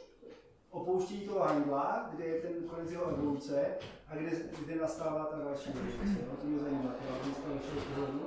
opouštění 0.81 1.21
toho 1.21 1.45
Heindla, 1.45 2.11
kde 2.15 2.25
je 2.25 2.41
ten 2.41 2.53
konec 2.69 2.91
jeho 2.91 3.05
evoluce 3.07 3.67
a 4.09 4.17
kde, 4.17 4.31
kde 4.65 4.77
nastává 4.77 5.25
ta 5.25 5.39
další 5.39 5.71
evoluce. 5.71 6.21
No, 6.31 6.37
to 6.41 6.47
mě 6.47 6.59
zajímá, 6.59 6.83
to 7.23 7.29
je 7.29 7.35
z 7.35 7.39
toho 7.39 7.55
vašeho 7.55 7.81
pohledu. 7.95 8.21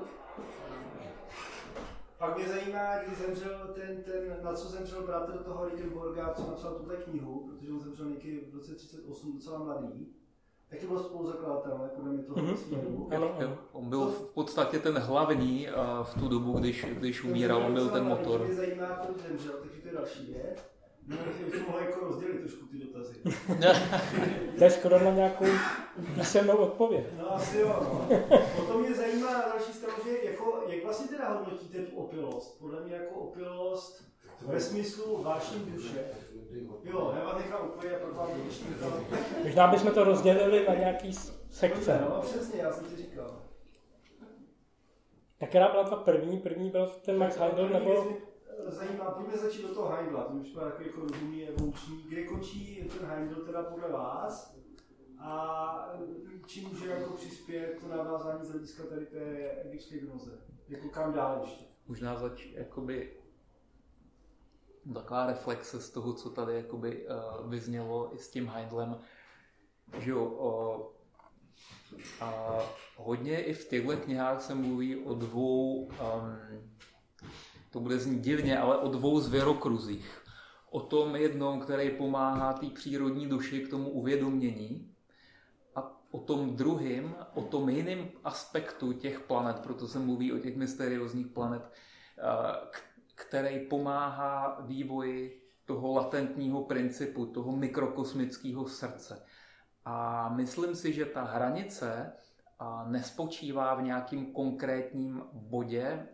Pak 2.18 2.38
mě 2.38 2.47
zajímá, 2.47 2.97
kdy 3.06 3.16
zemřel 3.16 3.60
ten, 3.76 4.04
ten, 4.04 4.38
na 4.43 4.54
co 4.54 4.68
zemřel 4.70 5.02
bratr 5.04 5.38
toho 5.38 5.66
Rickenborga, 5.70 6.34
co 6.34 6.47
napsal 6.47 6.74
tuhle 6.74 6.95
knihu, 6.95 7.47
protože 7.50 7.72
on 7.72 7.80
zemřel 7.80 8.06
někdy 8.10 8.39
v 8.52 8.56
roce 8.56 8.76
38 8.76 9.34
docela 9.34 9.60
mladý. 9.64 10.08
Taky 10.70 10.88
byl 10.88 11.00
spoluzakladatel, 11.04 11.78
ne, 11.78 11.88
podle 11.95 12.12
mě 12.12 12.24
toho 12.24 12.41
Mhm, 12.41 12.58
směru. 12.58 13.10
Ano, 13.16 13.26
Jo, 13.26 13.47
ano. 13.47 13.58
on 13.72 13.89
byl 13.89 14.06
v 14.08 14.34
podstatě 14.34 14.80
ten 14.80 14.97
hlavní 14.97 15.70
a 15.70 16.04
v 16.04 16.14
tu 16.20 16.28
dobu, 16.28 16.60
když, 16.60 16.86
když 16.91 17.24
umíral, 17.24 17.64
on 17.66 17.74
byl 17.74 17.89
ten 17.89 18.04
motor. 18.04 18.45
Mě 18.45 18.56
zajímá, 18.56 18.86
proč 18.86 19.18
zemřel, 19.28 19.54
takže 19.62 19.82
to 19.82 19.88
je 19.88 19.93
další 19.93 20.26
věc. 20.34 20.78
No, 21.10 21.18
že 21.53 21.64
mohla 21.68 21.82
jako 21.82 21.99
rozdělit 21.99 22.39
trošku 22.39 22.66
ty 22.66 22.78
dotazy. 22.78 23.16
to 24.57 24.64
je 24.64 24.70
skoro 24.70 24.99
na 24.99 25.12
nějakou 25.12 25.45
písemnou 26.16 26.57
odpověď. 26.57 27.05
No 27.18 27.36
asi 27.36 27.60
jo. 27.60 27.68
No. 27.68 28.07
Potom 28.55 28.82
mě 28.82 28.95
zajímá 28.95 29.34
na 29.34 29.39
další 29.39 29.74
stranu, 29.74 29.97
že 30.05 30.30
jako, 30.30 30.64
jak 30.68 30.84
vlastně 30.84 31.07
teda 31.07 31.30
hodnotíte 31.30 31.78
tu 31.78 31.95
opilost? 31.95 32.60
Podle 32.60 32.82
mě 32.82 32.95
jako 32.95 33.16
opilost 33.16 34.03
ve 34.41 34.60
smyslu 34.60 35.24
vášní 35.24 35.60
duše. 35.60 36.05
Jo, 36.84 37.14
já 37.20 37.26
vás 37.26 37.38
nechám 37.38 37.68
úplně 37.68 37.91
pak 37.91 38.14
vám 38.14 38.30
Možná 39.43 39.68
bychom 39.68 39.91
to 39.91 40.03
rozdělili 40.03 40.66
na 40.68 40.76
nějaký 40.76 41.14
sekce. 41.49 41.99
No, 42.10 42.22
přesně, 42.22 42.62
já 42.62 42.72
jsem 42.72 42.86
ti 42.86 42.95
říkal. 42.95 43.41
Tak 45.38 45.49
která 45.49 45.68
byla 45.68 45.84
ta 45.84 45.95
první? 45.95 46.38
První 46.38 46.70
byl 46.70 46.88
ten 46.88 47.18
Max 47.18 47.38
Heidel, 47.38 47.70
nebo 47.70 48.07
zajímá, 48.68 49.12
pojďme 49.12 49.38
začít 49.38 49.62
do 49.62 49.74
toho 49.74 49.89
Heindla, 49.89 50.24
to 50.24 50.34
už 50.34 50.51
takový 50.51 50.86
jako 50.86 51.01
rozumný, 51.01 51.47
evoluční. 51.47 52.03
Kde 52.07 52.24
končí 52.24 52.89
ten 52.99 53.07
Heindl 53.07 53.45
teda 53.45 53.64
podle 53.64 53.91
vás? 53.91 54.55
A 55.20 55.93
čím 56.45 56.70
může 56.70 56.89
jako 56.89 57.14
přispět 57.14 57.78
to 57.82 57.88
navázání 57.88 58.45
z 58.45 58.49
hlediska 58.49 58.84
tady 58.84 59.05
té 59.05 59.51
egyptské 59.51 59.99
gnoze? 59.99 60.32
Jako 60.68 60.89
kam 60.89 61.14
dál 61.14 61.39
ještě? 61.41 61.66
Možná 61.88 62.20
zač, 62.20 62.45
jakoby 62.45 63.14
taková 64.93 65.26
reflexe 65.26 65.82
z 65.82 65.89
toho, 65.89 66.14
co 66.14 66.30
tady 66.30 66.55
jakoby 66.55 67.07
uh, 67.07 67.49
vyznělo 67.49 68.16
i 68.16 68.18
s 68.18 68.30
tím 68.30 68.47
Heindlem, 68.47 68.97
že 69.97 70.12
jo, 70.12 70.26
uh, 70.26 70.99
a 72.22 72.60
hodně 72.97 73.43
i 73.43 73.53
v 73.53 73.70
těchto 73.70 73.97
knihách 73.97 74.41
se 74.41 74.55
mluví 74.55 75.05
o 75.05 75.14
dvou 75.14 75.84
um, 75.84 75.91
to 77.70 77.80
bude 77.80 77.99
znít 77.99 78.22
divně, 78.22 78.59
ale 78.59 78.78
o 78.78 78.91
dvou 78.91 79.20
zvěrokruzích. 79.20 80.22
O 80.70 80.80
tom 80.80 81.15
jednom, 81.15 81.59
který 81.59 81.89
pomáhá 81.89 82.53
té 82.53 82.65
přírodní 82.65 83.28
duši 83.28 83.59
k 83.59 83.70
tomu 83.70 83.89
uvědomění 83.89 84.95
a 85.76 86.01
o 86.11 86.20
tom 86.20 86.55
druhým, 86.55 87.15
o 87.34 87.41
tom 87.41 87.70
jiném 87.70 88.09
aspektu 88.24 88.93
těch 88.93 89.20
planet, 89.20 89.59
proto 89.59 89.88
se 89.88 89.99
mluví 89.99 90.34
o 90.34 90.38
těch 90.38 90.55
mysteriózních 90.55 91.28
planet, 91.28 91.72
který 93.15 93.59
pomáhá 93.59 94.61
vývoji 94.61 95.41
toho 95.65 95.93
latentního 95.93 96.63
principu, 96.63 97.26
toho 97.26 97.51
mikrokosmického 97.51 98.67
srdce. 98.67 99.26
A 99.86 100.30
myslím 100.30 100.76
si, 100.76 100.93
že 100.93 101.05
ta 101.05 101.24
hranice 101.24 102.13
nespočívá 102.88 103.76
v 103.76 103.82
nějakým 103.82 104.34
konkrétním 104.34 105.24
bodě, 105.34 106.07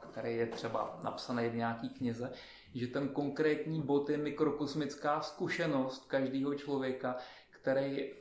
který 0.00 0.36
je 0.36 0.46
třeba 0.46 0.98
napsaný 1.04 1.48
v 1.48 1.54
nějaký 1.54 1.88
knize, 1.88 2.32
že 2.74 2.86
ten 2.86 3.08
konkrétní 3.08 3.82
bod 3.82 4.10
je 4.10 4.16
mikrokosmická 4.16 5.20
zkušenost 5.20 6.06
každého 6.06 6.54
člověka, 6.54 7.16
který 7.50 8.12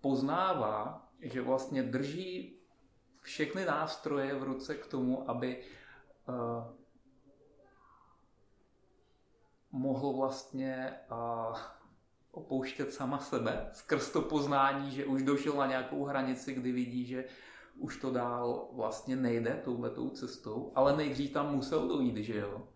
poznává, 0.00 1.08
že 1.20 1.42
vlastně 1.42 1.82
drží 1.82 2.58
všechny 3.20 3.64
nástroje 3.64 4.34
v 4.34 4.42
ruce 4.42 4.74
k 4.74 4.86
tomu, 4.86 5.30
aby 5.30 5.64
mohl 9.72 10.12
vlastně 10.12 10.94
opouštět 12.32 12.92
sama 12.92 13.18
sebe 13.18 13.70
skrz 13.72 14.10
to 14.10 14.22
poznání, 14.22 14.90
že 14.90 15.04
už 15.04 15.22
došel 15.22 15.52
na 15.52 15.66
nějakou 15.66 16.04
hranici, 16.04 16.54
kdy 16.54 16.72
vidí, 16.72 17.06
že 17.06 17.24
už 17.78 17.96
to 17.96 18.10
dál 18.10 18.68
vlastně 18.72 19.16
nejde 19.16 19.60
touhletou 19.64 20.10
cestou, 20.10 20.72
ale 20.74 20.96
nejdřív 20.96 21.30
tam 21.30 21.54
musel 21.54 21.88
dojít, 21.88 22.16
že 22.16 22.38
jo? 22.38 22.68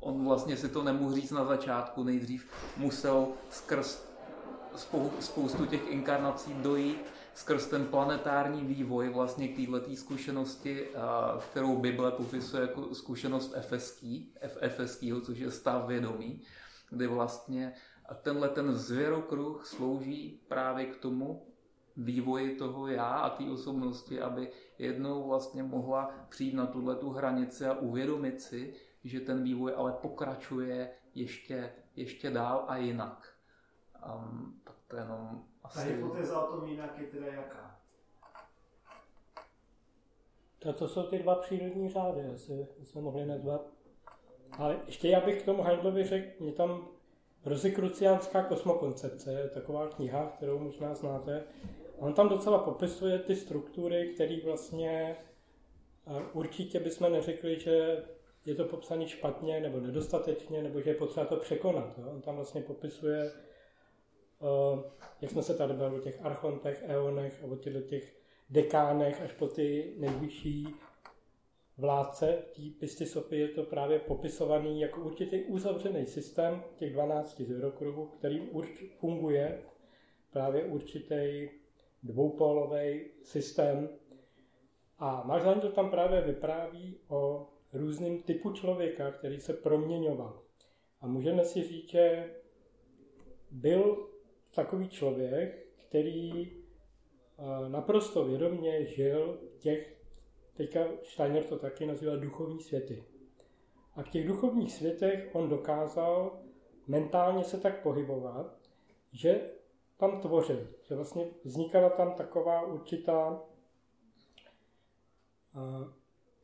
On 0.00 0.24
vlastně 0.24 0.56
si 0.56 0.68
to 0.68 0.82
nemohl 0.82 1.14
říct 1.14 1.30
na 1.30 1.44
začátku, 1.44 2.04
nejdřív 2.04 2.50
musel 2.76 3.28
skrz 3.50 4.08
spoustu 5.20 5.66
těch 5.66 5.90
inkarnací 5.90 6.54
dojít 6.54 7.04
skrz 7.38 7.66
ten 7.66 7.86
planetární 7.86 8.64
vývoj 8.64 9.08
vlastně 9.08 9.48
k 9.48 9.56
této 9.56 9.96
zkušenosti, 9.96 10.88
kterou 11.50 11.76
Bible 11.76 12.10
popisuje 12.10 12.62
jako 12.62 12.94
zkušenost 12.94 13.52
efeský, 13.56 14.34
efeskýho, 14.60 15.20
což 15.20 15.38
je 15.38 15.50
stav 15.50 15.86
vědomí, 15.86 16.42
kdy 16.90 17.06
vlastně 17.06 17.72
a 18.08 18.14
tenhle 18.14 18.48
ten 18.48 18.74
zvěrokruh 18.74 19.66
slouží 19.66 20.40
právě 20.48 20.86
k 20.86 20.96
tomu 20.96 21.46
vývoji 21.96 22.56
toho 22.56 22.88
já 22.88 23.08
a 23.08 23.30
té 23.30 23.50
osobnosti, 23.50 24.20
aby 24.20 24.50
jednou 24.78 25.28
vlastně 25.28 25.62
mohla 25.62 26.14
přijít 26.28 26.54
na 26.54 26.66
tuhle 26.66 26.96
tu 26.96 27.10
hranici 27.10 27.66
a 27.66 27.78
uvědomit 27.78 28.42
si, 28.42 28.74
že 29.04 29.20
ten 29.20 29.42
vývoj 29.42 29.72
ale 29.76 29.92
pokračuje 29.92 30.90
ještě, 31.14 31.72
ještě 31.96 32.30
dál 32.30 32.64
a 32.68 32.76
jinak. 32.76 33.34
Um, 34.14 34.60
tak 34.64 34.74
to 34.88 34.96
jenom 34.96 35.44
asi... 35.62 35.78
Ta 35.78 35.84
hypotéza 35.84 36.42
o 36.42 36.56
tom 36.56 36.68
jinak 36.68 36.98
je 36.98 37.06
teda 37.06 37.26
jaká? 37.26 37.80
To, 40.58 40.72
to 40.72 40.88
jsou 40.88 41.02
ty 41.02 41.18
dva 41.18 41.34
přírodní 41.34 41.88
řády, 41.88 42.26
asi 42.34 42.66
jsme 42.82 43.00
mohli 43.00 43.26
nazvat. 43.26 43.60
Ale 44.58 44.80
ještě 44.86 45.08
já 45.08 45.20
bych 45.20 45.42
k 45.42 45.44
tomu 45.44 45.62
Heidlovi 45.62 46.04
řekl, 46.04 46.44
mě 46.44 46.52
tam 46.52 46.88
Rozikruciánská 47.48 48.42
kosmokoncepce 48.42 49.32
je 49.32 49.48
taková 49.48 49.88
kniha, 49.88 50.32
kterou 50.36 50.58
možná 50.58 50.94
znáte. 50.94 51.44
On 51.98 52.12
tam 52.12 52.28
docela 52.28 52.58
popisuje 52.58 53.18
ty 53.18 53.36
struktury, 53.36 54.10
které 54.14 54.36
vlastně 54.44 55.16
určitě 56.32 56.80
bychom 56.80 57.12
neřekli, 57.12 57.60
že 57.60 58.04
je 58.44 58.54
to 58.54 58.64
popsané 58.64 59.08
špatně 59.08 59.60
nebo 59.60 59.80
nedostatečně, 59.80 60.62
nebo 60.62 60.80
že 60.80 60.90
je 60.90 60.94
potřeba 60.94 61.26
to 61.26 61.36
překonat. 61.36 61.98
Jo? 61.98 62.04
On 62.10 62.20
tam 62.20 62.36
vlastně 62.36 62.60
popisuje, 62.60 63.32
jak 65.20 65.30
jsme 65.30 65.42
se 65.42 65.54
tady 65.54 65.74
bavili 65.74 66.00
o 66.00 66.04
těch 66.04 66.24
archontech, 66.26 66.84
eonech 66.86 67.44
a 67.44 67.46
o 67.52 67.56
těch 67.56 68.16
dekánech 68.50 69.22
až 69.22 69.32
po 69.32 69.48
ty 69.48 69.94
nejvyšší 69.98 70.68
vládce 71.78 72.42
té 72.56 72.62
Pistisopy 72.78 73.38
je 73.38 73.48
to 73.48 73.62
právě 73.62 73.98
popisovaný 73.98 74.80
jako 74.80 75.00
určitý 75.00 75.44
uzavřený 75.44 76.06
systém 76.06 76.62
těch 76.76 76.92
12 76.92 77.40
zvěrokruhů, 77.40 78.06
který 78.06 78.40
urč, 78.40 78.84
funguje 78.98 79.62
právě 80.32 80.64
určitý 80.64 81.48
dvoupólový 82.02 83.04
systém. 83.22 83.88
A 84.98 85.22
Mažlan 85.26 85.60
to 85.60 85.68
tam 85.68 85.90
právě 85.90 86.20
vypráví 86.20 86.96
o 87.08 87.48
různým 87.72 88.22
typu 88.22 88.52
člověka, 88.52 89.10
který 89.10 89.40
se 89.40 89.52
proměňoval. 89.52 90.42
A 91.00 91.06
můžeme 91.06 91.44
si 91.44 91.62
říct, 91.62 91.90
že 91.90 92.34
byl 93.50 94.08
takový 94.54 94.88
člověk, 94.88 95.68
který 95.88 96.52
eh, 96.52 97.68
naprosto 97.68 98.24
vědomě 98.24 98.86
žil 98.86 99.40
těch 99.58 99.97
Teďka 100.58 100.80
Steiner 101.02 101.44
to 101.44 101.58
taky 101.58 101.86
nazývá 101.86 102.16
duchovní 102.16 102.60
světy. 102.60 103.04
A 103.96 104.02
v 104.02 104.08
těch 104.08 104.26
duchovních 104.26 104.72
světech 104.72 105.30
on 105.32 105.48
dokázal 105.48 106.40
mentálně 106.86 107.44
se 107.44 107.60
tak 107.60 107.82
pohybovat, 107.82 108.58
že 109.12 109.50
tam 109.96 110.20
tvořil, 110.20 110.68
že 110.82 110.94
vlastně 110.94 111.26
vznikala 111.44 111.90
tam 111.90 112.14
taková 112.14 112.62
určitá 112.62 113.30
uh, 113.30 113.40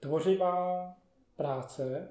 tvořivá 0.00 0.88
práce 1.36 2.08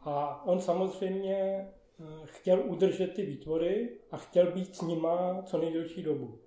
a 0.00 0.44
on 0.44 0.60
samozřejmě 0.60 1.68
uh, 1.98 2.26
chtěl 2.26 2.62
udržet 2.66 3.14
ty 3.14 3.26
výtvory 3.26 3.98
a 4.10 4.16
chtěl 4.16 4.52
být 4.52 4.76
s 4.76 4.80
nima 4.80 5.42
co 5.42 5.58
nejdelší 5.58 6.02
dobu. 6.02 6.41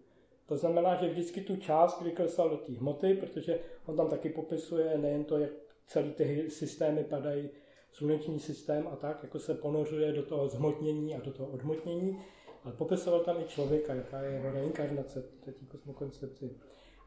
To 0.47 0.57
znamená, 0.57 0.95
že 0.95 1.09
vždycky 1.09 1.41
tu 1.41 1.55
část 1.55 2.01
vyklesal 2.01 2.49
do 2.49 2.57
té 2.57 2.73
hmoty, 2.73 3.13
protože 3.13 3.59
on 3.85 3.95
tam 3.95 4.09
taky 4.09 4.29
popisuje 4.29 4.97
nejen 4.97 5.23
to, 5.23 5.37
jak 5.37 5.51
celý 5.87 6.11
ty 6.11 6.49
systémy 6.49 7.03
padají, 7.03 7.49
sluneční 7.91 8.39
systém 8.39 8.87
a 8.87 8.95
tak, 8.95 9.23
jako 9.23 9.39
se 9.39 9.53
ponořuje 9.53 10.11
do 10.11 10.23
toho 10.23 10.47
zhmotnění 10.47 11.15
a 11.15 11.19
do 11.19 11.31
toho 11.31 11.49
odhmotnění, 11.49 12.19
ale 12.63 12.73
popisoval 12.73 13.19
tam 13.19 13.41
i 13.41 13.43
člověka, 13.43 13.93
jaká 13.93 14.21
je 14.21 14.31
jeho 14.31 14.51
reinkarnace 14.51 15.21
té 15.21 15.53
kosmokoncepci. 15.67 16.57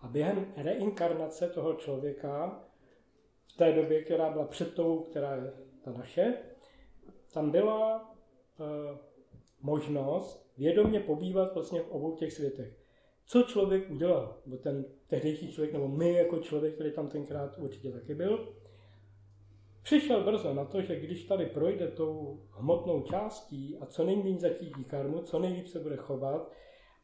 A 0.02 0.08
během 0.08 0.52
reinkarnace 0.56 1.48
toho 1.48 1.74
člověka, 1.74 2.64
v 3.54 3.56
té 3.56 3.72
době, 3.72 4.02
která 4.02 4.30
byla 4.30 4.44
před 4.44 4.74
tou, 4.74 4.98
která 4.98 5.34
je 5.34 5.52
ta 5.84 5.90
naše, 5.90 6.34
tam 7.32 7.50
byla 7.50 8.14
e, 8.60 8.98
možnost 9.62 10.52
vědomě 10.58 11.00
pobývat 11.00 11.54
vlastně 11.54 11.80
v 11.80 11.90
obou 11.90 12.16
těch 12.16 12.32
světech 12.32 12.77
co 13.28 13.42
člověk 13.42 13.90
udělal, 13.90 14.38
nebo 14.46 14.56
ten 14.56 14.84
tehdejší 15.06 15.52
člověk, 15.52 15.72
nebo 15.72 15.88
my 15.88 16.12
jako 16.12 16.38
člověk, 16.38 16.74
který 16.74 16.92
tam 16.92 17.08
tenkrát 17.08 17.58
určitě 17.58 17.92
taky 17.92 18.14
byl, 18.14 18.54
přišel 19.82 20.24
brzo 20.24 20.54
na 20.54 20.64
to, 20.64 20.82
že 20.82 21.00
když 21.00 21.24
tady 21.24 21.46
projde 21.46 21.88
tou 21.88 22.42
hmotnou 22.50 23.02
částí 23.02 23.78
a 23.80 23.86
co 23.86 24.04
nejméně 24.04 24.38
zatíží 24.38 24.84
karmu, 24.84 25.22
co 25.22 25.38
nejlíp 25.38 25.66
se 25.66 25.80
bude 25.80 25.96
chovat 25.96 26.52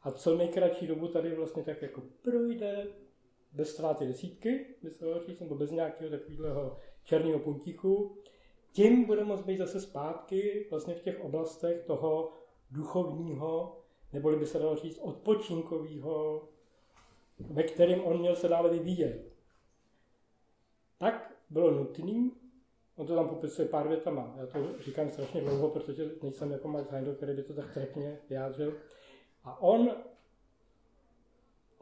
a 0.02 0.10
co 0.10 0.36
nejkratší 0.36 0.86
dobu 0.86 1.08
tady 1.08 1.34
vlastně 1.34 1.62
tak 1.62 1.82
jako 1.82 2.02
projde 2.22 2.86
bez 3.52 3.70
ztráty 3.70 4.06
desítky, 4.06 4.66
se 4.88 5.06
říct, 5.26 5.40
nebo 5.40 5.54
bez 5.54 5.70
nějakého 5.70 6.10
takového 6.10 6.76
černého 7.04 7.38
puntíku, 7.38 8.18
tím 8.72 9.04
bude 9.04 9.24
moct 9.24 9.42
být 9.42 9.58
zase 9.58 9.80
zpátky 9.80 10.66
vlastně 10.70 10.94
v 10.94 11.02
těch 11.02 11.20
oblastech 11.20 11.84
toho 11.86 12.32
duchovního, 12.70 13.83
neboli 14.14 14.36
by 14.36 14.46
se 14.46 14.58
dalo 14.58 14.76
říct 14.76 14.98
odpočinkového, 14.98 16.48
ve 17.38 17.62
kterém 17.62 18.00
on 18.00 18.18
měl 18.18 18.36
se 18.36 18.48
dále 18.48 18.70
vyvíjet. 18.70 19.32
Tak 20.98 21.34
bylo 21.50 21.70
nutné, 21.70 22.30
on 22.96 23.06
to 23.06 23.14
tam 23.14 23.28
popisuje 23.28 23.68
pár 23.68 23.88
větama, 23.88 24.34
já 24.36 24.46
to 24.46 24.82
říkám 24.82 25.10
strašně 25.10 25.40
dlouho, 25.40 25.68
protože 25.68 26.10
nejsem 26.22 26.50
jako 26.50 26.68
Max 26.68 26.90
Heindel, 26.90 27.14
který 27.14 27.34
by 27.36 27.42
to 27.42 27.54
tak 27.54 27.74
trefně 27.74 28.18
vyjádřil. 28.28 28.74
A 29.44 29.62
on, 29.62 29.90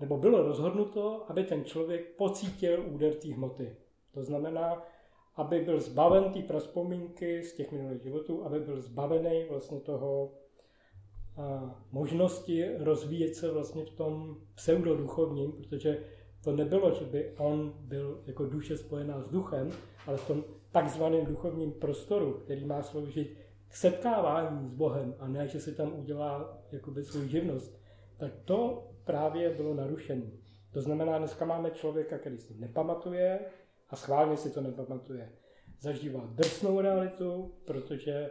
nebo 0.00 0.16
bylo 0.16 0.42
rozhodnuto, 0.42 1.24
aby 1.28 1.44
ten 1.44 1.64
člověk 1.64 2.16
pocítil 2.16 2.84
úder 2.86 3.14
té 3.14 3.34
hmoty. 3.34 3.76
To 4.14 4.22
znamená, 4.22 4.82
aby 5.34 5.60
byl 5.60 5.80
zbaven 5.80 6.32
té 6.32 6.42
praspomínky 6.42 7.42
z 7.42 7.54
těch 7.54 7.72
minulých 7.72 8.02
životů, 8.02 8.44
aby 8.44 8.60
byl 8.60 8.80
zbavený 8.80 9.44
vlastně 9.50 9.80
toho 9.80 10.41
možnosti 11.92 12.70
rozvíjet 12.78 13.34
se 13.34 13.50
vlastně 13.50 13.84
v 13.84 13.90
tom 13.90 14.36
pseudoduchovním, 14.54 15.52
protože 15.52 16.04
to 16.44 16.56
nebylo, 16.56 16.94
že 16.94 17.04
by 17.04 17.34
on 17.38 17.72
byl 17.78 18.22
jako 18.26 18.46
duše 18.46 18.76
spojená 18.76 19.22
s 19.22 19.28
duchem, 19.28 19.70
ale 20.06 20.16
v 20.16 20.26
tom 20.26 20.44
takzvaném 20.72 21.26
duchovním 21.26 21.72
prostoru, 21.72 22.32
který 22.32 22.64
má 22.64 22.82
sloužit 22.82 23.36
k 23.68 23.76
setkávání 23.76 24.68
s 24.68 24.72
Bohem 24.72 25.14
a 25.18 25.28
ne, 25.28 25.48
že 25.48 25.60
si 25.60 25.74
tam 25.74 25.98
udělá 25.98 26.58
jakoby 26.72 27.04
svou 27.04 27.26
živnost, 27.26 27.80
tak 28.18 28.32
to 28.44 28.88
právě 29.04 29.50
bylo 29.50 29.74
narušené. 29.74 30.30
To 30.72 30.80
znamená, 30.80 31.18
dneska 31.18 31.44
máme 31.44 31.70
člověka, 31.70 32.18
který 32.18 32.38
si 32.38 32.54
nepamatuje 32.54 33.40
a 33.90 33.96
schválně 33.96 34.36
si 34.36 34.50
to 34.50 34.60
nepamatuje. 34.60 35.32
Zažívá 35.80 36.26
drsnou 36.26 36.80
realitu, 36.80 37.54
protože 37.64 38.30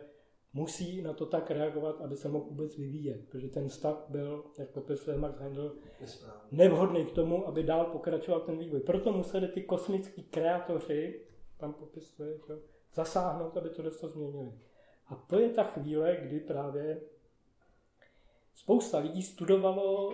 musí 0.53 1.01
na 1.01 1.13
to 1.13 1.25
tak 1.25 1.51
reagovat, 1.51 2.01
aby 2.01 2.17
se 2.17 2.29
mohl 2.29 2.45
vůbec 2.45 2.77
vyvíjet, 2.77 3.29
protože 3.29 3.47
ten 3.47 3.69
stav 3.69 4.05
byl, 4.09 4.45
jak 4.59 4.69
popisuje 4.69 5.17
Max 5.17 5.39
Handel, 5.39 5.75
nevhodný 6.51 7.05
k 7.05 7.11
tomu, 7.11 7.47
aby 7.47 7.63
dál 7.63 7.85
pokračoval 7.85 8.41
ten 8.41 8.57
vývoj. 8.57 8.79
Proto 8.79 9.11
museli 9.11 9.47
ty 9.47 9.63
kosmický 9.63 10.23
kreatoři, 10.23 11.21
tam 11.57 11.73
popisuje, 11.73 12.37
že, 12.47 12.59
zasáhnout, 12.93 13.57
aby 13.57 13.69
to 13.69 13.91
to 13.91 14.07
změnili. 14.07 14.51
A 15.07 15.15
to 15.15 15.39
je 15.39 15.49
ta 15.49 15.63
chvíle, 15.63 16.17
kdy 16.21 16.39
právě 16.39 17.01
spousta 18.53 18.97
lidí 18.97 19.23
studovalo 19.23 20.13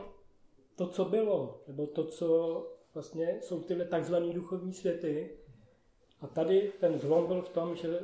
to, 0.76 0.88
co 0.88 1.06
bylo, 1.06 1.64
nebo 1.68 1.88
to, 1.88 2.06
co 2.06 2.28
vlastně 2.94 3.40
jsou 3.42 3.62
tyhle 3.62 3.86
takzvané 3.86 4.34
duchovní 4.34 4.74
světy. 4.74 5.38
A 6.22 6.28
tady 6.28 6.72
ten 6.80 7.00
zlom 7.00 7.28
byl 7.28 7.42
v 7.42 7.50
tom, 7.50 7.76
že 7.76 8.00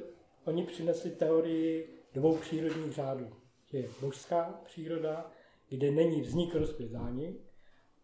oni 0.45 0.63
přinesli 0.63 1.11
teorii 1.11 2.02
dvou 2.13 2.37
přírodních 2.37 2.93
řádů. 2.93 3.27
Je 3.71 3.89
božská 4.01 4.61
příroda, 4.65 5.31
kde 5.69 5.91
není 5.91 6.21
vznik, 6.21 6.55
rozkvět, 6.55 6.91
zánik, 6.91 7.41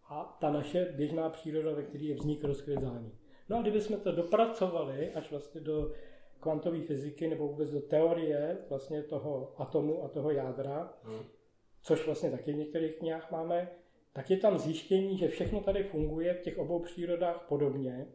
a 0.09 0.37
ta 0.41 0.51
naše 0.51 0.85
běžná 0.85 1.29
příroda, 1.29 1.71
ve 1.71 1.83
které 1.83 2.03
je 2.03 2.15
vznik, 2.15 2.43
rozkvět, 2.43 2.81
zánik. 2.81 3.13
No 3.49 3.57
a 3.57 3.61
kdybychom 3.61 3.99
to 3.99 4.11
dopracovali 4.11 5.13
až 5.13 5.31
vlastně 5.31 5.61
do 5.61 5.91
kvantové 6.39 6.81
fyziky 6.81 7.27
nebo 7.27 7.47
vůbec 7.47 7.71
do 7.71 7.81
teorie 7.81 8.57
vlastně 8.69 9.03
toho 9.03 9.53
atomu 9.57 10.03
a 10.03 10.07
toho 10.07 10.31
jádra, 10.31 10.93
hmm. 11.03 11.23
což 11.81 12.05
vlastně 12.05 12.31
taky 12.31 12.53
v 12.53 12.57
některých 12.57 12.95
knihách 12.95 13.31
máme, 13.31 13.71
tak 14.13 14.29
je 14.29 14.37
tam 14.37 14.57
zjištění, 14.57 15.17
že 15.17 15.27
všechno 15.27 15.61
tady 15.61 15.83
funguje 15.83 16.33
v 16.33 16.41
těch 16.41 16.57
obou 16.57 16.79
přírodách 16.79 17.45
podobně, 17.47 18.07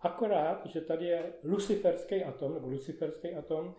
akorát, 0.00 0.66
že 0.66 0.80
tady 0.80 1.06
je 1.06 1.32
luciferský 1.44 2.24
atom, 2.24 2.54
nebo 2.54 2.68
luciferský 2.68 3.34
atom, 3.34 3.74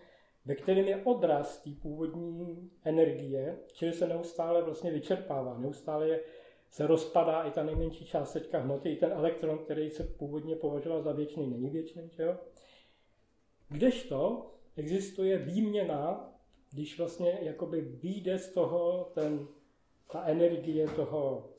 ve 0.46 0.56
kterém 0.56 0.88
je 0.88 1.04
odraz 1.04 1.64
té 1.64 1.70
původní 1.82 2.72
energie, 2.84 3.60
čili 3.74 3.94
se 3.94 4.08
neustále 4.08 4.64
vlastně 4.64 4.92
vyčerpává, 4.92 5.58
neustále 5.58 6.08
je, 6.08 6.24
se 6.70 6.88
rozpadá 6.88 7.44
i 7.44 7.52
ta 7.52 7.64
nejmenší 7.64 8.06
částečka 8.06 8.60
hmoty, 8.60 8.92
i 8.92 8.96
ten 8.96 9.12
elektron, 9.12 9.58
který 9.58 9.89
se 9.89 10.04
původně 10.04 10.56
považoval 10.56 11.02
za 11.02 11.12
věčný, 11.12 11.48
není 11.48 11.70
věčný, 11.70 12.10
že 12.10 12.24
jo? 12.24 12.38
Kdežto 13.70 14.52
existuje 14.76 15.38
výměna, 15.38 16.34
když 16.72 16.98
vlastně 16.98 17.39
jakoby 17.42 17.82
vyjde 17.82 18.39
z 18.39 18.54
toho 18.54 19.12
ten, 19.14 19.48
ta 20.12 20.24
energie 20.24 20.88
toho 20.88 21.50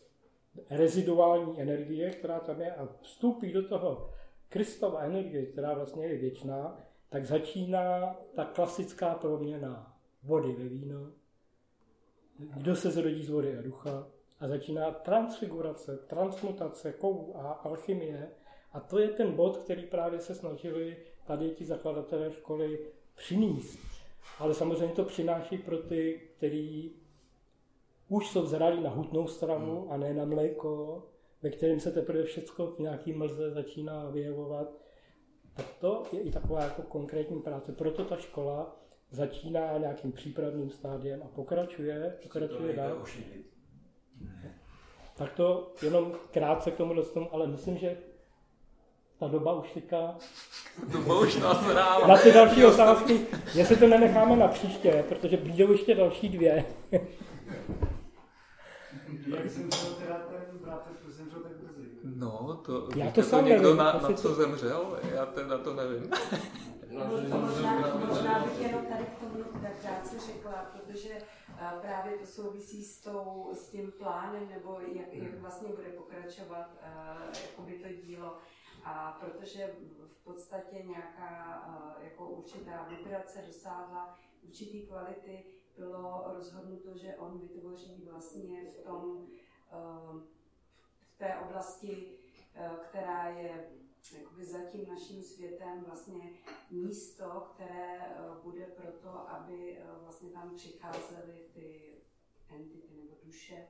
reziduální 0.70 1.60
energie, 1.60 2.10
která 2.10 2.40
tam 2.40 2.60
je 2.60 2.74
a 2.74 2.88
vstoupí 3.02 3.52
do 3.52 3.68
toho 3.68 4.10
Kristova 4.48 5.00
energie, 5.00 5.46
která 5.46 5.74
vlastně 5.74 6.06
je 6.06 6.18
věčná, 6.18 6.80
tak 7.12 7.26
začíná 7.26 8.16
ta 8.34 8.44
klasická 8.44 9.14
proměna 9.14 9.96
vody 10.22 10.52
ve 10.52 10.68
víno. 10.68 11.12
Kdo 12.38 12.76
se 12.76 12.90
zrodí 12.90 13.24
z 13.24 13.30
vody 13.30 13.58
a 13.58 13.62
ducha 13.62 14.08
a 14.40 14.48
začíná 14.48 14.90
transfigurace, 14.90 15.96
transmutace 15.96 16.92
kovů 16.92 17.36
a 17.36 17.52
alchymie. 17.52 18.30
A 18.72 18.80
to 18.80 18.98
je 18.98 19.08
ten 19.08 19.32
bod, 19.32 19.56
který 19.56 19.82
právě 19.82 20.20
se 20.20 20.34
snažili 20.34 20.96
tady 21.26 21.50
ti 21.50 21.64
zakladatelé 21.64 22.32
školy 22.32 22.78
přinést. 23.14 23.78
Ale 24.38 24.54
samozřejmě 24.54 24.94
to 24.94 25.04
přináší 25.04 25.58
pro 25.58 25.78
ty, 25.78 26.20
kteří 26.36 26.92
už 28.08 28.28
jsou 28.28 28.46
zralí 28.46 28.82
na 28.82 28.90
hutnou 28.90 29.26
stravu 29.26 29.80
hmm. 29.80 29.92
a 29.92 29.96
ne 29.96 30.14
na 30.14 30.24
mléko, 30.24 31.02
ve 31.42 31.50
kterém 31.50 31.80
se 31.80 31.90
teprve 31.92 32.24
všechno 32.24 32.66
v 32.66 32.78
nějaký 32.78 33.12
mlze 33.12 33.50
začíná 33.50 34.10
vyjevovat 34.10 34.81
tak 35.56 35.66
to 35.80 36.02
je 36.12 36.20
i 36.20 36.30
taková 36.30 36.62
jako 36.62 36.82
konkrétní 36.82 37.40
práce. 37.40 37.72
Proto 37.72 38.04
ta 38.04 38.16
škola 38.16 38.76
začíná 39.10 39.78
nějakým 39.78 40.12
přípravným 40.12 40.70
stádiem 40.70 41.22
a 41.22 41.26
pokračuje, 41.26 42.18
pokračuje 42.22 42.76
dál. 42.76 43.04
Tak 45.16 45.32
to 45.32 45.72
jenom 45.82 46.12
krátce 46.30 46.70
k 46.70 46.76
tomu 46.76 46.94
dostanu, 46.94 47.34
ale 47.34 47.46
myslím, 47.46 47.78
že 47.78 47.96
ta 49.18 49.28
doba 49.28 49.52
už 49.52 49.72
teďka... 49.72 50.16
Doba 50.92 51.20
už 51.20 51.36
nazrála. 51.36 52.06
Na 52.06 52.16
ty 52.16 52.32
další 52.32 52.64
otázky, 52.64 53.20
jestli 53.54 53.76
to 53.76 53.88
nenecháme 53.88 54.36
na 54.36 54.48
příště, 54.48 55.04
protože 55.08 55.36
budou 55.36 55.72
ještě 55.72 55.94
další 55.94 56.28
dvě. 56.28 56.64
Jak 59.26 59.50
jsem 59.50 59.70
teda 59.70 59.86
ten 59.90 60.06
bratr 60.06 60.31
No, 62.04 62.60
to, 62.66 62.88
já 62.96 63.10
to 63.10 63.22
sám 63.22 63.44
někdo 63.44 63.74
na, 63.74 63.92
na 63.92 64.12
co 64.12 64.34
zemřel? 64.34 64.98
Já 65.14 65.26
teda 65.26 65.58
to 65.58 65.74
nevím. 65.74 66.10
No, 66.92 67.04
možná, 67.40 67.96
možná 68.08 68.44
bych 68.44 68.60
jenom 68.60 68.86
tady 68.86 69.04
k 69.04 69.18
tomu 69.18 69.44
krátce 69.80 70.20
řekla, 70.20 70.52
protože 70.52 71.18
právě 71.80 72.18
to 72.18 72.26
souvisí 72.26 72.84
s, 72.84 73.00
tou, 73.00 73.50
s 73.54 73.68
tím 73.68 73.92
plánem, 73.92 74.48
nebo 74.48 74.80
jak, 74.94 75.12
jak 75.12 75.38
vlastně 75.40 75.68
bude 75.68 75.88
pokračovat 75.88 76.70
jakoby 77.42 77.72
to 77.72 78.06
dílo. 78.06 78.36
A 78.84 79.20
protože 79.20 79.74
v 80.06 80.24
podstatě 80.24 80.82
nějaká 80.84 81.62
jako 82.02 82.28
určitá 82.28 82.88
vibrace 82.88 83.44
dosáhla 83.46 84.18
určitý 84.42 84.86
kvality, 84.86 85.44
bylo 85.78 86.24
rozhodnuto, 86.34 86.98
že 86.98 87.14
on 87.18 87.38
vytvoří 87.38 88.08
vlastně 88.10 88.64
v 88.70 88.84
tom 88.84 89.26
té 91.22 91.36
oblasti, 91.38 92.18
eh, 92.54 92.70
která 92.88 93.28
je 93.28 93.70
jakoby 94.18 94.44
za 94.44 94.58
tím 94.58 94.88
naším 94.88 95.22
světem 95.22 95.84
vlastně 95.86 96.30
místo, 96.70 97.48
které 97.54 97.98
eh, 97.98 98.14
bude 98.42 98.66
proto, 98.66 99.30
aby 99.30 99.78
eh, 99.78 99.84
vlastně 100.02 100.30
tam 100.30 100.54
přicházely 100.54 101.44
ty 101.54 101.96
entity 102.48 102.94
nebo 102.94 103.16
duše, 103.24 103.66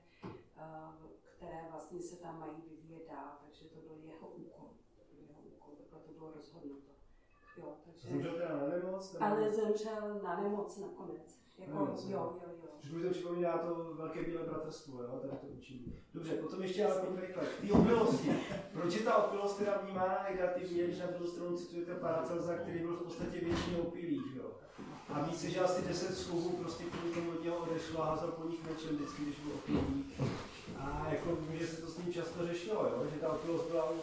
které 1.36 1.66
vlastně 1.70 2.00
se 2.00 2.16
tam 2.16 2.40
mají 2.40 2.62
vyvíjet 2.70 3.08
dál, 3.08 3.38
takže 3.44 3.64
to 3.64 3.80
byl 3.80 3.96
jeho 4.02 4.28
úkol. 4.28 4.68
To 4.96 5.14
byl 5.14 5.24
jeho 5.28 5.40
úkol, 5.40 5.74
takhle 5.76 6.00
to 6.00 6.12
bylo 6.12 6.32
rozhodnuto. 6.32 6.90
Jo, 7.56 7.76
takže... 7.84 8.08
Zemřel 8.08 8.32
teda 8.34 8.56
na 8.56 8.68
nemoc? 8.68 9.12
Nebo... 9.12 9.24
Ale 9.24 9.50
zemřel 9.50 10.20
na 10.22 10.40
nemoc 10.40 10.78
nakonec. 10.78 11.40
Jako, 11.66 11.84
nemoc, 11.84 12.04
jo, 12.04 12.10
jo, 12.10 12.52
jo. 12.62 12.68
Už 12.84 12.90
mi 12.90 13.02
to 13.02 13.10
připomíná 13.10 13.58
to 13.58 13.94
velké 13.98 14.22
bílé 14.22 14.42
bratrstvo, 14.42 15.02
jo, 15.02 15.18
tady 15.22 15.36
to 15.36 15.46
učení. 15.46 16.02
Dobře, 16.14 16.32
potom 16.32 16.62
ještě 16.62 16.84
ale 16.84 17.00
pojďme 17.00 17.20
rychle. 17.20 17.42
Té 17.60 17.72
opilosti. 17.72 18.30
Proč 18.72 18.94
je 18.94 19.00
ta 19.00 19.16
opilost 19.16 19.58
teda 19.58 19.80
vnímána 19.84 20.26
negativně, 20.30 20.84
když 20.84 20.98
na 20.98 21.06
druhou 21.06 21.26
stranu 21.26 21.56
citujete 21.56 21.94
Paracelza, 21.94 22.54
který 22.54 22.78
byl 22.78 22.96
v 22.96 23.02
podstatě 23.02 23.40
většině 23.40 23.76
opilý, 23.76 24.22
jo? 24.36 24.50
A 25.08 25.22
více, 25.22 25.50
že 25.50 25.60
asi 25.60 25.82
10 25.82 26.16
schůzů 26.16 26.50
prostě 26.50 26.84
kvůli 26.84 27.14
tomu 27.14 27.30
od 27.30 27.44
něho 27.44 27.56
odešlo 27.56 28.02
a 28.02 28.06
házel 28.06 28.28
po 28.28 28.48
nich 28.48 28.60
mečem 28.70 28.96
vždycky, 28.96 29.22
když 29.22 29.38
byl 29.38 29.52
opilý. 29.54 30.04
A 30.78 31.06
jako 31.10 31.38
že 31.52 31.66
se 31.66 31.82
to 31.82 31.88
s 31.90 31.98
ním 31.98 32.12
často 32.12 32.46
řešilo, 32.46 32.82
jo? 32.84 33.06
že 33.14 33.20
ta 33.20 33.28
opilost 33.28 33.70
byla 33.70 33.90
u 33.90 33.96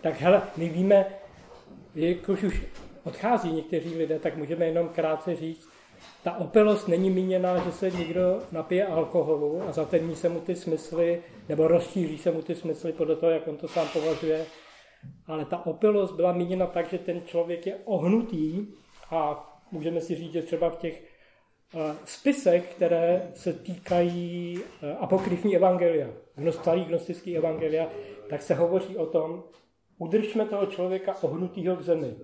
Tak 0.00 0.14
hele, 0.14 0.42
my 0.56 0.68
víme, 0.68 1.06
jakož 1.94 2.42
už 2.42 2.62
odchází 3.04 3.52
někteří 3.52 3.94
lidé, 3.94 4.18
tak 4.18 4.36
můžeme 4.36 4.66
jenom 4.66 4.88
krátce 4.88 5.36
říct, 5.36 5.68
ta 6.24 6.36
opilost 6.36 6.88
není 6.88 7.10
míněná, 7.10 7.64
že 7.64 7.72
se 7.72 7.90
někdo 7.90 8.42
napije 8.52 8.86
alkoholu 8.86 9.62
a 9.62 9.72
zatemní 9.72 10.16
se 10.16 10.28
mu 10.28 10.40
ty 10.40 10.56
smysly, 10.56 11.22
nebo 11.48 11.68
rozšíří 11.68 12.18
se 12.18 12.30
mu 12.30 12.42
ty 12.42 12.54
smysly 12.54 12.92
podle 12.92 13.16
toho, 13.16 13.32
jak 13.32 13.48
on 13.48 13.56
to 13.56 13.68
sám 13.68 13.88
považuje, 13.92 14.46
ale 15.26 15.44
ta 15.44 15.66
opilost 15.66 16.14
byla 16.14 16.32
míněna 16.32 16.66
tak, 16.66 16.90
že 16.90 16.98
ten 16.98 17.22
člověk 17.26 17.66
je 17.66 17.78
ohnutý 17.84 18.66
a 19.10 19.46
můžeme 19.70 20.00
si 20.00 20.14
říct, 20.14 20.32
že 20.32 20.42
třeba 20.42 20.70
v 20.70 20.76
těch 20.76 21.04
eh, 21.74 21.94
spisech, 22.04 22.74
které 22.74 23.30
se 23.34 23.52
týkají 23.52 24.58
eh, 24.82 24.94
apokryfní 24.94 25.56
evangelia, 25.56 26.08
starý 26.50 26.84
gnostický 26.84 27.36
evangelia, 27.36 27.88
tak 28.28 28.42
se 28.42 28.54
hovoří 28.54 28.96
o 28.96 29.06
tom, 29.06 29.44
udržme 29.98 30.44
toho 30.44 30.66
člověka 30.66 31.16
ohnutýho 31.22 31.76
k 31.76 31.82
zemi. 31.82 32.16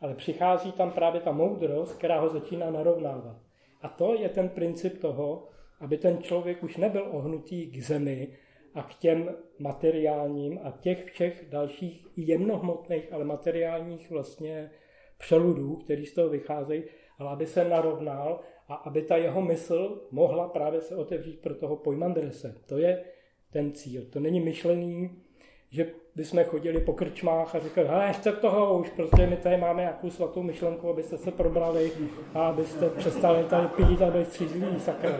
Ale 0.00 0.14
přichází 0.14 0.72
tam 0.72 0.90
právě 0.90 1.20
ta 1.20 1.32
moudrost, 1.32 1.98
která 1.98 2.20
ho 2.20 2.28
začíná 2.28 2.70
narovnávat. 2.70 3.36
A 3.82 3.88
to 3.88 4.14
je 4.14 4.28
ten 4.28 4.48
princip 4.48 5.00
toho, 5.00 5.48
aby 5.80 5.98
ten 5.98 6.22
člověk 6.22 6.62
už 6.62 6.76
nebyl 6.76 7.08
ohnutý 7.10 7.66
k 7.66 7.82
zemi 7.82 8.28
a 8.74 8.82
k 8.82 8.94
těm 8.94 9.36
materiálním 9.58 10.60
a 10.62 10.70
těch 10.70 11.04
všech 11.04 11.46
dalších 11.48 12.06
jemnohmotných, 12.16 13.12
ale 13.12 13.24
materiálních 13.24 14.10
vlastně 14.10 14.70
přeludů, 15.18 15.76
který 15.76 16.06
z 16.06 16.14
toho 16.14 16.28
vycházejí, 16.28 16.84
ale 17.18 17.30
aby 17.30 17.46
se 17.46 17.64
narovnal 17.64 18.40
a 18.68 18.74
aby 18.74 19.02
ta 19.02 19.16
jeho 19.16 19.42
mysl 19.42 20.08
mohla 20.10 20.48
právě 20.48 20.80
se 20.80 20.96
otevřít 20.96 21.40
pro 21.40 21.54
toho 21.54 21.76
pojmandrese. 21.76 22.54
To 22.66 22.78
je 22.78 23.04
ten 23.52 23.72
cíl. 23.72 24.04
To 24.04 24.20
není 24.20 24.40
myšlení, 24.40 25.22
že 25.70 25.86
bychom 26.16 26.44
chodili 26.44 26.80
po 26.80 26.92
krčmách 26.92 27.54
a 27.54 27.58
říkali, 27.58 27.86
hele, 27.86 28.14
jste 28.14 28.32
toho 28.32 28.78
už, 28.78 28.90
prostě 28.90 29.26
my 29.26 29.36
tady 29.36 29.56
máme 29.56 29.80
nějakou 29.80 30.10
svatou 30.10 30.42
myšlenku, 30.42 30.90
abyste 30.90 31.18
se 31.18 31.30
probrali 31.30 31.92
a 32.34 32.48
abyste 32.48 32.90
přestali 32.90 33.44
tady 33.44 33.66
pít 33.66 34.02
a 34.02 34.10
být 34.10 34.28
střízlí, 34.28 34.80
sakra. 34.80 35.10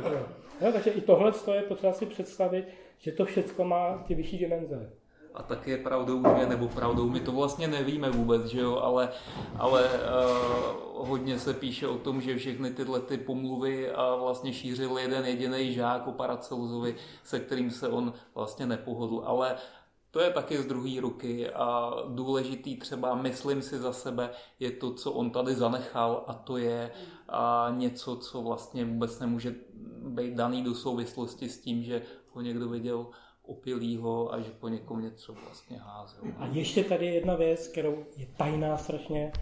Jo, 0.61 0.73
takže 0.73 0.91
i 0.91 1.01
tohle 1.01 1.33
je 1.55 1.63
potřeba 1.63 1.93
si 1.93 2.07
představit, 2.07 2.65
že 2.99 3.13
to 3.13 3.25
všechno 3.25 3.65
má 3.65 4.05
ty 4.07 4.15
vyšší 4.15 4.39
dimenze. 4.39 4.93
A 5.35 5.43
tak 5.43 5.67
je 5.67 5.79
pravdou, 5.79 6.23
že 6.39 6.47
nebo 6.47 6.69
pravdou, 6.69 7.09
my 7.09 7.21
to 7.21 7.33
vlastně 7.33 7.69
nevíme 7.69 8.11
vůbec, 8.11 8.47
že 8.47 8.61
jo, 8.61 8.77
ale, 8.77 9.09
ale 9.59 9.83
uh, 9.85 11.09
hodně 11.09 11.39
se 11.39 11.55
píše 11.55 11.89
o 11.89 11.99
tom, 11.99 12.21
že 12.21 12.37
všechny 12.37 12.71
tyhle 12.71 13.01
ty 13.01 13.17
pomluvy 13.17 13.91
a 13.91 14.15
vlastně 14.15 14.53
šířil 14.53 14.99
jeden 14.99 15.27
jediný 15.27 15.73
žák 15.73 16.07
o 16.07 16.13
Paracelsovi, 16.13 16.95
se 17.25 17.41
kterým 17.41 17.71
se 17.71 17.89
on 17.89 18.13
vlastně 18.35 18.67
nepohodl. 18.67 19.23
Ale 19.25 19.57
to 20.11 20.21
je 20.21 20.31
taky 20.31 20.59
z 20.59 20.67
druhé 20.67 21.01
ruky 21.01 21.51
a 21.51 21.95
důležitý 22.09 22.77
třeba, 22.77 23.15
myslím 23.15 23.63
si 23.63 23.79
za 23.79 23.93
sebe, 23.93 24.31
je 24.61 24.71
to, 24.71 24.95
co 24.95 25.13
on 25.13 25.31
tady 25.31 25.55
zanechal 25.55 26.25
a 26.27 26.35
to 26.35 26.57
je 26.57 26.91
a 27.29 27.75
něco, 27.77 28.17
co 28.17 28.43
vlastně 28.43 28.85
vůbec 28.85 29.21
nemůže 29.21 29.55
být 30.09 30.35
daný 30.35 30.65
do 30.65 30.75
souvislosti 30.75 31.49
s 31.49 31.61
tím, 31.61 31.83
že 31.83 32.03
ho 32.33 32.41
někdo 32.41 32.69
viděl 32.69 33.07
opilýho 33.43 34.35
a 34.35 34.41
že 34.41 34.51
po 34.51 34.69
někom 34.69 35.03
něco 35.03 35.33
vlastně 35.33 35.79
házel. 35.79 36.25
A 36.39 36.47
ještě 36.47 36.85
tady 36.85 37.07
jedna 37.07 37.35
věc, 37.35 37.69
kterou 37.69 38.05
je 38.17 38.27
tajná 38.37 38.77
strašně. 38.77 39.33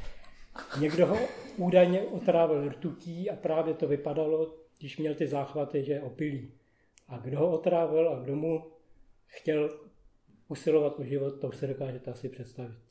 Někdo 0.80 1.06
ho 1.06 1.16
údajně 1.56 2.02
otrávil 2.02 2.68
rtutí 2.68 3.30
a 3.30 3.36
právě 3.36 3.74
to 3.74 3.88
vypadalo, 3.88 4.54
když 4.78 4.98
měl 4.98 5.14
ty 5.14 5.26
záchvaty, 5.26 5.84
že 5.84 5.92
je 5.92 6.02
opilý. 6.02 6.52
A 7.08 7.18
kdo 7.18 7.38
ho 7.38 7.50
otrávil 7.50 8.08
a 8.08 8.20
kdo 8.20 8.36
mu 8.36 8.70
chtěl 9.26 9.70
usilovat 10.48 10.98
o 10.98 11.02
život, 11.02 11.40
to 11.40 11.48
už 11.48 11.56
se 11.56 11.66
dokážete 11.66 12.10
asi 12.10 12.28
představit. 12.28 12.87